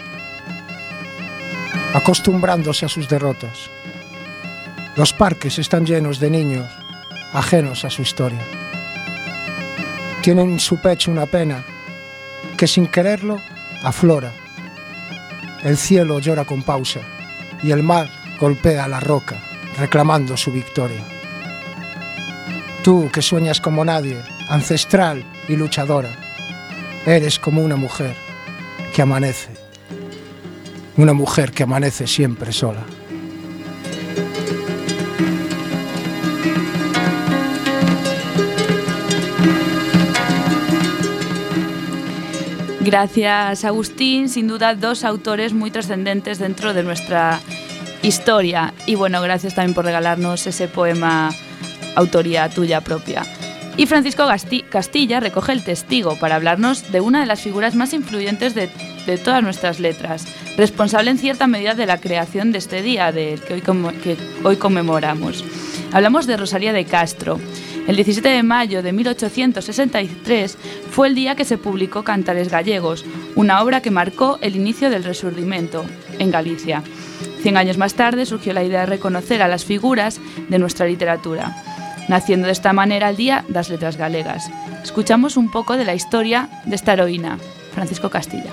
acostumbrándose 1.95 2.85
a 2.85 2.87
sus 2.87 3.09
derrotas. 3.09 3.67
Los 4.95 5.11
parques 5.11 5.57
están 5.57 5.87
llenos 5.87 6.19
de 6.19 6.29
niños 6.29 6.67
ajenos 7.33 7.83
a 7.83 7.89
su 7.89 8.03
historia. 8.03 8.45
Tienen 10.21 10.51
en 10.51 10.59
su 10.59 10.77
pecho 10.77 11.09
una 11.09 11.25
pena 11.25 11.65
que 12.57 12.67
sin 12.67 12.85
quererlo 12.85 13.41
aflora. 13.81 14.31
El 15.63 15.75
cielo 15.75 16.19
llora 16.19 16.45
con 16.45 16.61
pausa 16.61 16.99
y 17.63 17.71
el 17.71 17.81
mar 17.81 18.07
golpea 18.39 18.87
la 18.87 18.99
roca 18.99 19.37
reclamando 19.79 20.37
su 20.37 20.51
victoria. 20.51 21.03
Tú 22.83 23.09
que 23.11 23.23
sueñas 23.23 23.61
como 23.61 23.83
nadie, 23.83 24.21
ancestral 24.47 25.25
y 25.47 25.55
luchadora, 25.55 26.11
eres 27.07 27.39
como 27.39 27.63
una 27.63 27.75
mujer 27.75 28.28
que 28.93 29.01
amanece, 29.01 29.49
una 30.97 31.13
mujer 31.13 31.51
que 31.51 31.63
amanece 31.63 32.07
siempre 32.07 32.51
sola. 32.51 32.83
Gracias, 42.81 43.65
Agustín. 43.65 44.29
Sin 44.29 44.47
duda, 44.47 44.73
dos 44.73 45.03
autores 45.03 45.53
muy 45.53 45.69
trascendentes 45.69 46.39
dentro 46.39 46.73
de 46.73 46.81
nuestra 46.81 47.39
historia. 48.01 48.73
Y 48.87 48.95
bueno, 48.95 49.21
gracias 49.21 49.53
también 49.53 49.75
por 49.75 49.85
regalarnos 49.85 50.47
ese 50.47 50.67
poema 50.67 51.29
autoría 51.95 52.49
tuya 52.49 52.81
propia. 52.81 53.23
Y 53.79 53.85
Francisco 53.85 54.27
Castilla 54.69 55.21
recoge 55.21 55.53
el 55.53 55.63
testigo 55.63 56.17
para 56.19 56.35
hablarnos 56.35 56.91
de 56.91 56.99
una 56.99 57.21
de 57.21 57.25
las 57.25 57.39
figuras 57.39 57.75
más 57.75 57.93
influyentes 57.93 58.53
de, 58.53 58.67
todas 59.23 59.41
nuestras 59.41 59.79
letras, 59.79 60.27
responsable 60.57 61.11
en 61.11 61.17
cierta 61.17 61.47
medida 61.47 61.75
de 61.75 61.85
la 61.85 61.97
creación 61.97 62.51
de 62.51 62.57
este 62.57 62.81
día 62.81 63.07
hoy, 63.07 63.61
que 63.61 64.17
hoy 64.43 64.57
conmemoramos. 64.57 65.45
Hablamos 65.93 66.27
de 66.27 66.35
Rosalía 66.35 66.73
de 66.73 66.83
Castro. 66.83 67.39
El 67.87 67.95
17 67.95 68.27
de 68.27 68.43
mayo 68.43 68.83
de 68.83 68.91
1863 68.91 70.57
fue 70.91 71.07
el 71.07 71.15
día 71.15 71.35
que 71.35 71.45
se 71.45 71.57
publicó 71.57 72.03
Cantares 72.03 72.51
Gallegos, 72.51 73.05
una 73.35 73.63
obra 73.63 73.81
que 73.81 73.91
marcó 73.91 74.39
el 74.41 74.57
inicio 74.57 74.89
del 74.89 75.05
Resurdimento 75.05 75.85
en 76.19 76.31
Galicia. 76.31 76.83
Cien 77.41 77.55
años 77.55 77.77
más 77.77 77.93
tarde 77.93 78.25
surgió 78.25 78.51
la 78.51 78.65
idea 78.65 78.81
de 78.81 78.87
reconocer 78.87 79.41
a 79.41 79.47
las 79.47 79.63
figuras 79.63 80.19
de 80.49 80.59
nuestra 80.59 80.85
literatura 80.85 81.63
naciendo 82.09 82.47
de 82.47 82.51
esta 82.51 82.73
manera 82.73 83.09
el 83.09 83.15
Día 83.15 83.45
das 83.47 83.69
Letras 83.69 83.95
Galegas. 83.95 84.49
Escuchamos 84.83 85.37
un 85.37 85.49
poco 85.49 85.77
de 85.77 85.85
la 85.85 85.93
historia 85.93 86.49
de 86.65 86.75
esta 86.75 86.93
heroína, 86.93 87.37
Francisco 87.73 88.09
Castilla. 88.09 88.51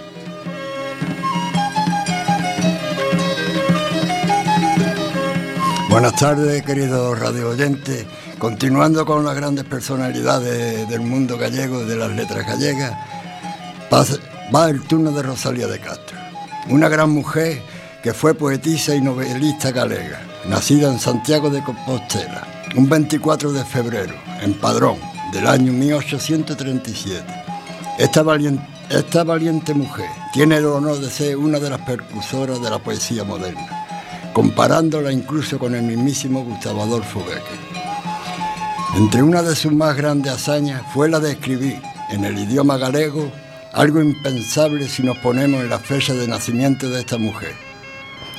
Buenas 5.88 6.14
tardes, 6.16 6.62
queridos 6.62 7.18
radio 7.18 7.48
oyentes. 7.48 8.06
Continuando 8.38 9.06
con 9.06 9.24
las 9.24 9.34
grandes 9.34 9.64
personalidades 9.64 10.86
del 10.90 11.00
mundo 11.00 11.38
gallego, 11.38 11.86
de 11.86 11.96
las 11.96 12.10
letras 12.10 12.46
gallegas, 12.46 12.92
va 14.54 14.68
el 14.68 14.82
turno 14.82 15.10
de 15.10 15.22
Rosalía 15.22 15.66
de 15.66 15.78
Castro, 15.78 16.18
una 16.68 16.90
gran 16.90 17.08
mujer 17.08 17.62
que 18.02 18.12
fue 18.12 18.34
poetisa 18.34 18.94
y 18.94 19.00
novelista 19.00 19.70
galega, 19.70 20.20
nacida 20.46 20.92
en 20.92 20.98
Santiago 20.98 21.48
de 21.48 21.62
Compostela 21.62 22.55
un 22.74 22.88
24 22.88 23.52
de 23.52 23.64
febrero, 23.64 24.14
en 24.42 24.54
Padrón, 24.54 24.98
del 25.32 25.46
año 25.46 25.72
1837. 25.72 27.24
Esta 27.98 28.22
valiente, 28.22 29.74
mujer 29.74 30.08
tiene 30.32 30.56
el 30.56 30.66
honor 30.66 30.98
de 30.98 31.10
ser 31.10 31.36
una 31.36 31.58
de 31.58 31.70
las 31.70 31.80
percusoras 31.80 32.60
de 32.60 32.70
la 32.70 32.78
poesía 32.78 33.24
moderna, 33.24 33.86
comparándola 34.32 35.12
incluso 35.12 35.58
con 35.58 35.74
el 35.74 35.82
mismísimo 35.82 36.44
Gustavo 36.44 36.82
Adolfo 36.82 37.20
Becker. 37.20 37.76
Entre 38.96 39.22
una 39.22 39.42
de 39.42 39.56
sus 39.56 39.72
más 39.72 39.96
grandes 39.96 40.32
hazañas 40.32 40.82
fue 40.92 41.08
la 41.08 41.20
de 41.20 41.32
escribir 41.32 41.80
en 42.10 42.24
el 42.24 42.38
idioma 42.38 42.76
galego 42.76 43.30
algo 43.72 44.00
impensable 44.00 44.88
si 44.88 45.02
nos 45.02 45.18
ponemos 45.18 45.60
en 45.60 45.68
la 45.68 45.78
fecha 45.78 46.14
de 46.14 46.26
nacimiento 46.26 46.88
de 46.88 47.00
esta 47.00 47.18
mujer, 47.18 47.54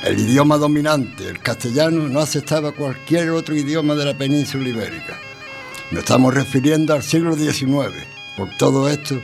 el 0.04 0.18
idioma 0.18 0.56
dominante, 0.56 1.28
el 1.28 1.40
castellano, 1.40 2.08
no 2.08 2.20
aceptaba 2.20 2.72
cualquier 2.72 3.30
otro 3.30 3.54
idioma 3.54 3.94
de 3.94 4.04
la 4.04 4.16
península 4.16 4.68
ibérica. 4.68 5.18
Nos 5.90 6.00
estamos 6.00 6.34
refiriendo 6.34 6.94
al 6.94 7.02
siglo 7.02 7.34
XIX. 7.34 8.06
Por 8.36 8.50
todo 8.56 8.88
esto, 8.88 9.20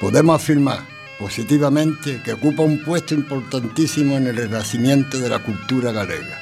podemos 0.00 0.42
afirmar 0.42 0.80
positivamente 1.18 2.20
que 2.24 2.32
ocupa 2.32 2.62
un 2.62 2.82
puesto 2.82 3.14
importantísimo 3.14 4.16
en 4.16 4.26
el 4.26 4.36
renacimiento 4.36 5.18
de 5.18 5.28
la 5.28 5.38
cultura 5.38 5.92
galega. 5.92 6.40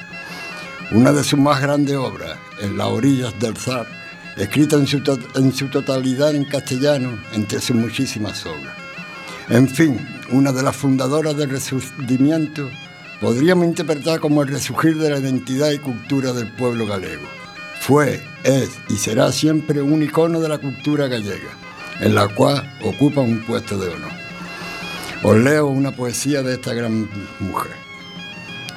Una 0.93 1.13
de 1.13 1.25
sus 1.25 1.39
más 1.39 1.61
grandes 1.61 1.97
obras, 1.97 2.39
En 2.61 2.77
las 2.79 2.87
orillas 2.87 3.39
del 3.39 3.57
zar, 3.57 3.87
escrita 4.37 4.77
en 4.77 4.87
su, 5.53 5.69
totalidad 5.69 6.35
en 6.35 6.45
castellano 6.45 7.19
entre 7.33 7.61
sus 7.61 7.77
muchísimas 7.77 8.45
obras. 8.47 8.75
En 9.49 9.69
fin, 9.69 9.99
una 10.31 10.53
de 10.53 10.63
las 10.63 10.77
fundadoras 10.77 11.37
del 11.37 11.51
resurgimiento 11.51 12.71
podríamos 13.21 13.67
interpretar 13.67 14.21
como 14.21 14.43
el 14.43 14.49
resurgir 14.49 14.97
de 14.99 15.11
la 15.11 15.19
identidad 15.19 15.71
y 15.71 15.79
cultura 15.79 16.33
del 16.33 16.53
pueblo 16.53 16.87
galego. 16.87 17.27
Fue, 17.81 18.23
es 18.45 18.71
y 18.89 18.97
será 18.97 19.31
siempre 19.33 19.83
un 19.83 20.03
icono 20.03 20.41
de 20.41 20.49
la 20.49 20.59
cultura 20.59 21.07
gallega, 21.07 21.51
en 22.01 22.15
la 22.15 22.29
cual 22.29 22.79
ocupa 22.83 23.21
un 23.21 23.45
puesto 23.45 23.79
de 23.79 23.89
honor. 23.89 24.13
Os 25.23 25.37
leo 25.37 25.67
una 25.67 25.93
poesía 25.93 26.43
de 26.43 26.55
esta 26.55 26.75
gran 26.75 27.09
mujer. 27.41 27.77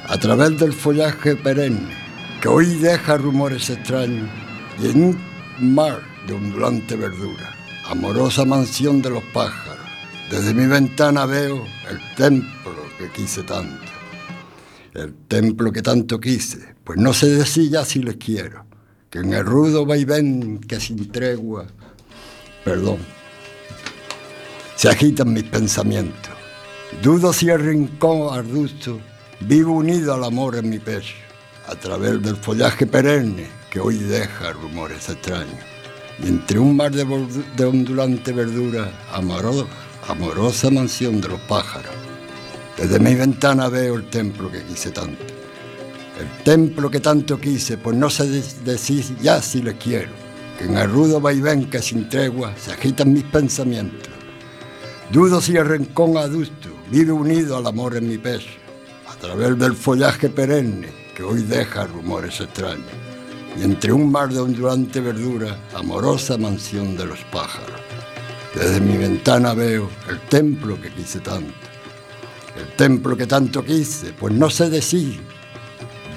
A 0.08 0.18
través 0.18 0.58
del 0.58 0.72
follaje 0.72 1.36
perenne, 1.36 1.94
que 2.40 2.48
hoy 2.48 2.66
deja 2.78 3.18
rumores 3.18 3.68
extraños, 3.68 4.28
y 4.80 4.90
en 4.90 5.04
un 5.04 5.74
mar 5.74 6.00
de 6.26 6.34
ondulante 6.34 6.96
verdura, 6.96 7.54
amorosa 7.90 8.44
mansión 8.44 9.02
de 9.02 9.10
los 9.10 9.24
pájaros, 9.34 9.86
desde 10.30 10.54
mi 10.54 10.66
ventana 10.66 11.26
veo 11.26 11.64
el 11.90 12.14
templo 12.14 12.74
que 12.98 13.10
quise 13.10 13.42
tanto 13.42 13.97
el 14.98 15.14
templo 15.28 15.72
que 15.72 15.82
tanto 15.82 16.20
quise, 16.20 16.74
pues 16.84 16.98
no 16.98 17.12
sé 17.12 17.28
decir 17.30 17.70
ya 17.70 17.84
si 17.84 18.00
les 18.00 18.16
quiero, 18.16 18.64
que 19.10 19.20
en 19.20 19.32
el 19.32 19.44
rudo 19.44 19.86
vaivén 19.86 20.58
que 20.58 20.80
sin 20.80 21.10
tregua, 21.10 21.66
perdón, 22.64 22.98
se 24.76 24.88
agitan 24.88 25.32
mis 25.32 25.44
pensamientos. 25.44 26.32
Dudo 27.02 27.32
si 27.32 27.48
el 27.48 27.60
rincón 27.60 28.36
ardusto 28.36 28.98
vivo 29.40 29.72
unido 29.72 30.14
al 30.14 30.24
amor 30.24 30.56
en 30.56 30.70
mi 30.70 30.78
pecho, 30.78 31.14
a 31.66 31.74
través 31.74 32.22
del 32.22 32.36
follaje 32.36 32.86
perenne 32.86 33.46
que 33.70 33.80
hoy 33.80 33.96
deja 33.98 34.52
rumores 34.52 35.08
extraños. 35.08 35.64
Y 36.22 36.28
entre 36.28 36.58
un 36.58 36.76
mar 36.76 36.90
de 36.90 37.64
ondulante 37.64 38.32
verdura, 38.32 38.90
amorosa 39.12 40.70
mansión 40.70 41.20
de 41.20 41.28
los 41.28 41.40
pájaros, 41.42 41.94
desde 42.78 43.00
mi 43.00 43.12
ventana 43.16 43.68
veo 43.68 43.96
el 43.96 44.08
templo 44.08 44.52
que 44.52 44.62
quise 44.62 44.92
tanto. 44.92 45.24
El 46.20 46.44
templo 46.44 46.88
que 46.88 47.00
tanto 47.00 47.38
quise, 47.38 47.76
pues 47.76 47.96
no 47.96 48.08
sé 48.08 48.28
decir 48.64 49.04
ya 49.20 49.42
si 49.42 49.62
le 49.62 49.76
quiero, 49.76 50.12
que 50.56 50.66
en 50.66 50.76
el 50.76 50.88
rudo 50.88 51.20
vaivén 51.20 51.68
que 51.68 51.82
sin 51.82 52.08
tregua 52.08 52.54
se 52.56 52.72
agitan 52.72 53.12
mis 53.12 53.24
pensamientos. 53.24 54.12
Dudo 55.10 55.40
si 55.40 55.56
el 55.56 55.68
rincón 55.68 56.16
adusto 56.16 56.68
vive 56.88 57.10
unido 57.10 57.56
al 57.56 57.66
amor 57.66 57.96
en 57.96 58.08
mi 58.08 58.18
pecho, 58.18 58.50
a 59.08 59.16
través 59.16 59.58
del 59.58 59.74
follaje 59.74 60.28
perenne 60.28 60.88
que 61.16 61.24
hoy 61.24 61.42
deja 61.42 61.86
rumores 61.86 62.40
extraños, 62.40 62.86
y 63.58 63.64
entre 63.64 63.92
un 63.92 64.12
mar 64.12 64.28
de 64.28 64.38
ondulante 64.38 65.00
verdura, 65.00 65.58
amorosa 65.74 66.38
mansión 66.38 66.96
de 66.96 67.06
los 67.06 67.18
pájaros. 67.32 67.80
Desde 68.54 68.80
mi 68.80 68.96
ventana 68.96 69.52
veo 69.52 69.90
el 70.08 70.20
templo 70.28 70.80
que 70.80 70.90
quise 70.90 71.18
tanto 71.18 71.68
el 72.58 72.66
templo 72.76 73.16
que 73.16 73.26
tanto 73.26 73.64
quise, 73.64 74.12
pues 74.12 74.34
no 74.34 74.50
sé 74.50 74.68
decir 74.68 75.20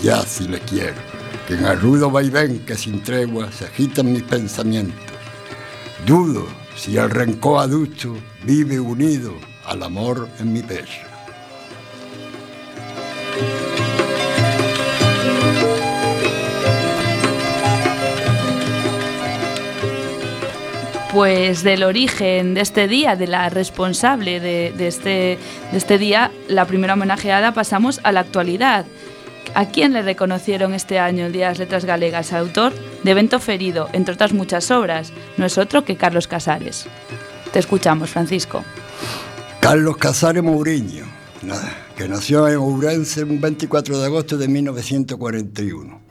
ya 0.01 0.23
si 0.23 0.47
le 0.47 0.59
quiero, 0.59 0.95
que 1.47 1.53
en 1.53 1.65
el 1.65 1.79
rudo 1.79 2.09
vaivén 2.09 2.65
que 2.65 2.75
sin 2.75 3.03
tregua 3.03 3.51
se 3.51 3.65
agitan 3.65 4.11
mis 4.11 4.23
pensamientos. 4.23 4.99
Dudo 6.05 6.47
si 6.75 6.97
el 6.97 7.09
rencor 7.09 7.59
adusto 7.59 8.15
vive 8.43 8.79
unido 8.79 9.33
al 9.65 9.83
amor 9.83 10.27
en 10.39 10.53
mi 10.53 10.63
pecho. 10.63 11.10
Pues 21.11 21.63
del 21.63 21.83
origen 21.83 22.53
de 22.53 22.61
este 22.61 22.87
día, 22.87 23.15
de 23.15 23.27
la 23.27 23.49
responsable 23.49 24.39
de, 24.39 24.87
este, 24.87 25.37
de 25.71 25.77
este 25.77 25.97
día, 25.97 26.31
la 26.47 26.65
primera 26.65 26.93
homenajeada, 26.93 27.53
pasamos 27.53 27.99
a 28.03 28.11
la 28.11 28.21
actualidad. 28.21 28.85
¿A 29.53 29.65
quién 29.65 29.91
le 29.91 30.03
reconocieron 30.03 30.73
este 30.73 30.99
año 30.99 31.25
el 31.25 31.33
Día 31.33 31.47
de 31.47 31.51
las 31.51 31.59
Letras 31.59 31.85
Galegas? 31.85 32.31
Autor 32.31 32.71
de 33.03 33.11
Evento 33.11 33.39
Ferido, 33.39 33.89
entre 33.91 34.13
otras 34.13 34.31
muchas 34.31 34.71
obras. 34.71 35.11
No 35.35 35.45
es 35.45 35.57
otro 35.57 35.83
que 35.83 35.97
Carlos 35.97 36.27
Casares. 36.27 36.85
Te 37.51 37.59
escuchamos, 37.59 38.09
Francisco. 38.09 38.63
Carlos 39.59 39.97
Casares 39.97 40.41
Mourinho, 40.41 41.05
que 41.97 42.07
nació 42.07 42.47
en 42.47 42.55
Ourense 42.55 43.23
un 43.23 43.41
24 43.41 43.99
de 43.99 44.05
agosto 44.05 44.37
de 44.37 44.47
1941. 44.47 46.01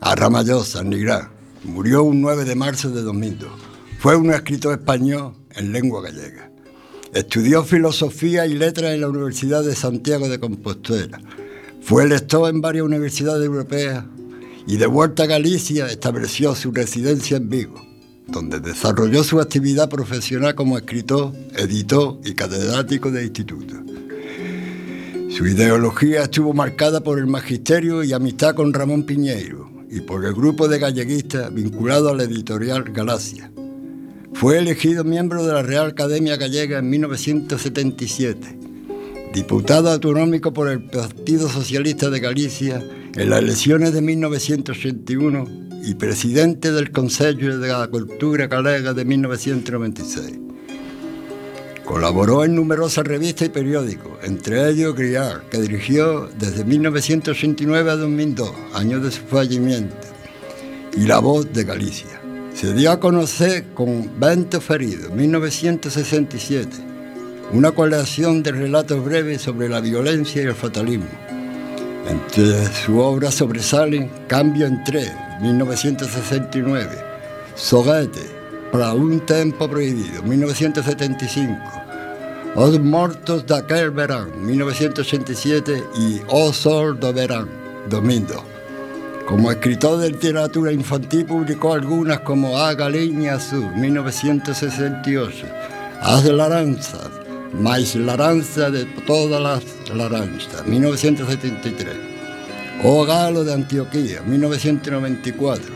A 0.00 0.14
Ramallosa, 0.16 0.82
Nigrá. 0.82 1.30
Murió 1.62 2.02
un 2.02 2.20
9 2.20 2.44
de 2.44 2.54
marzo 2.56 2.90
de 2.90 3.02
2002 3.02 3.68
fue 3.98 4.14
un 4.14 4.30
escritor 4.32 4.78
español 4.78 5.34
en 5.56 5.72
lengua 5.72 6.00
gallega. 6.00 6.52
Estudió 7.12 7.64
filosofía 7.64 8.46
y 8.46 8.54
letras 8.54 8.92
en 8.94 9.00
la 9.00 9.08
Universidad 9.08 9.64
de 9.64 9.74
Santiago 9.74 10.28
de 10.28 10.38
Compostela. 10.38 11.20
Fue 11.82 12.06
lector 12.06 12.48
en 12.48 12.60
varias 12.60 12.84
universidades 12.84 13.44
europeas 13.44 14.04
y 14.68 14.76
de 14.76 14.86
vuelta 14.86 15.24
a 15.24 15.26
Galicia 15.26 15.86
estableció 15.86 16.54
su 16.54 16.70
residencia 16.70 17.38
en 17.38 17.48
Vigo, 17.48 17.84
donde 18.28 18.60
desarrolló 18.60 19.24
su 19.24 19.40
actividad 19.40 19.88
profesional 19.88 20.54
como 20.54 20.78
escritor, 20.78 21.32
editor 21.56 22.20
y 22.24 22.34
catedrático 22.34 23.10
de 23.10 23.24
instituto. 23.24 23.74
Su 25.30 25.44
ideología 25.44 26.22
estuvo 26.22 26.52
marcada 26.52 27.00
por 27.00 27.18
el 27.18 27.26
magisterio 27.26 28.04
y 28.04 28.12
amistad 28.12 28.54
con 28.54 28.72
Ramón 28.72 29.02
Piñeiro 29.02 29.68
y 29.90 30.02
por 30.02 30.24
el 30.24 30.34
grupo 30.34 30.68
de 30.68 30.78
galleguistas 30.78 31.52
vinculado 31.52 32.10
a 32.10 32.14
la 32.14 32.22
editorial 32.22 32.84
Galacia. 32.84 33.50
Fue 34.38 34.56
elegido 34.56 35.02
miembro 35.02 35.44
de 35.44 35.52
la 35.52 35.62
Real 35.62 35.88
Academia 35.88 36.36
Gallega 36.36 36.78
en 36.78 36.88
1977. 36.88 38.56
diputado 39.34 39.90
autonómico 39.90 40.52
por 40.52 40.68
el 40.68 40.84
Partido 40.84 41.48
Socialista 41.48 42.08
de 42.08 42.20
Galicia 42.20 42.80
en 43.16 43.30
las 43.30 43.40
elecciones 43.40 43.92
de 43.92 44.00
1981 44.00 45.44
y 45.82 45.94
presidente 45.94 46.70
del 46.70 46.92
Consejo 46.92 47.58
de 47.58 47.66
la 47.66 47.88
Cultura 47.88 48.46
Galega 48.46 48.94
de 48.94 49.04
1996. 49.04 50.38
Colaboró 51.84 52.44
en 52.44 52.54
numerosas 52.54 53.08
revistas 53.08 53.48
y 53.48 53.50
periódicos, 53.50 54.12
entre 54.22 54.70
ellos 54.70 54.94
Grial, 54.94 55.42
que 55.50 55.60
dirigió 55.60 56.30
desde 56.38 56.64
1989 56.64 57.90
a 57.90 57.96
2002, 57.96 58.52
año 58.72 59.00
de 59.00 59.10
su 59.10 59.22
fallecimiento, 59.22 59.96
y 60.96 61.06
La 61.06 61.18
Voz 61.18 61.52
de 61.52 61.64
Galicia. 61.64 62.17
Se 62.58 62.74
dio 62.74 62.90
a 62.90 62.98
conocer 62.98 63.66
con 63.72 64.18
Vento 64.18 64.60
Ferido, 64.60 65.10
1967, 65.12 66.68
una 67.52 67.70
colección 67.70 68.42
de 68.42 68.50
relatos 68.50 69.04
breves 69.04 69.42
sobre 69.42 69.68
la 69.68 69.78
violencia 69.78 70.42
y 70.42 70.46
el 70.46 70.56
fatalismo. 70.56 71.06
Entre 72.08 72.66
su 72.72 72.98
obra 72.98 73.30
sobresalen 73.30 74.10
Cambio 74.26 74.66
en 74.66 74.82
Tres, 74.82 75.12
1969, 75.40 76.98
Soguete, 77.54 78.26
para 78.72 78.92
un 78.92 79.24
tempo 79.24 79.70
prohibido, 79.70 80.24
1975. 80.24 81.56
Os 82.56 82.80
mortos 82.80 83.46
daquel 83.46 83.92
verán, 83.92 84.44
1987 84.44 85.84
y 85.94 86.20
O 86.26 86.52
sol 86.52 86.98
do 86.98 87.12
verán, 87.12 87.48
2002. 87.88 88.57
Como 89.28 89.50
escritor 89.52 89.98
de 89.98 90.08
literatura 90.08 90.72
infantil 90.72 91.26
publicó 91.26 91.74
algunas 91.74 92.20
como 92.20 92.58
A 92.58 92.72
Galiña 92.72 93.34
Azul, 93.34 93.70
1968, 93.76 95.46
As 96.00 96.24
Laranzas, 96.24 97.10
Mais 97.52 97.94
Laranza 97.94 98.70
de 98.70 98.86
todas 99.06 99.42
las 99.42 99.62
laranjas, 99.94 100.66
1973, 100.66 101.94
O 102.82 103.04
Galo 103.04 103.44
de 103.44 103.52
Antioquía, 103.52 104.22
1994, 104.22 105.74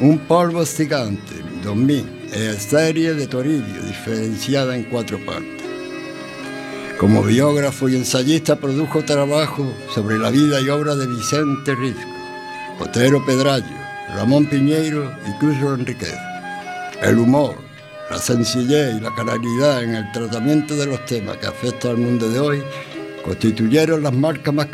Un 0.00 0.20
polvo 0.20 0.64
gigante, 0.64 1.42
2000, 1.64 2.28
e 2.32 2.52
serie 2.52 3.14
de 3.14 3.26
Toribio, 3.26 3.82
diferenciada 3.82 4.76
en 4.76 4.84
cuatro 4.84 5.18
partes. 5.26 5.66
Como 7.00 7.24
biógrafo 7.24 7.88
y 7.88 7.96
ensayista 7.96 8.54
produjo 8.54 9.04
trabajo 9.04 9.74
sobre 9.92 10.20
la 10.20 10.30
vida 10.30 10.60
y 10.60 10.68
obra 10.68 10.94
de 10.94 11.08
Vicente 11.08 11.74
Risco, 11.74 12.11
Otero 12.82 13.24
Pedrallo, 13.24 13.76
Ramón 14.16 14.46
Piñeiro 14.46 15.12
y 15.24 15.38
Cruz 15.38 15.56
Enriquez. 15.56 16.16
El 17.00 17.16
humor, 17.16 17.54
la 18.10 18.18
sencillez 18.18 18.96
y 18.96 19.00
la 19.00 19.14
claridad 19.14 19.84
en 19.84 19.94
el 19.94 20.10
tratamiento 20.10 20.74
de 20.74 20.86
los 20.86 21.04
temas 21.06 21.36
que 21.36 21.46
afectan 21.46 21.92
al 21.92 21.98
mundo 21.98 22.28
de 22.28 22.40
hoy 22.40 22.62
constituyeron 23.24 24.02
las 24.02 24.12
marcas 24.12 24.52
más 24.52 24.66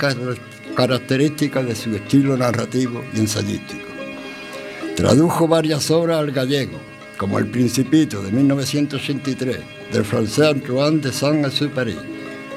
características 0.75 1.67
de 1.67 1.77
su 1.77 1.95
estilo 1.95 2.35
narrativo 2.35 3.05
y 3.13 3.19
ensayístico. 3.19 3.87
Tradujo 4.97 5.47
varias 5.47 5.91
obras 5.91 6.21
al 6.21 6.33
gallego, 6.33 6.79
como 7.19 7.39
El 7.39 7.49
Principito 7.49 8.23
de 8.23 8.33
1983, 8.33 9.59
del 9.93 10.05
francés 10.07 10.47
Antoine 10.47 11.03
de 11.03 11.13
Saint-Exupéry. 11.13 11.99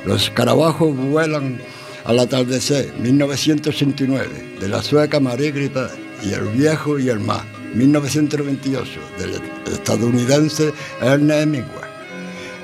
Los 0.05 0.23
escarabajos 0.23 0.95
vuelan 0.95 1.59
al 2.05 2.19
atardecer, 2.19 2.93
1989, 2.99 4.57
de 4.59 4.67
la 4.67 4.81
sueca 4.81 5.19
Marie 5.19 5.51
Grippet, 5.51 5.91
y 6.23 6.33
El 6.33 6.45
Viejo 6.49 6.99
y 6.99 7.09
el 7.09 7.19
Mar, 7.19 7.45
1928, 7.73 8.99
del 9.17 9.41
estadounidense 9.73 10.73
Ernest 11.01 11.41
Hemingway. 11.41 11.89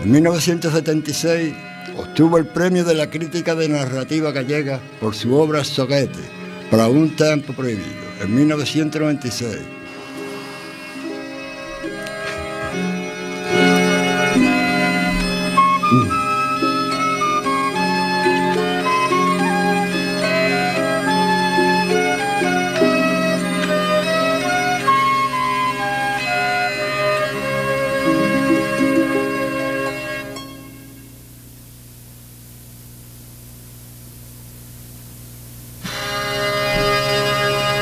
En 0.04 0.12
1976 0.12 1.54
obtuvo 1.97 2.38
el 2.38 2.45
premio 2.45 2.84
de 2.84 2.93
la 2.93 3.10
crítica 3.10 3.56
de 3.56 3.69
narrativa 3.69 4.32
gallega 4.32 4.80
por 5.00 5.15
su 5.15 5.34
obra 5.34 5.63
Soguete, 5.63 6.19
para 6.69 6.88
un 6.88 7.15
tiempo 7.15 7.54
prohibido, 7.54 7.86
en 8.21 8.36
1996 8.36 9.76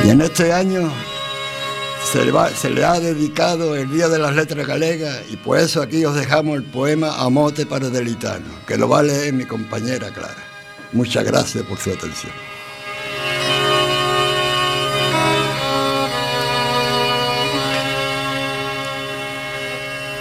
Y 0.06 0.10
en 0.10 0.22
este 0.22 0.54
año 0.54 0.91
se 2.04 2.24
le, 2.70 2.86
ha 2.86 3.00
dedicado 3.00 3.76
el 3.76 3.89
Día 3.89 4.08
de 4.08 4.20
las 4.20 4.36
Letras 4.36 4.68
Galegas 4.68 5.24
y 5.32 5.36
por 5.36 5.58
eso 5.58 5.82
aquí 5.82 6.06
os 6.06 6.13
dejamos 6.13 6.58
el 6.58 6.63
poema 6.63 7.20
Amote 7.24 7.65
para 7.65 7.89
Delitano, 7.89 8.46
que 8.68 8.78
lo 8.78 8.88
va 8.88 9.00
a 9.00 9.04
leer 9.04 9.34
mi 9.34 9.46
compañera 9.46 10.12
Clara. 10.12 10.44
Muchas 10.94 11.24
gracias 11.24 11.63
por 11.63 11.80
su 11.80 11.89
atención. 11.89 12.32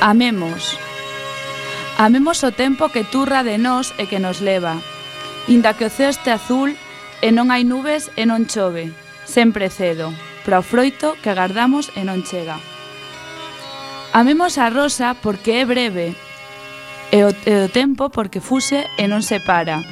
Amemos. 0.01 0.79
Amemos 1.99 2.43
o 2.43 2.53
tempo 2.53 2.89
que 2.89 3.05
turra 3.05 3.45
de 3.45 3.59
nós 3.59 3.93
e 3.99 4.09
que 4.09 4.19
nos 4.19 4.41
leva. 4.41 4.81
Inda 5.47 5.77
que 5.77 5.85
o 5.85 6.31
azul 6.33 6.73
e 7.21 7.29
non 7.29 7.53
hai 7.53 7.69
nubes 7.69 8.09
e 8.17 8.25
non 8.25 8.49
chove, 8.49 9.04
sempre 9.35 9.67
cedo, 9.67 10.15
para 10.47 10.63
o 10.63 10.63
froito 10.63 11.19
que 11.19 11.35
agardamos 11.35 11.91
e 11.99 12.07
non 12.07 12.23
chega. 12.23 12.55
Amemos 14.15 14.63
a 14.63 14.71
rosa 14.71 15.19
porque 15.19 15.59
é 15.59 15.67
breve, 15.67 16.15
e 17.11 17.19
o, 17.27 17.35
e 17.35 17.67
o 17.67 17.69
tempo 17.69 18.15
porque 18.15 18.39
fuse 18.39 18.87
e 18.95 19.11
non 19.11 19.27
se 19.27 19.43
para. 19.43 19.83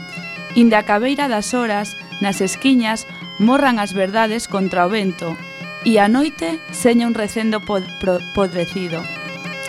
Inda 0.54 0.78
a 0.78 0.86
cabeira 0.86 1.26
das 1.26 1.58
horas, 1.58 1.98
nas 2.22 2.38
esquiñas, 2.38 3.02
morran 3.42 3.82
as 3.82 3.90
verdades 3.90 4.46
contra 4.46 4.86
o 4.86 4.92
vento, 4.94 5.34
e 5.82 5.98
a 5.98 6.06
noite 6.06 6.62
seña 6.70 7.10
un 7.10 7.18
recendo 7.18 7.58
pod, 7.58 7.82
pro, 7.98 8.22
podrecido 8.38 9.02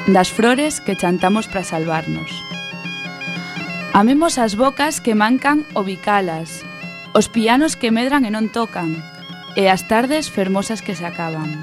das 0.06 0.30
flores 0.30 0.84
que 0.84 1.00
chantamos 1.00 1.48
para 1.48 1.64
salvarnos. 1.64 2.30
Amemos 3.94 4.38
as 4.38 4.54
bocas 4.54 5.00
que 5.00 5.16
mancan 5.16 5.66
o 5.74 5.82
bicalas, 5.82 6.62
os 7.16 7.32
pianos 7.32 7.80
que 7.80 7.90
medran 7.90 8.28
e 8.28 8.30
non 8.30 8.52
tocan, 8.52 9.00
e 9.56 9.70
as 9.70 9.86
tardes 9.86 10.30
fermosas 10.30 10.82
que 10.82 10.96
se 10.96 11.06
acaban. 11.06 11.62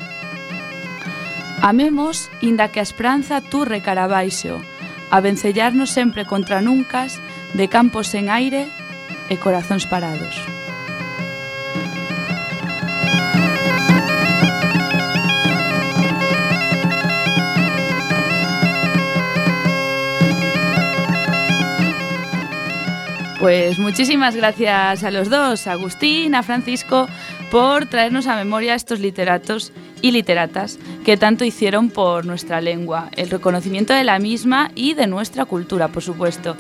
Amemos, 1.63 2.31
inda 2.41 2.73
que 2.73 2.81
a 2.81 2.87
esperanza 2.87 3.43
turre 3.43 3.83
cara 3.83 4.07
baixo, 4.07 4.63
a 5.11 5.21
vencellarnos 5.21 5.91
sempre 5.91 6.25
contra 6.25 6.63
nuncas 6.63 7.21
de 7.53 7.69
campos 7.69 8.09
sen 8.09 8.31
aire 8.31 8.71
e 9.29 9.37
corazóns 9.37 9.85
parados. 9.85 10.35
Pues 23.41 23.79
muchísimas 23.79 24.37
gracias 24.37 25.03
a 25.03 25.11
los 25.11 25.31
dos, 25.31 25.67
a 25.67 25.73
Agustín, 25.73 26.35
a 26.35 26.43
Francisco, 26.43 27.09
por 27.51 27.87
traernos 27.87 28.27
a 28.27 28.37
memoria 28.37 28.75
estos 28.75 29.01
literatos 29.01 29.73
y 30.03 30.13
literatas 30.13 30.79
que 31.05 31.17
tanto 31.17 31.45
hicieron 31.45 31.91
por 31.91 32.25
nuestra 32.25 32.61
lengua, 32.61 33.11
el 33.17 33.31
reconocimiento 33.31 33.93
de 33.93 34.05
la 34.05 34.19
misma 34.19 34.71
y 34.75 34.95
de 34.95 35.07
nuestra 35.07 35.45
cultura, 35.45 35.89
por 35.89 36.03
supuesto. 36.03 36.57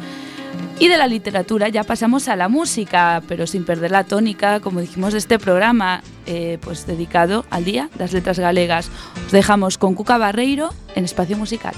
Y 0.78 0.88
de 0.88 0.96
la 0.96 1.06
literatura 1.06 1.68
ya 1.68 1.84
pasamos 1.84 2.28
a 2.28 2.36
la 2.36 2.48
música, 2.48 3.22
pero 3.28 3.46
sin 3.46 3.64
perder 3.64 3.90
la 3.90 4.04
tónica, 4.04 4.60
como 4.60 4.80
dijimos, 4.80 5.12
de 5.12 5.18
este 5.18 5.38
programa 5.38 6.02
eh, 6.26 6.58
pues 6.62 6.86
dedicado 6.86 7.44
al 7.50 7.64
Día 7.64 7.90
las 7.98 8.12
Letras 8.12 8.38
Galegas. 8.38 8.90
Os 9.26 9.32
dejamos 9.32 9.78
con 9.78 9.94
Cuca 9.94 10.18
Barreiro 10.18 10.70
en 10.94 11.04
Espacio 11.04 11.36
Musical. 11.36 11.74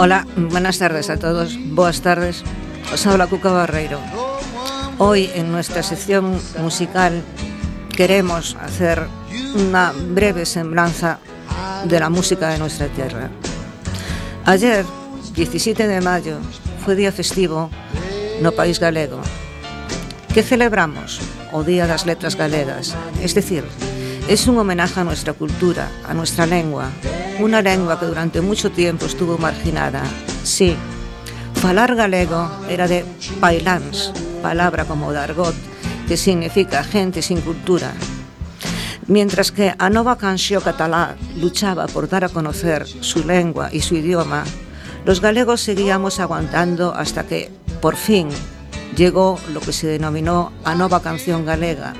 Hola, 0.00 0.28
buenas 0.36 0.78
tardes 0.78 1.10
a 1.10 1.16
todos. 1.16 1.58
Boas 1.74 2.02
tardes. 2.02 2.44
Os 2.94 3.04
habla 3.04 3.26
Cuca 3.26 3.50
Barreiro. 3.50 3.98
Hoy 4.98 5.28
en 5.34 5.50
nuestra 5.50 5.82
sección 5.82 6.38
musical 6.60 7.20
queremos 7.96 8.56
hacer 8.62 9.08
una 9.56 9.90
breve 9.90 10.46
semblanza 10.46 11.18
de 11.82 11.98
la 11.98 12.10
música 12.10 12.50
de 12.50 12.58
nuestra 12.58 12.86
tierra. 12.86 13.28
Ayer, 14.44 14.86
17 15.34 15.88
de 15.88 16.00
mayo, 16.00 16.38
foi 16.86 16.94
día 16.94 17.10
festivo 17.10 17.66
no 18.38 18.54
país 18.54 18.78
galego. 18.78 19.18
Que 20.30 20.46
celebramos? 20.46 21.18
O 21.50 21.66
Día 21.66 21.90
das 21.90 22.06
Letras 22.06 22.38
Galegas. 22.38 22.94
Es 23.18 23.34
decir, 23.34 23.66
es 24.30 24.46
un 24.46 24.62
homenaje 24.62 25.02
a 25.02 25.02
nuestra 25.02 25.34
cultura, 25.34 25.90
a 26.06 26.14
nuestra 26.14 26.46
lengua, 26.46 26.86
una 27.40 27.62
lengua 27.62 27.98
que 28.00 28.06
durante 28.06 28.40
mucho 28.40 28.70
tiempo 28.70 29.06
estuvo 29.06 29.38
marginada. 29.38 30.02
Sí, 30.42 30.76
falar 31.54 31.94
galego 31.94 32.50
era 32.68 32.88
de 32.88 33.04
bailans, 33.40 34.12
palabra 34.42 34.84
como 34.84 35.12
dargot, 35.12 35.54
que 36.06 36.16
significa 36.16 36.82
gente 36.82 37.22
sin 37.22 37.40
cultura. 37.40 37.92
Mientras 39.06 39.52
que 39.52 39.74
a 39.78 39.88
nova 39.88 40.18
canción 40.18 40.62
catalá 40.62 41.16
luchaba 41.40 41.86
por 41.86 42.08
dar 42.08 42.24
a 42.24 42.28
conocer 42.28 42.86
su 42.86 43.24
lengua 43.24 43.70
y 43.72 43.80
su 43.80 43.94
idioma, 43.94 44.44
los 45.04 45.20
galegos 45.20 45.60
seguíamos 45.60 46.20
aguantando 46.20 46.92
hasta 46.94 47.24
que, 47.24 47.50
por 47.80 47.96
fin, 47.96 48.28
llegó 48.96 49.38
lo 49.52 49.60
que 49.60 49.72
se 49.72 49.86
denominó 49.86 50.52
a 50.64 50.74
nova 50.74 51.00
canción 51.00 51.46
galega. 51.46 51.94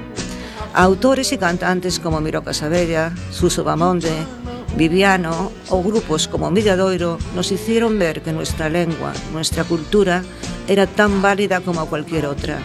Autores 0.74 1.32
y 1.32 1.38
cantantes 1.38 1.98
como 1.98 2.20
Miro 2.20 2.42
Casabella, 2.44 3.12
Suso 3.30 3.64
Bamonde, 3.64 4.12
Viviano 4.76 5.50
o 5.70 5.82
grupos 5.82 6.28
como 6.28 6.50
Milladoiro 6.50 7.18
nos 7.34 7.50
hicieron 7.50 7.98
ver 7.98 8.22
que 8.22 8.32
nuestra 8.32 8.68
lengua, 8.68 9.12
nuestra 9.32 9.64
cultura, 9.64 10.22
era 10.68 10.86
tan 10.86 11.22
válida 11.22 11.60
como 11.60 11.86
cualquier 11.86 12.26
otra. 12.26 12.58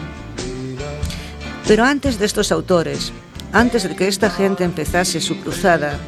Pero 1.66 1.84
antes 1.84 2.18
de 2.18 2.26
estos 2.26 2.52
autores, 2.52 3.12
antes 3.52 3.88
de 3.88 3.96
que 3.96 4.08
esta 4.08 4.30
gente 4.30 4.64
empezase 4.64 5.20
su 5.20 5.40
cruzada, 5.40 5.98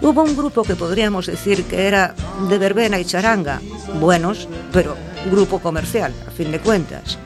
hubo 0.00 0.22
un 0.22 0.36
grupo 0.36 0.62
que 0.62 0.74
podríamos 0.74 1.26
decir 1.26 1.64
que 1.64 1.86
era 1.86 2.14
de 2.48 2.58
verbena 2.58 2.98
y 2.98 3.04
charanga, 3.04 3.60
buenos, 4.00 4.48
pero 4.72 4.96
grupo 5.30 5.60
comercial, 5.60 6.12
a 6.26 6.30
fin 6.30 6.50
de 6.50 6.60
cuentas. 6.60 7.18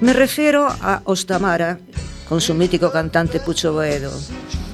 Me 0.00 0.12
refiero 0.12 0.68
a 0.68 1.02
Ostamara, 1.04 1.78
con 2.28 2.40
su 2.40 2.54
mítico 2.54 2.92
cantante 2.92 3.40
Pucho 3.40 3.72
Boedo, 3.72 4.12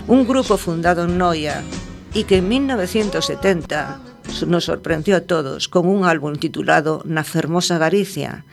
un 0.07 0.27
grupo 0.27 0.57
fundado 0.57 1.05
en 1.05 1.17
Noia 1.17 1.63
y 2.15 2.25
que 2.25 2.39
en 2.39 2.49
1970 2.49 4.01
nos 4.47 4.65
sorprendió 4.65 5.17
a 5.17 5.21
todos 5.23 5.69
con 5.69 5.87
un 5.87 6.05
álbum 6.05 6.37
titulado 6.37 7.03
Na 7.05 7.25
Fermosa 7.25 7.79
Galicia, 7.79 8.45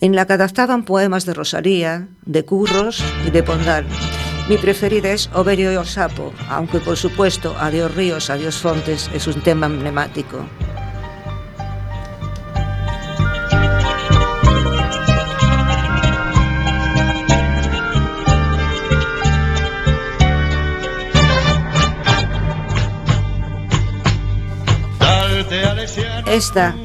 en 0.00 0.16
la 0.16 0.26
que 0.26 0.34
adaptaban 0.34 0.84
poemas 0.84 1.26
de 1.26 1.34
Rosalía, 1.34 2.08
de 2.24 2.44
Curros 2.44 3.02
y 3.26 3.30
de 3.30 3.42
Pondal. 3.42 3.86
Mi 4.48 4.56
preferida 4.56 5.12
es 5.12 5.30
Oberio 5.34 5.72
y 5.72 5.76
o 5.76 5.84
Sapo, 5.84 6.32
aunque 6.48 6.80
por 6.80 6.96
supuesto 6.96 7.54
Adiós 7.58 7.94
Ríos, 7.94 8.30
Adiós 8.30 8.56
Fontes 8.56 9.10
es 9.14 9.26
un 9.26 9.40
tema 9.42 9.66
emblemático. 9.66 10.44
Esta, 26.30 26.76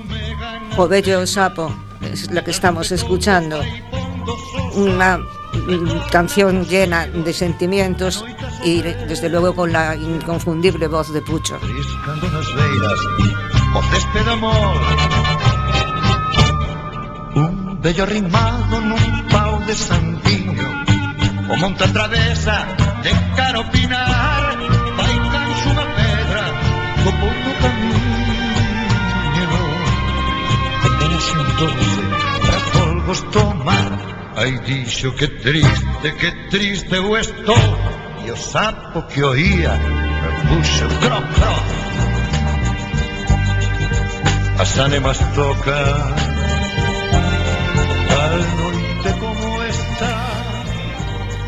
O 0.76 0.88
Bello 0.88 1.28
Sapo, 1.28 1.72
es 2.02 2.32
la 2.32 2.44
que 2.44 2.50
estamos 2.50 2.92
escuchando. 2.92 3.62
Una 4.74 5.20
mm, 5.20 6.10
canción 6.12 6.66
llena 6.66 7.06
de 7.06 7.32
sentimientos 7.32 8.26
y 8.64 8.82
desde 8.82 9.30
luego 9.30 9.54
con 9.54 9.72
la 9.72 9.96
inconfundible 9.96 10.88
voz 10.88 11.14
de 11.14 11.22
Pucho. 11.22 11.60
Un 17.36 17.82
bello 17.84 18.06
rimado 18.08 18.82
nun 18.82 19.28
pau 19.30 19.60
de 19.68 19.76
Santiño 19.76 20.70
O 21.52 21.56
monta 21.58 21.86
travesa 21.92 22.66
de 23.04 23.12
Caropinar 23.36 24.56
Vai 24.98 25.16
canso 25.30 25.66
unha 25.70 25.86
pedra 26.00 26.44
co 27.04 27.45
doce 31.60 32.02
para 32.42 32.60
polvos 32.74 33.20
tomar 33.32 34.16
Ai 34.36 34.60
dixo 34.60 35.16
que 35.16 35.28
triste, 35.28 36.08
que 36.20 36.32
triste 36.52 36.96
eu 36.96 37.16
estou 37.18 37.56
E 38.26 38.32
o 38.32 38.36
sapo 38.38 39.06
que 39.08 39.24
oía 39.24 39.74
me 39.78 40.32
puxo 40.50 40.88
cro, 41.02 41.20
cro. 41.36 41.56
As 44.58 44.80
ánimas 44.80 45.20
tocan 45.36 46.16
Tal 48.10 48.36
noite 48.60 49.10
como 49.20 49.64
esta. 49.64 50.12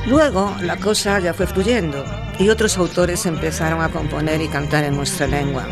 Luego 0.06 0.56
la 0.62 0.78
cosa 0.78 1.20
ya 1.20 1.34
fue 1.34 1.48
fluyendo 1.48 2.06
y 2.40 2.50
otros 2.50 2.78
autores 2.78 3.26
empezaron 3.26 3.82
a 3.82 3.90
componer 3.90 4.40
y 4.42 4.48
cantar 4.48 4.84
en 4.84 4.96
nuestra 4.96 5.26
lengua. 5.26 5.66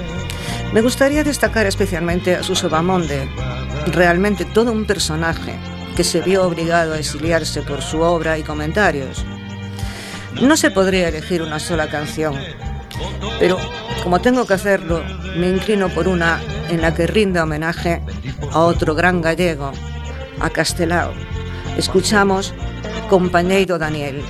Me 0.74 0.82
gustaría 0.82 1.24
destacar 1.24 1.66
especialmente 1.66 2.36
a 2.36 2.44
Suso 2.44 2.70
Bamonde, 2.70 3.30
realmente 3.88 4.46
todo 4.46 4.72
un 4.72 4.86
personaje 4.86 5.56
que 5.96 6.04
se 6.04 6.22
vio 6.22 6.44
obligado 6.44 6.94
a 6.94 7.00
exiliarse 7.00 7.62
por 7.62 7.82
su 7.82 8.02
obra 8.02 8.38
y 8.38 8.44
comentarios. 8.44 9.26
No 10.42 10.58
se 10.58 10.72
podría 10.72 11.08
elegir 11.08 11.42
una 11.42 11.60
sola 11.60 11.88
canción, 11.88 12.36
pero 13.40 13.58
como 14.04 14.20
tengo 14.20 14.46
que 14.46 14.54
hacerlo, 14.54 15.02
me 15.38 15.50
inclino 15.50 15.90
por 15.90 16.08
una 16.08 16.42
en 16.70 16.82
la 16.82 16.94
que 16.94 17.08
rinda 17.08 17.44
homenaje 17.44 18.02
a 18.52 18.60
otro 18.60 18.96
gran 18.96 19.22
gallego, 19.22 19.72
a 20.40 20.50
Castelao. 20.50 21.14
Escuchamos 21.78 22.54
Compañeiro 23.10 23.78
Daniel. 23.78 24.24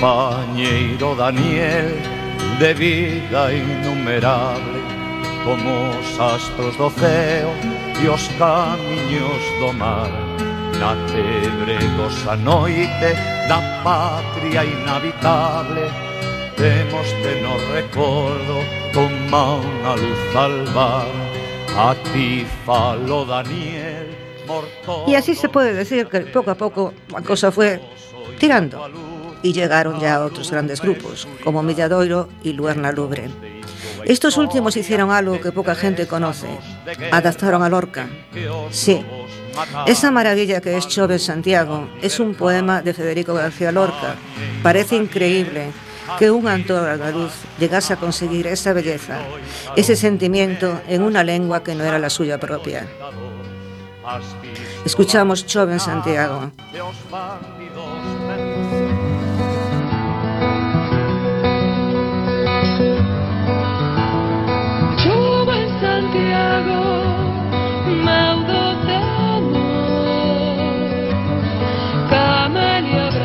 Compañeiro 0.00 1.16
Daniel 1.16 1.90
de 2.60 2.72
vida 2.72 3.52
innumerable 3.52 4.78
como 5.44 5.90
os 5.90 6.20
astros 6.20 6.76
do 6.76 6.88
ceo 6.88 7.50
e 8.00 8.06
os 8.06 8.28
camiños 8.38 9.42
do 9.58 9.72
mar. 9.72 10.06
Na 10.78 10.94
tebregosa 11.10 12.36
noite 12.36 13.10
da 13.50 13.58
patria 13.82 14.62
inhabitable 14.62 15.90
temos 16.54 17.08
de 17.18 17.42
no 17.42 17.58
recordo 17.74 18.62
como 18.94 19.66
unha 19.66 19.98
luz 19.98 20.30
albar 20.38 21.10
a 21.74 21.90
ti 22.14 22.46
falo 22.62 23.26
Daniel 23.26 24.14
morto 24.46 25.10
Y 25.10 25.16
así 25.16 25.34
se 25.34 25.48
puede 25.48 25.74
decir 25.74 26.06
que 26.06 26.20
poco 26.30 26.52
a 26.52 26.54
poco 26.54 26.94
la 27.10 27.20
cosa 27.20 27.50
fue 27.50 27.82
tirando 28.38 29.07
y 29.42 29.52
llegaron 29.52 30.00
ya 30.00 30.24
otros 30.24 30.50
grandes 30.50 30.80
grupos, 30.80 31.28
como 31.44 31.62
Milladoiro 31.62 32.28
y 32.42 32.52
Luerna 32.52 32.92
Lubre. 32.92 33.30
Estos 34.04 34.36
últimos 34.36 34.76
hicieron 34.76 35.10
algo 35.10 35.40
que 35.40 35.52
poca 35.52 35.74
gente 35.74 36.06
conoce, 36.06 36.48
adaptaron 37.10 37.62
a 37.62 37.68
Lorca. 37.68 38.08
Sí, 38.70 39.04
esa 39.86 40.10
maravilla 40.10 40.60
que 40.60 40.76
es 40.76 40.88
Chove 40.88 41.18
Santiago 41.18 41.88
es 42.00 42.20
un 42.20 42.34
poema 42.34 42.80
de 42.82 42.94
Federico 42.94 43.34
García 43.34 43.72
Lorca. 43.72 44.14
Parece 44.62 44.96
increíble 44.96 45.72
que 46.18 46.30
un 46.30 46.48
autor 46.48 46.88
andaluz 46.88 47.32
llegase 47.58 47.92
a 47.92 47.96
conseguir 47.96 48.46
esa 48.46 48.72
belleza, 48.72 49.18
ese 49.76 49.96
sentimiento 49.96 50.80
en 50.88 51.02
una 51.02 51.24
lengua 51.24 51.62
que 51.62 51.74
no 51.74 51.84
era 51.84 51.98
la 51.98 52.08
suya 52.08 52.38
propia. 52.38 52.86
Escuchamos 54.84 55.44
Chove 55.44 55.74
en 55.74 55.80
Santiago. 55.80 56.50
Maudotano, 68.04 69.64
Camelia 72.10 73.17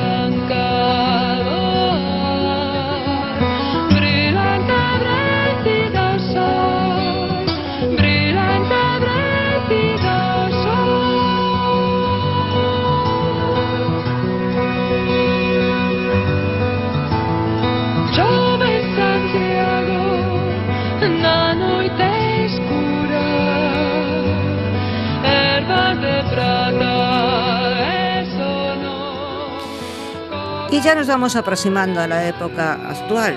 nos 31.04 31.10
vamos 31.10 31.36
aproximando 31.36 32.00
a 32.00 32.08
la 32.08 32.30
época 32.30 32.76
actual, 32.88 33.36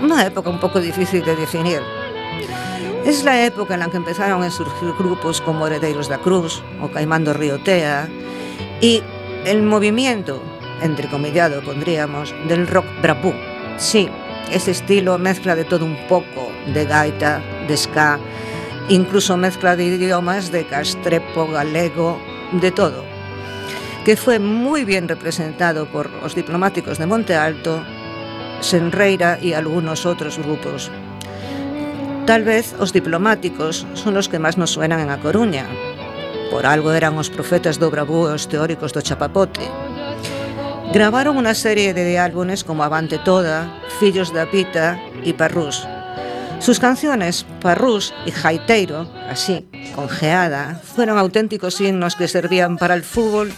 una 0.00 0.24
época 0.24 0.48
un 0.48 0.60
poco 0.60 0.78
difícil 0.78 1.24
de 1.24 1.34
definir. 1.34 1.80
Es 3.04 3.24
la 3.24 3.44
época 3.44 3.74
en 3.74 3.80
la 3.80 3.90
que 3.90 3.96
empezaron 3.96 4.44
a 4.44 4.50
surgir 4.52 4.92
grupos 4.96 5.40
como 5.40 5.66
Heredeiros 5.66 6.08
da 6.08 6.18
Cruz 6.18 6.62
o 6.80 6.86
Caimando 6.86 7.32
Riotea 7.32 8.08
y 8.80 9.02
el 9.44 9.64
movimiento, 9.64 10.40
entrecomillado 10.82 11.62
pondríamos, 11.62 12.32
del 12.46 12.68
rock 12.68 12.86
brapú. 13.02 13.34
Sí, 13.76 14.08
ese 14.52 14.70
estilo 14.70 15.18
mezcla 15.18 15.56
de 15.56 15.64
todo 15.64 15.84
un 15.86 15.96
poco, 16.06 16.52
de 16.72 16.84
gaita, 16.84 17.42
de 17.66 17.76
ska, 17.76 18.20
incluso 18.88 19.36
mezcla 19.36 19.74
de 19.74 19.86
idiomas, 19.86 20.52
de 20.52 20.64
castrepo, 20.64 21.48
galego, 21.48 22.20
de 22.52 22.70
todo 22.70 23.09
que 24.04 24.16
fue 24.16 24.38
muy 24.38 24.84
bien 24.84 25.08
representado 25.08 25.86
por 25.86 26.08
os 26.24 26.34
diplomáticos 26.34 26.98
de 26.98 27.06
Monte 27.06 27.36
Alto, 27.36 27.84
Senreira 28.60 29.38
y 29.40 29.52
algunos 29.52 30.06
otros 30.06 30.38
grupos. 30.38 30.90
Tal 32.26 32.44
vez 32.44 32.74
os 32.78 32.92
diplomáticos 32.92 33.86
son 33.94 34.16
os 34.16 34.28
que 34.28 34.40
máis 34.40 34.56
nos 34.56 34.72
suenan 34.72 35.04
en 35.04 35.10
A 35.12 35.20
Coruña. 35.20 35.66
Por 36.48 36.64
algo 36.64 36.92
eran 36.96 37.18
os 37.20 37.28
profetas 37.28 37.76
do 37.76 37.92
bravú 37.92 38.28
e 38.28 38.36
os 38.36 38.48
teóricos 38.48 38.96
do 38.96 39.04
chapapote. 39.04 39.64
Gravaron 40.90 41.36
unha 41.36 41.54
serie 41.54 41.92
de 41.92 42.16
álbumes 42.16 42.64
como 42.64 42.82
Avante 42.82 43.20
Toda, 43.20 43.68
Fillos 44.00 44.32
da 44.32 44.48
Pita 44.48 44.96
e 45.22 45.36
Parrús. 45.36 45.84
Sus 46.60 46.76
canciones, 46.76 47.48
Parrús 47.60 48.12
y 48.28 48.32
Jaiteiro, 48.32 49.08
así, 49.28 49.64
congeada, 49.96 50.76
fueron 50.82 51.16
auténticos 51.16 51.80
himnos 51.80 52.16
que 52.16 52.28
servían 52.28 52.76
para 52.76 52.92
el 52.92 53.04
fútbol 53.04 53.48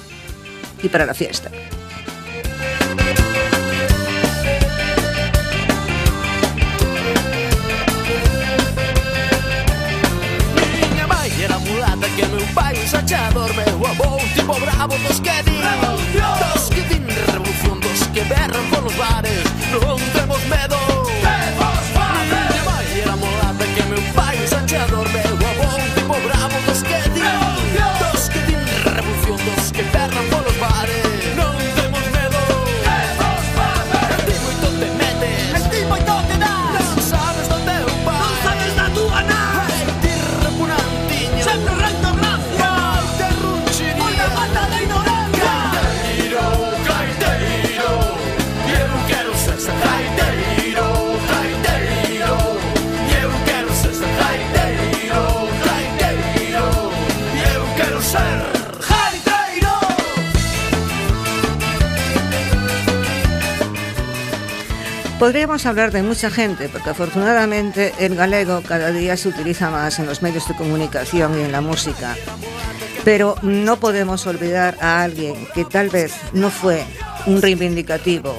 y 0.83 0.89
para 0.89 1.07
la 1.07 1.14
fiesta. 1.14 1.51
que 12.16 12.26
meu 12.26 12.47
pai 12.55 12.76
xa 12.91 13.01
xa 13.09 13.30
dormeu 13.33 13.87
a 13.87 13.93
bou 13.95 14.20
tipo 14.35 14.55
bravo 14.61 14.95
dos 15.05 15.18
que 15.20 15.37
din 15.47 15.64
Dos 16.43 16.68
que 16.68 16.83
din 16.91 17.07
revolución 17.33 17.80
Dos 17.80 18.01
que 18.12 18.22
berran 18.24 18.64
polos 18.70 18.97
bares. 18.97 19.51
Podríamos 65.22 65.66
hablar 65.66 65.92
de 65.92 66.02
mucha 66.02 66.30
gente, 66.30 66.68
porque 66.68 66.90
afortunadamente 66.90 67.94
el 68.00 68.16
galego 68.16 68.60
cada 68.66 68.90
día 68.90 69.16
se 69.16 69.28
utiliza 69.28 69.70
más 69.70 70.00
en 70.00 70.06
los 70.06 70.20
medios 70.20 70.48
de 70.48 70.56
comunicación 70.56 71.38
y 71.38 71.44
en 71.44 71.52
la 71.52 71.60
música. 71.60 72.16
Pero 73.04 73.36
no 73.40 73.76
podemos 73.76 74.26
olvidar 74.26 74.76
a 74.80 75.00
alguien 75.04 75.46
que 75.54 75.64
tal 75.64 75.90
vez 75.90 76.12
no 76.32 76.50
fue 76.50 76.82
un 77.26 77.40
reivindicativo 77.40 78.34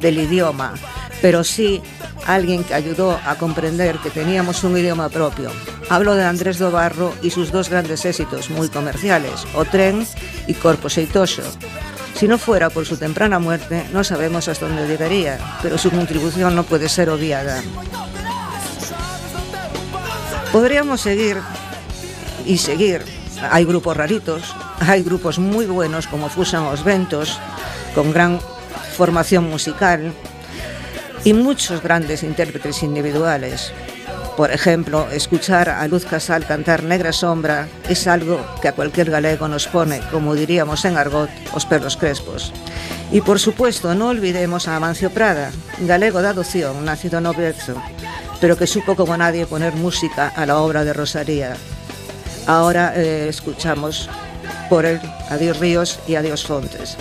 del 0.00 0.18
idioma, 0.18 0.74
pero 1.22 1.44
sí 1.44 1.80
alguien 2.26 2.62
que 2.62 2.74
ayudó 2.74 3.18
a 3.24 3.36
comprender 3.36 3.96
que 3.96 4.10
teníamos 4.10 4.62
un 4.64 4.76
idioma 4.76 5.08
propio. 5.08 5.50
Hablo 5.88 6.14
de 6.14 6.24
Andrés 6.24 6.58
Dobarro 6.58 7.14
y 7.22 7.30
sus 7.30 7.52
dos 7.52 7.70
grandes 7.70 8.04
éxitos 8.04 8.50
muy 8.50 8.68
comerciales, 8.68 9.46
O 9.54 9.64
Tren 9.64 10.06
y 10.46 10.52
Corpo 10.52 10.90
Seitoso. 10.90 11.42
Si 12.18 12.26
no 12.26 12.36
fuera 12.36 12.68
por 12.68 12.84
su 12.84 12.96
temprana 12.96 13.38
muerte, 13.38 13.86
no 13.92 14.02
sabemos 14.02 14.48
hasta 14.48 14.66
dónde 14.66 14.88
llegaría, 14.88 15.38
pero 15.62 15.78
su 15.78 15.88
contribución 15.88 16.56
no 16.56 16.64
puede 16.64 16.88
ser 16.88 17.10
obviada. 17.10 17.62
Podríamos 20.50 21.00
seguir 21.00 21.36
y 22.44 22.58
seguir. 22.58 23.04
Hay 23.52 23.64
grupos 23.64 23.96
raritos, 23.96 24.52
hay 24.80 25.04
grupos 25.04 25.38
muy 25.38 25.66
buenos 25.66 26.08
como 26.08 26.28
Fusan 26.28 26.64
Os 26.64 26.82
Ventos, 26.82 27.38
con 27.94 28.12
gran 28.12 28.40
formación 28.96 29.48
musical, 29.48 30.12
y 31.22 31.34
muchos 31.34 31.80
grandes 31.84 32.24
intérpretes 32.24 32.82
individuales. 32.82 33.72
Por 34.38 34.52
ejemplo, 34.52 35.08
escuchar 35.10 35.68
a 35.68 35.84
Luz 35.88 36.04
Casal 36.04 36.46
cantar 36.46 36.84
Negra 36.84 37.12
Sombra 37.12 37.66
es 37.88 38.06
algo 38.06 38.38
que 38.62 38.68
a 38.68 38.72
cualquier 38.72 39.10
galego 39.10 39.48
nos 39.48 39.66
pone, 39.66 40.00
como 40.12 40.36
diríamos 40.36 40.84
en 40.84 40.96
argot, 40.96 41.28
os 41.54 41.66
perros 41.66 41.96
crespos. 41.96 42.52
Y 43.10 43.20
por 43.20 43.40
supuesto, 43.40 43.96
no 43.96 44.10
olvidemos 44.10 44.68
a 44.68 44.76
Amancio 44.76 45.10
Prada, 45.10 45.50
galego 45.80 46.22
de 46.22 46.28
adopción, 46.28 46.84
nacido 46.84 47.20
no 47.20 47.34
Bierzo, 47.34 47.82
pero 48.40 48.56
que 48.56 48.68
supo 48.68 48.94
como 48.94 49.16
nadie 49.16 49.44
poner 49.44 49.74
música 49.74 50.28
a 50.28 50.46
la 50.46 50.58
obra 50.58 50.84
de 50.84 50.92
Rosalía. 50.92 51.56
Ahora 52.46 52.92
eh, 52.94 53.26
escuchamos 53.28 54.08
por 54.70 54.86
él 54.86 55.00
Adiós 55.30 55.58
Ríos 55.58 55.98
y 56.06 56.14
Adiós 56.14 56.46
Fontes. 56.46 56.96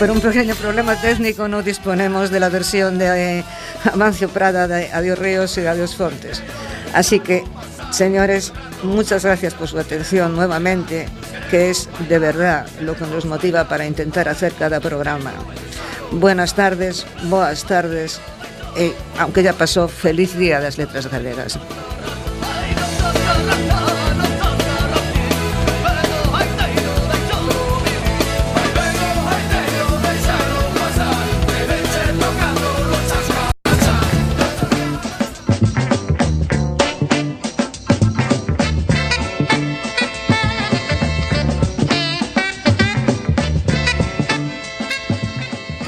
Por 0.00 0.10
un 0.10 0.20
pequeño 0.22 0.54
problema 0.54 0.96
técnico 0.96 1.46
no 1.46 1.62
disponemos 1.62 2.30
de 2.30 2.40
la 2.40 2.48
versión 2.48 2.96
de 2.96 3.40
eh, 3.40 3.44
Amancio 3.92 4.30
Prada 4.30 4.66
de 4.66 4.90
Adiós 4.90 5.18
Ríos 5.18 5.58
y 5.58 5.66
Adiós 5.66 5.94
Fontes. 5.94 6.42
Así 6.94 7.20
que, 7.20 7.44
señores, 7.90 8.54
muchas 8.82 9.26
gracias 9.26 9.52
por 9.52 9.68
su 9.68 9.78
atención 9.78 10.34
nuevamente, 10.34 11.06
que 11.50 11.68
es 11.68 11.86
de 12.08 12.18
verdad 12.18 12.66
lo 12.80 12.96
que 12.96 13.04
nos 13.04 13.26
motiva 13.26 13.68
para 13.68 13.84
intentar 13.84 14.26
hacer 14.30 14.54
cada 14.54 14.80
programa. 14.80 15.32
Buenas 16.12 16.54
tardes, 16.54 17.04
boas 17.24 17.64
tardes, 17.64 18.22
e, 18.76 18.94
aunque 19.18 19.42
ya 19.42 19.52
pasó, 19.52 19.86
feliz 19.86 20.34
día 20.34 20.60
das 20.60 20.78
letras 20.78 21.10
galegas. 21.12 21.60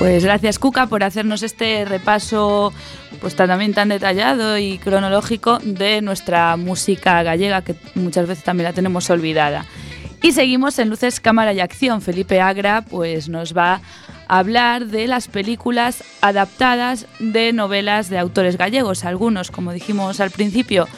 Pues 0.02 0.24
gracias 0.24 0.58
Cuca 0.58 0.88
por 0.88 1.04
hacernos 1.04 1.44
este 1.44 1.84
repaso 1.84 2.72
pues 3.20 3.36
también 3.36 3.72
tan 3.72 3.88
detallado 3.88 4.58
y 4.58 4.78
cronológico 4.78 5.60
de 5.62 6.02
nuestra 6.02 6.56
música 6.56 7.22
gallega 7.22 7.62
que 7.62 7.76
muchas 7.94 8.26
veces 8.26 8.42
también 8.42 8.64
la 8.64 8.72
tenemos 8.72 9.08
olvidada. 9.10 9.64
Y 10.20 10.32
seguimos 10.32 10.80
en 10.80 10.90
Luces, 10.90 11.20
Cámara 11.20 11.52
y 11.52 11.60
Acción. 11.60 12.02
Felipe 12.02 12.40
Agra 12.40 12.82
pues 12.82 13.28
nos 13.28 13.56
va 13.56 13.80
a 14.26 14.38
hablar 14.40 14.86
de 14.86 15.06
las 15.06 15.28
películas 15.28 16.02
adaptadas 16.20 17.06
de 17.20 17.52
novelas 17.52 18.10
de 18.10 18.18
autores 18.18 18.58
gallegos, 18.58 19.04
algunos, 19.04 19.52
como 19.52 19.72
dijimos 19.72 20.18
al 20.18 20.32
principio, 20.32 20.88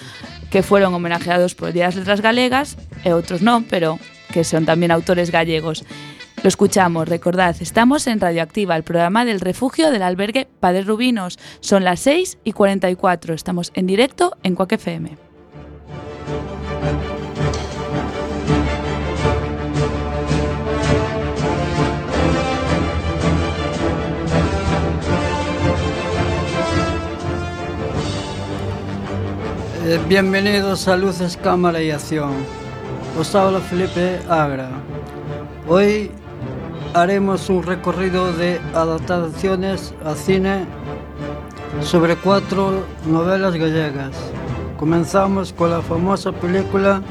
que 0.51 0.63
fueron 0.63 0.95
homenajeados 0.95 1.55
por 1.55 1.69
el 1.69 1.75
Día 1.75 1.83
de 1.83 1.89
las 1.89 1.97
Letras 1.97 2.23
Galegas, 2.23 2.79
e 3.05 3.13
otros 3.13 3.43
no, 3.43 3.65
pero 3.69 3.99
que 4.33 4.45
son 4.45 4.65
también 4.65 4.93
autores 4.93 5.31
gallegos. 5.31 5.85
Lo 6.45 6.49
escuchamos, 6.49 7.09
recordad, 7.09 7.57
estamos 7.61 8.07
en 8.07 8.21
Radioactiva, 8.21 8.77
el 8.77 8.83
programa 8.83 9.25
del 9.25 9.41
refugio 9.41 9.91
del 9.91 10.03
albergue 10.03 10.47
Padre 10.61 10.83
Rubinos. 10.83 11.39
Son 11.61 11.85
las 11.85 12.01
6 12.01 12.37
y 12.45 12.53
44, 12.53 13.33
estamos 13.33 13.73
en 13.73 13.87
directo 13.87 14.37
en 14.43 14.55
Cuac 14.55 14.73
FM. 14.73 15.17
Bienvenidos 30.07 30.89
a 30.89 30.99
Luces, 30.99 31.39
Cámara 31.39 31.81
y 31.81 31.91
Acción. 31.91 32.35
Os 33.19 33.35
habla 33.35 33.61
Felipe 33.61 34.21
Agra. 34.29 34.69
Hoy 35.67 36.11
haremos 36.95 37.51
un 37.51 37.65
recorrido 37.65 38.33
de 38.33 38.61
adaptaciones 38.73 39.93
a 40.05 40.15
cine 40.15 40.65
sobre 41.83 42.15
cuatro 42.17 42.85
novelas 43.07 43.57
gallegas. 43.57 44.17
Comenzamos 44.79 45.53
con 45.53 45.71
la 45.71 45.83
famosa 45.83 46.31
película 46.31 47.03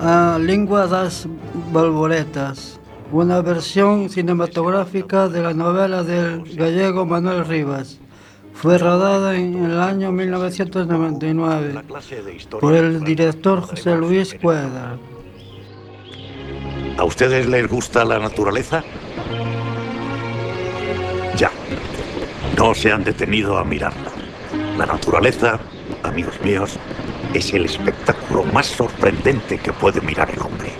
A 0.00 0.38
Lingua 0.40 0.86
das 0.86 1.28
Balboretas, 1.70 2.80
una 3.12 3.42
versión 3.42 4.08
cinematográfica 4.08 5.28
de 5.28 5.42
la 5.42 5.52
novela 5.52 6.02
del 6.02 6.42
gallego 6.56 7.04
Manuel 7.04 7.44
Rivas. 7.44 7.98
Fue 8.54 8.78
rodada 8.78 9.36
en 9.36 9.64
el 9.64 9.78
año 9.78 10.12
1999 10.12 11.82
por 12.58 12.74
el 12.74 13.04
director 13.04 13.60
José 13.60 13.96
Luis 13.96 14.34
Cuedar. 14.40 15.19
¿A 16.96 17.04
ustedes 17.04 17.46
les 17.46 17.68
gusta 17.68 18.04
la 18.04 18.18
naturaleza? 18.18 18.82
Ya. 21.36 21.50
No 22.56 22.74
se 22.74 22.92
han 22.92 23.04
detenido 23.04 23.58
a 23.58 23.64
mirarla. 23.64 24.10
La 24.76 24.86
naturaleza, 24.86 25.58
amigos 26.02 26.40
míos, 26.42 26.78
es 27.34 27.52
el 27.52 27.64
espectáculo 27.64 28.44
más 28.44 28.66
sorprendente 28.66 29.58
que 29.58 29.72
puede 29.72 30.00
mirar 30.00 30.30
el 30.30 30.40
hombre. 30.40 30.72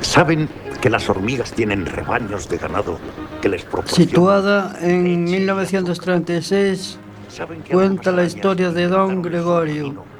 ¿Saben 0.00 0.48
que 0.80 0.90
las 0.90 1.08
hormigas 1.08 1.52
tienen 1.52 1.86
rebaños 1.86 2.48
de 2.48 2.58
ganado 2.58 2.98
que 3.40 3.48
les 3.48 3.62
proporcionan 3.64 4.08
Situada 4.08 4.76
en 4.82 5.24
1936, 5.24 6.98
cuenta 7.70 8.12
la 8.12 8.24
historia 8.24 8.70
de 8.70 8.86
Don 8.88 9.22
Gregorio. 9.22 10.13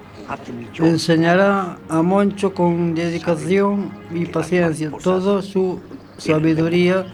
Enseñará 0.87 1.79
a 1.89 2.03
Moncho 2.03 2.53
con 2.55 2.95
dedicación 2.95 3.91
y 4.12 4.27
paciencia 4.27 4.91
toda 5.03 5.43
su 5.43 5.81
sabiduría 6.18 7.07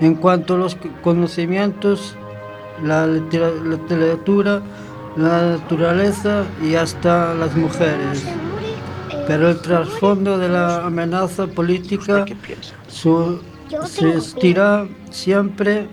en 0.00 0.14
cuanto 0.16 0.54
a 0.54 0.58
los 0.58 0.76
conocimientos, 1.02 2.16
la 2.84 3.06
litera- 3.06 3.50
la 3.64 3.76
literatura, 3.76 4.62
la 5.16 5.42
naturaleza 5.56 6.44
y 6.62 6.74
hasta 6.74 7.34
las 7.34 7.54
mujeres. 7.54 8.24
Pero 9.26 9.50
el 9.50 9.60
trasfondo 9.60 10.38
de 10.38 10.48
la 10.48 10.86
amenaza 10.86 11.46
política 11.46 12.24
subsistirá 12.88 14.86
siempre, 15.10 15.86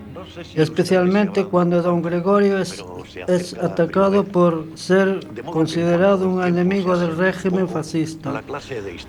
especialmente 0.54 1.44
cuando 1.44 1.82
don 1.82 2.02
Gregorio 2.02 2.58
es, 2.58 2.84
es 3.26 3.54
atacado 3.54 4.24
por 4.24 4.66
ser 4.74 5.20
considerado 5.44 6.28
un 6.28 6.44
enemigo 6.44 6.96
del 6.96 7.16
régimen 7.16 7.68
fascista. 7.68 8.42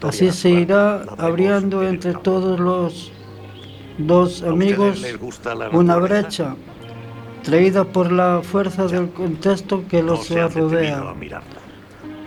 Así 0.02 0.32
se 0.32 0.50
irá 0.50 1.04
abriendo 1.18 1.84
entre 1.84 2.14
todos 2.14 2.60
los 2.60 3.12
dos 3.98 4.42
amigos 4.44 5.04
una 5.72 5.98
brecha 5.98 6.56
traída 7.44 7.84
por 7.84 8.12
la 8.12 8.42
fuerza 8.44 8.88
del 8.88 9.10
contexto 9.10 9.84
que 9.90 10.04
los 10.04 10.30
rodea. 10.30 11.14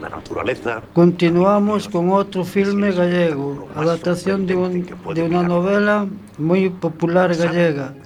na 0.05 0.13
naturaleza. 0.13 0.85
Continuamos 0.93 1.89
con 1.89 2.13
outro 2.13 2.45
filme 2.45 2.93
gallego, 2.93 3.65
adaptación 3.73 4.45
de, 4.45 4.55
un, 4.55 4.85
de 4.85 5.23
una 5.25 5.41
novela 5.41 6.05
moi 6.37 6.69
popular 6.69 7.33
gallega, 7.33 7.97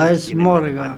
A 0.00 0.10
Esmorga, 0.10 0.96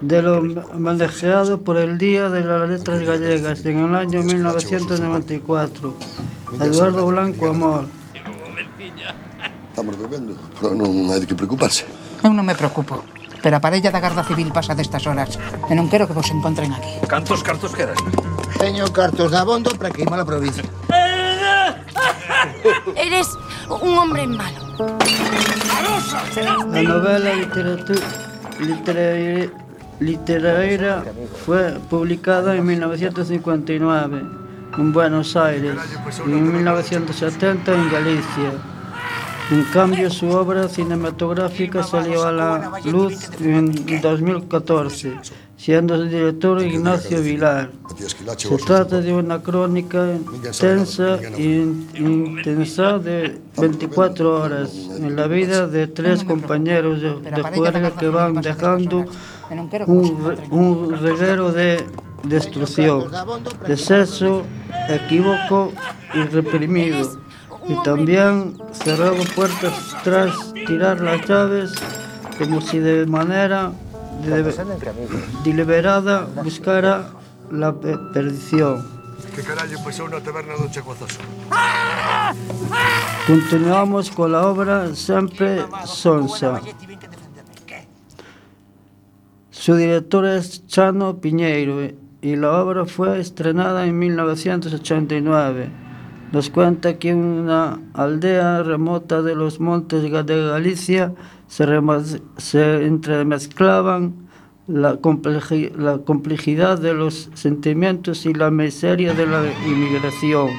de 0.00 0.18
lo 0.22 0.34
manejado 0.78 1.60
por 1.66 1.76
el 1.76 1.98
Día 1.98 2.30
de 2.30 2.44
las 2.44 2.68
Letras 2.68 3.00
Gallegas 3.02 3.64
en 3.66 3.78
el 3.80 3.94
año 3.94 4.22
1994. 4.22 5.94
Eduardo 6.60 7.06
Blanco 7.06 7.48
Amor. 7.48 7.84
Estamos 9.70 9.98
bebendo, 9.98 10.36
pero 10.60 10.72
non 10.78 11.10
hai 11.10 11.20
de 11.20 11.26
que 11.26 11.34
preocuparse. 11.34 11.84
Eu 12.24 12.32
non 12.32 12.46
me 12.46 12.56
preocupo, 12.56 13.04
pero 13.44 13.56
a 13.56 13.60
parella 13.60 13.92
da 13.92 14.00
Garda 14.00 14.24
Civil 14.24 14.48
pasa 14.54 14.72
destas 14.72 15.04
horas 15.04 15.36
e 15.68 15.72
non 15.76 15.90
quero 15.92 16.08
que 16.08 16.16
vos 16.16 16.28
encontren 16.32 16.72
aquí. 16.72 16.92
Cantos 17.04 17.44
cartos 17.44 17.76
quedan? 17.76 17.96
Teño 18.58 18.92
cartos 18.92 19.30
de 19.30 19.36
abondo 19.36 19.70
para 19.78 19.90
queimar 19.90 20.20
a 20.20 20.24
provincia. 20.24 20.64
Eres 22.96 23.28
un 23.68 23.98
hombre 23.98 24.26
malo. 24.26 24.88
La 26.72 26.82
novela 26.82 27.34
literatura, 27.34 28.00
literaria, 28.60 29.50
literaria 30.00 31.04
fue 31.44 31.78
publicada 31.90 32.56
en 32.56 32.66
1959 32.66 34.22
en 34.78 34.92
Buenos 34.92 35.36
Aires 35.36 35.76
y 36.26 36.30
en 36.30 36.52
1970 36.52 37.74
en 37.74 37.90
Galicia. 37.90 38.52
En 39.50 39.62
cambio, 39.72 40.10
su 40.10 40.28
obra 40.30 40.68
cinematográfica 40.68 41.82
salió 41.84 42.24
a 42.24 42.32
la 42.32 42.72
luz 42.84 43.30
en 43.40 44.00
2014, 44.00 45.20
siendo 45.66 45.96
el 45.96 46.08
director 46.08 46.62
Ignacio 46.62 47.20
Vilar. 47.20 47.72
Se 48.36 48.56
trata 48.56 49.00
de 49.00 49.12
una 49.12 49.42
crónica 49.42 50.16
tensa 50.60 51.18
e 51.36 51.66
intensa 51.98 53.00
de 53.00 53.40
24 53.58 54.42
horas 54.42 54.70
en 54.96 55.16
la 55.16 55.26
vida 55.26 55.66
de 55.66 55.88
tres 55.88 56.22
compañeros 56.22 57.02
de, 57.02 57.10
de 57.18 57.42
juerga 57.42 57.90
que 57.90 58.08
van 58.08 58.40
dejando 58.42 59.06
un, 59.88 60.36
un 60.52 61.00
reguero 61.00 61.50
de 61.50 61.84
destrucción, 62.22 63.10
de 63.66 63.76
sexo, 63.76 64.44
equívoco 64.88 65.72
y 66.14 66.22
reprimido. 66.28 67.10
Y 67.68 67.74
también 67.82 68.56
cerrado 68.70 69.16
puertas 69.34 69.74
tras 70.04 70.54
tirar 70.64 71.00
las 71.00 71.26
llaves 71.26 71.72
como 72.38 72.60
si 72.60 72.78
de 72.78 73.04
manera 73.06 73.72
deliberada 75.44 76.26
buscara 76.42 77.10
la 77.50 77.72
pe- 77.72 77.98
perdición. 78.12 78.84
Que 79.34 79.42
carallo 79.42 79.78
pasou 79.84 80.08
na 80.08 80.20
taberna 80.20 80.56
do 80.56 80.68
Cheguazoso? 80.68 81.20
Continuamos 83.26 84.10
con 84.10 84.32
la 84.32 84.46
obra 84.46 84.94
Siempre 84.94 85.64
Sonsa. 85.84 86.60
Su 89.50 89.74
director 89.74 90.24
es 90.26 90.66
Chano 90.66 91.18
Piñeiro 91.18 91.90
y 92.22 92.36
la 92.36 92.52
obra 92.62 92.84
fue 92.86 93.20
estrenada 93.20 93.86
en 93.86 93.98
1989. 93.98 95.70
Nos 96.32 96.50
cuenta 96.50 96.98
que 96.98 97.10
en 97.10 97.18
una 97.18 97.78
aldea 97.94 98.62
remota 98.62 99.22
de 99.22 99.34
los 99.34 99.60
montes 99.60 100.02
de 100.02 100.10
Galicia 100.10 101.12
se, 101.48 101.66
se 102.36 102.86
entremezclaban 102.86 104.26
la, 104.66 104.96
complejidad, 104.96 105.76
la 105.76 105.98
complejidad 105.98 106.78
de 106.78 106.94
los 106.94 107.30
sentimientos 107.34 108.26
y 108.26 108.34
la 108.34 108.50
miseria 108.50 109.14
de 109.14 109.26
la 109.26 109.44
inmigración 109.66 110.50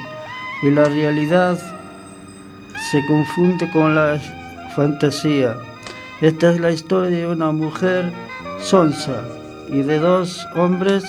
y 0.62 0.70
la 0.70 0.84
realidad 0.84 1.58
se 2.90 3.04
confunde 3.06 3.70
con 3.70 3.94
la 3.94 4.18
fantasía. 4.74 5.56
Esta 6.20 6.52
es 6.52 6.60
la 6.60 6.70
historia 6.70 7.18
de 7.18 7.26
una 7.26 7.52
mujer 7.52 8.12
sonsa 8.60 9.22
y 9.68 9.82
de 9.82 9.98
dos 9.98 10.46
hombres, 10.56 11.04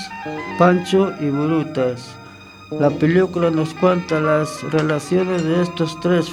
Pancho 0.58 1.14
y 1.20 1.30
Brutas. 1.30 2.16
La 2.72 2.90
película 2.90 3.50
nos 3.50 3.74
cuenta 3.76 4.20
las 4.20 4.62
relaciones 4.72 5.44
de 5.44 5.64
estos 5.64 6.00
tres 6.02 6.30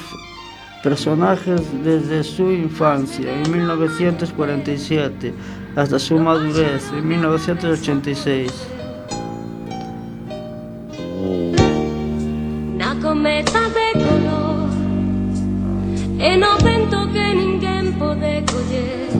personajes 0.86 1.62
desde 1.82 2.22
su 2.22 2.52
infancia 2.52 3.28
en 3.28 3.50
1947 3.50 5.34
hasta 5.74 5.98
su 5.98 6.16
madurez 6.16 6.92
en 6.92 7.08
1986. 7.08 8.52
Na 12.76 12.94
cometa 13.02 13.62
de 13.76 13.88
color 14.04 14.68
E 16.20 16.36
no 16.36 16.56
vento 16.58 16.98
que 17.12 17.34
ninguén 17.34 17.92
pode 17.98 18.44
coller 18.52 19.10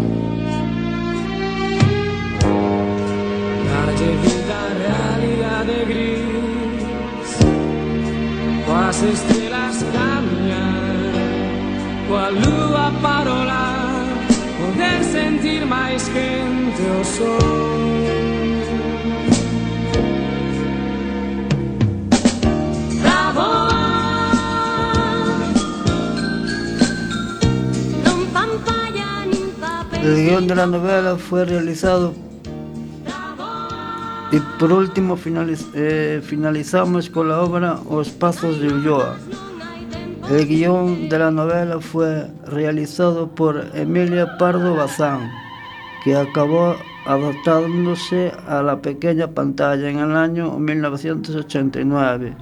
Darlle 3.69 4.11
vida 4.23 4.57
a 4.63 4.71
realidade 4.85 5.85
gris 5.91 6.27
estrelas 9.13 9.77
camiñar 9.93 10.16
Coa 12.09 12.31
lúa 12.31 12.87
parolar 13.03 14.07
Poder 14.59 14.99
sentir 15.05 15.63
máis 15.67 16.03
quente 16.15 16.83
o 17.01 17.05
sol. 17.05 17.67
Bravo 23.03 23.47
El 30.03 30.15
guion 30.25 30.47
de 30.47 30.55
la 30.55 30.67
novela 30.67 31.17
fue 31.17 31.45
realizado 31.45 32.15
Y 34.33 34.39
por 34.59 34.73
último 34.73 35.17
finaliz- 35.17 35.67
eh, 35.75 36.21
finalizamos 36.25 37.09
con 37.11 37.29
la 37.29 37.41
obra 37.41 37.79
Os 37.89 38.09
Pazos 38.11 38.61
de 38.61 38.67
Ulloa. 38.69 39.17
El 40.29 40.49
guion 40.49 41.09
de 41.09 41.21
la 41.21 41.31
novela 41.31 41.79
fue 41.79 42.29
realizado 42.49 43.29
por 43.29 43.65
Emilia 43.75 44.37
Pardo 44.39 44.75
Bazán, 44.75 45.31
que 46.03 46.17
acabó 46.17 46.75
adaptándose 47.07 48.33
a 48.49 48.61
la 48.61 48.83
pequeña 48.83 49.29
pantalla 49.29 49.89
en 49.89 50.01
el 50.01 50.17
año 50.17 50.59
1989, 50.59 52.35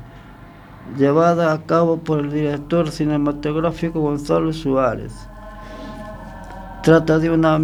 llevada 0.96 1.52
a 1.52 1.60
cabo 1.66 1.98
por 1.98 2.20
el 2.20 2.32
director 2.32 2.90
cinematográfico 2.90 4.00
Gonzalo 4.00 4.54
Suárez. 4.54 5.12
Trata 6.82 7.18
de 7.18 7.28
una 7.28 7.60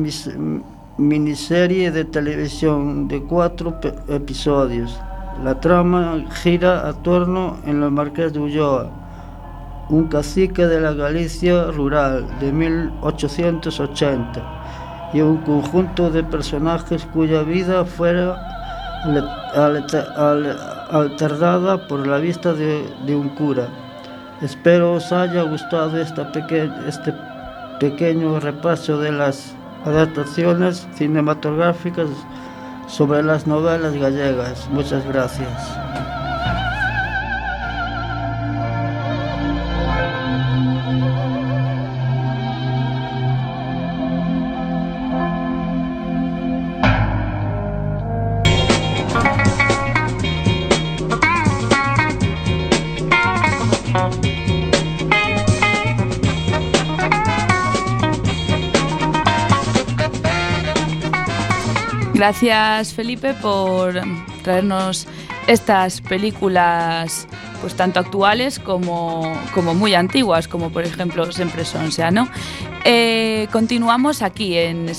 miniserie 0.98 1.90
de 1.90 2.04
televisión 2.04 3.08
de 3.08 3.22
cuatro 3.22 3.80
episodios. 4.06 5.00
La 5.42 5.58
trama 5.58 6.26
gira 6.42 6.86
a 6.86 6.92
torno 6.92 7.56
en 7.64 7.82
el 7.82 7.90
Marqués 7.90 8.34
de 8.34 8.40
Ulloa, 8.40 8.99
un 9.90 10.08
cacique 10.08 10.66
de 10.66 10.80
la 10.80 10.92
Galicia 10.92 11.70
rural 11.72 12.26
de 12.38 12.52
1880 12.52 15.10
y 15.12 15.20
un 15.20 15.38
conjunto 15.38 16.10
de 16.10 16.22
personajes 16.22 17.04
cuya 17.12 17.42
vida 17.42 17.84
fuera 17.84 18.36
alternada 20.92 21.88
por 21.88 22.06
la 22.06 22.18
vista 22.18 22.52
de, 22.52 23.14
un 23.14 23.30
cura. 23.30 23.66
Espero 24.40 24.94
os 24.94 25.10
haya 25.12 25.42
gustado 25.42 26.00
este 26.00 26.24
pequeño 27.80 28.38
repaso 28.38 28.98
de 28.98 29.10
las 29.10 29.54
adaptaciones 29.84 30.86
cinematográficas 30.94 32.08
sobre 32.86 33.22
las 33.22 33.46
novelas 33.46 33.94
gallegas. 33.94 34.68
Muchas 34.70 35.04
gracias. 35.06 36.19
Gracias 62.20 62.92
Felipe 62.92 63.32
por 63.32 63.94
traernos 64.42 65.06
estas 65.46 66.02
películas 66.02 67.26
pues 67.62 67.74
tanto 67.74 67.98
actuales 67.98 68.58
como, 68.58 69.32
como 69.54 69.74
muy 69.74 69.94
antiguas, 69.94 70.46
como 70.46 70.68
por 70.68 70.84
ejemplo 70.84 71.32
Siempre 71.32 71.64
Sonsia, 71.64 72.10
¿no? 72.10 72.28
Eh, 72.84 73.48
continuamos 73.50 74.20
aquí 74.20 74.58
en, 74.58 74.90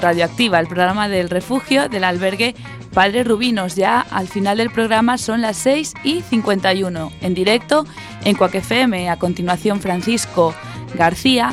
Radioactiva, 0.00 0.60
el 0.60 0.68
programa 0.68 1.08
del 1.08 1.28
refugio 1.28 1.88
del 1.88 2.04
albergue 2.04 2.54
Padre 2.94 3.24
Rubinos. 3.24 3.74
Ya 3.74 4.02
al 4.08 4.28
final 4.28 4.58
del 4.58 4.70
programa 4.70 5.18
son 5.18 5.40
las 5.40 5.56
6 5.56 5.94
y 6.04 6.22
51 6.22 7.10
en 7.20 7.34
directo 7.34 7.84
en 8.24 8.36
Cuac. 8.36 8.54
A 8.54 9.16
continuación 9.16 9.80
Francisco 9.80 10.54
García 10.94 11.52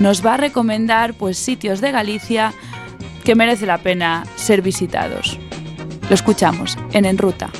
nos 0.00 0.26
va 0.26 0.34
a 0.34 0.38
recomendar 0.38 1.14
pues 1.14 1.38
sitios 1.38 1.80
de 1.80 1.92
Galicia 1.92 2.52
que 3.26 3.34
merece 3.34 3.66
la 3.66 3.78
pena 3.78 4.24
ser 4.36 4.62
visitados. 4.62 5.36
Lo 6.08 6.14
escuchamos 6.14 6.78
en 6.92 7.04
En 7.06 7.18
Ruta. 7.18 7.50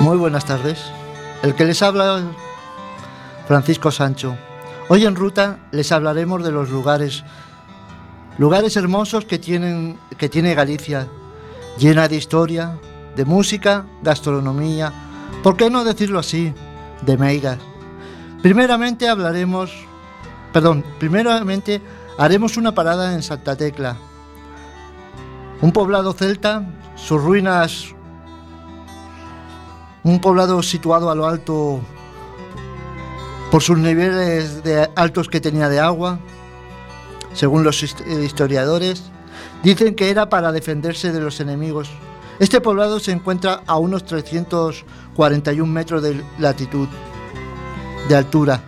Muy 0.00 0.18
buenas 0.18 0.44
tardes. 0.44 0.92
El 1.42 1.54
que 1.54 1.64
les 1.64 1.80
habla, 1.82 2.20
Francisco 3.48 3.90
Sancho. 3.90 4.36
Hoy 4.88 5.04
en 5.04 5.16
ruta 5.16 5.58
les 5.72 5.90
hablaremos 5.90 6.44
de 6.44 6.52
los 6.52 6.70
lugares, 6.70 7.24
lugares 8.38 8.76
hermosos 8.76 9.24
que, 9.24 9.38
tienen, 9.38 9.98
que 10.16 10.28
tiene 10.28 10.54
Galicia, 10.54 11.08
llena 11.78 12.06
de 12.06 12.16
historia, 12.16 12.78
de 13.16 13.24
música, 13.24 13.86
gastronomía, 14.02 14.92
¿por 15.42 15.56
qué 15.56 15.70
no 15.70 15.84
decirlo 15.84 16.20
así? 16.20 16.54
De 17.02 17.16
meigas. 17.16 17.58
Primeramente 18.42 19.08
hablaremos, 19.08 19.72
perdón, 20.52 20.84
primeramente 21.00 21.82
haremos 22.16 22.56
una 22.56 22.72
parada 22.72 23.14
en 23.14 23.22
Santa 23.22 23.56
Tecla, 23.56 23.96
un 25.62 25.72
poblado 25.72 26.12
celta, 26.12 26.64
sus 26.94 27.20
ruinas 27.20 27.96
un 30.06 30.20
poblado 30.20 30.62
situado 30.62 31.10
a 31.10 31.16
lo 31.16 31.26
alto 31.26 31.80
por 33.56 33.62
sus 33.62 33.78
niveles 33.78 34.62
de 34.64 34.86
altos 34.96 35.30
que 35.30 35.40
tenía 35.40 35.70
de 35.70 35.80
agua, 35.80 36.18
según 37.32 37.64
los 37.64 37.82
eh, 37.82 38.22
historiadores, 38.22 39.04
dicen 39.62 39.94
que 39.94 40.10
era 40.10 40.28
para 40.28 40.52
defenderse 40.52 41.10
de 41.10 41.22
los 41.22 41.40
enemigos. 41.40 41.88
Este 42.38 42.60
poblado 42.60 43.00
se 43.00 43.12
encuentra 43.12 43.62
a 43.66 43.78
unos 43.78 44.04
341 44.04 45.72
metros 45.72 46.02
de 46.02 46.22
latitud, 46.38 46.86
de 48.06 48.14
altura. 48.14 48.60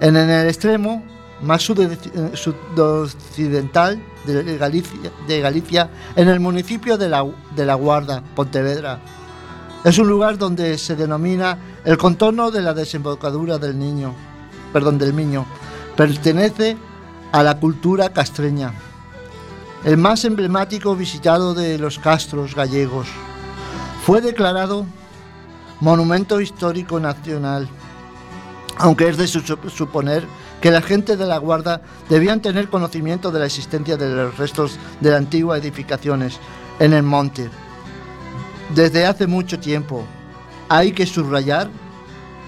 En 0.00 0.14
el 0.14 0.46
extremo 0.46 1.02
más 1.42 1.68
eh, 1.68 1.98
sudoccidental 2.34 4.00
de 4.24 4.56
Galicia, 4.56 5.10
de 5.26 5.40
Galicia, 5.40 5.90
en 6.14 6.28
el 6.28 6.38
municipio 6.38 6.96
de 6.96 7.08
la, 7.08 7.26
de 7.56 7.66
la 7.66 7.74
Guarda, 7.74 8.22
Pontevedra. 8.36 9.00
Es 9.84 9.98
un 9.98 10.08
lugar 10.08 10.38
donde 10.38 10.78
se 10.78 10.94
denomina 10.94 11.58
el 11.84 11.98
contorno 11.98 12.50
de 12.50 12.62
la 12.62 12.72
desembocadura 12.72 13.58
del 13.58 13.78
niño, 13.78 14.14
perdón, 14.72 14.98
del 14.98 15.12
Miño. 15.12 15.44
Pertenece 15.96 16.76
a 17.32 17.42
la 17.42 17.58
cultura 17.58 18.10
castreña. 18.12 18.72
El 19.84 19.96
más 19.96 20.24
emblemático 20.24 20.94
visitado 20.94 21.54
de 21.54 21.78
los 21.78 21.98
castros 21.98 22.54
gallegos. 22.54 23.08
Fue 24.06 24.20
declarado 24.20 24.86
Monumento 25.80 26.40
Histórico 26.40 27.00
Nacional, 27.00 27.68
aunque 28.78 29.08
es 29.08 29.16
de 29.16 29.26
su- 29.26 29.40
suponer 29.40 30.24
que 30.60 30.70
la 30.70 30.80
gente 30.80 31.16
de 31.16 31.26
la 31.26 31.38
Guarda 31.38 31.82
debían 32.08 32.40
tener 32.40 32.68
conocimiento 32.68 33.32
de 33.32 33.40
la 33.40 33.46
existencia 33.46 33.96
de 33.96 34.14
los 34.14 34.38
restos 34.38 34.78
de 35.00 35.10
las 35.10 35.18
antiguas 35.18 35.60
edificaciones 35.60 36.38
en 36.78 36.92
el 36.92 37.02
monte 37.02 37.50
desde 38.74 39.06
hace 39.06 39.26
mucho 39.26 39.58
tiempo. 39.58 40.04
Hay 40.68 40.92
que 40.92 41.06
subrayar 41.06 41.70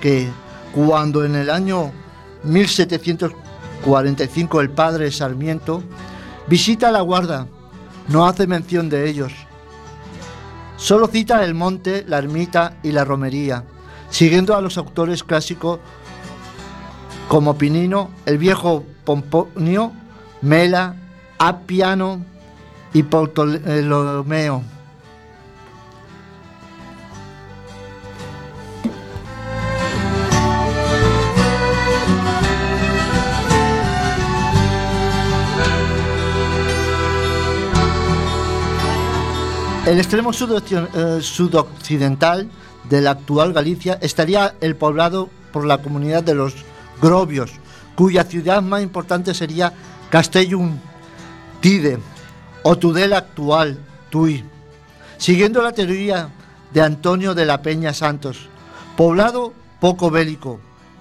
que 0.00 0.28
cuando 0.72 1.24
en 1.24 1.34
el 1.34 1.50
año 1.50 1.90
1745 2.44 4.60
el 4.60 4.70
padre 4.70 5.10
Sarmiento 5.10 5.82
visita 6.46 6.90
la 6.90 7.00
guarda, 7.00 7.46
no 8.08 8.26
hace 8.26 8.46
mención 8.46 8.88
de 8.88 9.08
ellos. 9.08 9.32
Solo 10.76 11.06
cita 11.06 11.44
el 11.44 11.54
monte, 11.54 12.04
la 12.06 12.18
ermita 12.18 12.76
y 12.82 12.92
la 12.92 13.04
romería, 13.04 13.64
siguiendo 14.10 14.56
a 14.56 14.60
los 14.60 14.76
autores 14.76 15.22
clásicos 15.22 15.80
como 17.28 17.56
Pinino, 17.56 18.10
el 18.26 18.38
viejo 18.38 18.84
Pomponio, 19.04 19.92
Mela, 20.42 20.96
Apiano 21.38 22.24
y 22.92 23.02
Ptolomeo. 23.02 24.73
El 39.86 39.98
extremo 39.98 40.30
eh, 40.30 41.18
sudoccidental 41.20 42.48
de 42.88 43.00
la 43.02 43.10
actual 43.10 43.52
Galicia 43.52 43.98
estaría 44.00 44.54
el 44.62 44.76
poblado 44.76 45.28
por 45.52 45.66
la 45.66 45.82
comunidad 45.82 46.22
de 46.22 46.34
los 46.34 46.54
Grobios, 47.02 47.52
cuya 47.94 48.24
ciudad 48.24 48.62
más 48.62 48.82
importante 48.82 49.34
sería 49.34 49.74
Castellum 50.08 50.78
Tide 51.60 51.98
o 52.62 52.76
Tudela 52.76 53.18
actual, 53.18 53.78
Tui, 54.08 54.42
siguiendo 55.18 55.60
la 55.60 55.72
teoría 55.72 56.30
de 56.72 56.80
Antonio 56.80 57.34
de 57.34 57.44
la 57.44 57.60
Peña 57.60 57.92
Santos, 57.92 58.48
poblado 58.96 59.52
poco 59.80 60.10
bélico 60.10 60.60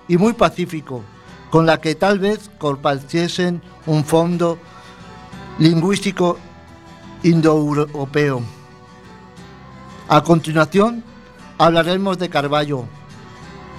y 0.09 0.17
muy 0.17 0.34
pacífico, 0.34 1.03
con 1.51 1.65
la 1.65 1.79
que 1.79 1.95
tal 1.95 2.19
vez 2.19 2.51
compartiesen 2.57 3.61
un 3.86 4.03
fondo 4.03 4.59
lingüístico 5.57 6.38
indoeuropeo. 7.23 8.62
A 10.07 10.21
continuación, 10.23 11.03
hablaremos 11.57 12.17
de 12.17 12.29
Carballo. 12.29 12.85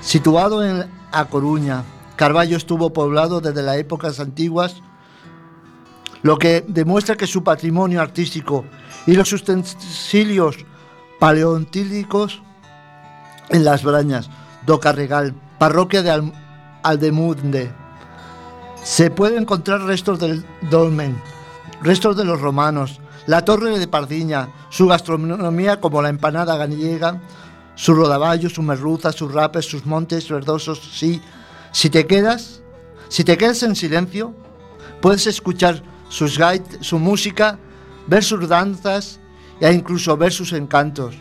Situado 0.00 0.64
en 0.64 0.90
A 1.12 1.26
Coruña, 1.26 1.84
Carballo 2.16 2.56
estuvo 2.56 2.92
poblado 2.92 3.40
desde 3.40 3.62
las 3.62 3.76
épocas 3.76 4.20
antiguas, 4.20 4.82
lo 6.22 6.38
que 6.38 6.64
demuestra 6.66 7.16
que 7.16 7.26
su 7.26 7.42
patrimonio 7.44 8.00
artístico 8.00 8.64
y 9.06 9.14
los 9.14 9.32
utensilios 9.32 10.56
paleontílicos 11.20 12.42
en 13.50 13.64
las 13.64 13.82
Brañas 13.82 14.30
do 14.66 14.80
Carregal, 14.80 15.34
parroquia 15.58 16.02
de 16.02 16.10
Al- 16.10 16.32
Aldemunde. 16.82 17.70
Se 18.82 19.10
pueden 19.10 19.42
encontrar 19.42 19.82
restos 19.82 20.18
del 20.18 20.44
dolmen, 20.70 21.20
restos 21.82 22.16
de 22.16 22.24
los 22.24 22.40
romanos, 22.40 23.00
la 23.26 23.44
torre 23.44 23.78
de 23.78 23.88
Pardiña, 23.88 24.48
su 24.70 24.86
gastronomía 24.86 25.80
como 25.80 26.02
la 26.02 26.10
empanada 26.10 26.56
gallega, 26.56 27.20
su 27.74 27.94
rodaballo, 27.94 28.50
su 28.50 28.62
merluza, 28.62 29.12
sus 29.12 29.32
rapes, 29.32 29.66
sus 29.66 29.86
montes 29.86 30.28
verdosos. 30.28 30.80
Sí, 30.94 31.20
si 31.72 31.90
te 31.90 32.06
quedas, 32.06 32.62
si 33.08 33.24
te 33.24 33.36
quedas 33.36 33.62
en 33.62 33.76
silencio, 33.76 34.34
puedes 35.00 35.26
escuchar 35.26 35.82
su 36.08 36.98
música, 36.98 37.58
ver 38.06 38.22
sus 38.22 38.48
danzas 38.48 39.20
e 39.60 39.72
incluso 39.72 40.16
ver 40.16 40.32
sus 40.32 40.52
encantos, 40.52 41.16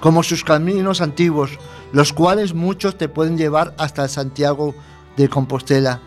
como 0.00 0.22
sus 0.22 0.44
caminos 0.44 1.00
antiguos, 1.00 1.58
los 1.92 2.12
cuales 2.12 2.54
muchos 2.54 2.96
te 2.96 3.08
pueden 3.08 3.36
llevar 3.36 3.74
hasta 3.78 4.06
Santiago 4.08 4.74
de 5.16 5.28
Compostela, 5.28 6.00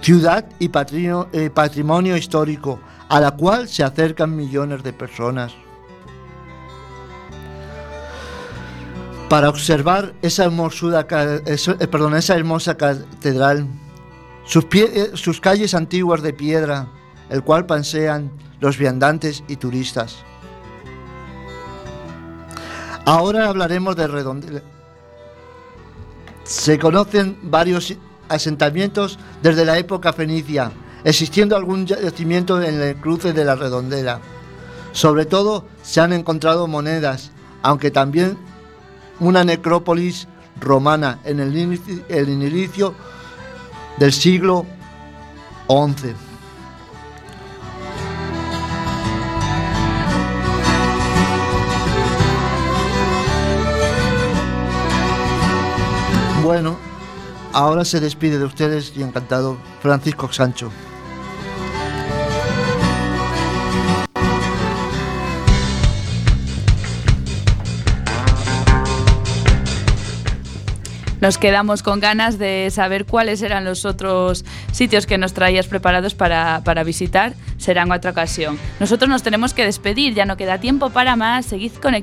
ciudad 0.00 0.46
y 0.58 0.70
eh, 1.32 1.50
patrimonio 1.50 2.16
histórico, 2.16 2.80
a 3.08 3.20
la 3.20 3.30
cual 3.32 3.68
se 3.68 3.82
acercan 3.82 4.36
millones 4.36 4.82
de 4.82 4.92
personas. 4.92 5.54
Para 9.28 9.48
observar 9.48 10.14
esa, 10.22 10.46
eh, 10.46 12.28
hermosa 12.28 12.76
catedral, 12.76 13.66
eh, 14.72 15.10
sus 15.14 15.40
calles 15.40 15.74
antiguas 15.74 16.22
de 16.22 16.32
piedra, 16.32 16.88
el 17.28 17.42
cual 17.42 17.66
pasean 17.66 18.30
los 18.60 18.78
viandantes 18.78 19.44
y 19.48 19.56
turistas. 19.56 20.16
Ahora 23.04 23.48
hablaremos 23.48 23.96
de 23.96 24.06
Redondela. 24.06 24.62
Se 26.44 26.78
conocen 26.78 27.38
varios 27.42 27.94
asentamientos 28.28 29.18
desde 29.42 29.64
la 29.66 29.78
época 29.78 30.12
fenicia, 30.14 30.72
existiendo 31.04 31.56
algún 31.56 31.86
yacimiento 31.86 32.62
en 32.62 32.80
el 32.80 32.96
cruce 32.96 33.32
de 33.32 33.44
la 33.44 33.54
redondela. 33.54 34.20
Sobre 34.92 35.26
todo 35.26 35.64
se 35.82 36.00
han 36.00 36.12
encontrado 36.12 36.66
monedas, 36.66 37.30
aunque 37.62 37.90
también 37.90 38.38
una 39.20 39.44
necrópolis 39.44 40.28
romana 40.60 41.18
en 41.24 41.40
el 41.40 41.56
inicio, 41.56 42.04
el 42.08 42.28
inicio 42.28 42.94
del 43.98 44.12
siglo 44.12 44.66
XI. 45.68 46.14
Bueno, 56.42 56.78
ahora 57.52 57.84
se 57.84 58.00
despide 58.00 58.38
de 58.38 58.44
ustedes 58.46 58.92
y 58.96 59.02
encantado 59.02 59.58
Francisco 59.82 60.32
Sancho. 60.32 60.70
Nos 71.20 71.38
quedamos 71.38 71.82
con 71.82 72.00
ganas 72.00 72.38
de 72.38 72.68
saber 72.70 73.04
cuáles 73.04 73.42
eran 73.42 73.64
los 73.64 73.84
otros 73.84 74.44
sitios 74.72 75.06
que 75.06 75.18
nos 75.18 75.32
traías 75.32 75.66
preparados 75.66 76.14
para, 76.14 76.62
para 76.64 76.84
visitar. 76.84 77.34
Será 77.56 77.82
en 77.82 77.90
otra 77.90 78.12
ocasión. 78.12 78.58
Nosotros 78.78 79.08
nos 79.08 79.22
tenemos 79.22 79.52
que 79.52 79.64
despedir, 79.64 80.14
ya 80.14 80.24
no 80.26 80.36
queda 80.36 80.58
tiempo 80.58 80.90
para 80.90 81.16
más. 81.16 81.46
Seguid 81.46 81.72
conectados. 81.72 81.88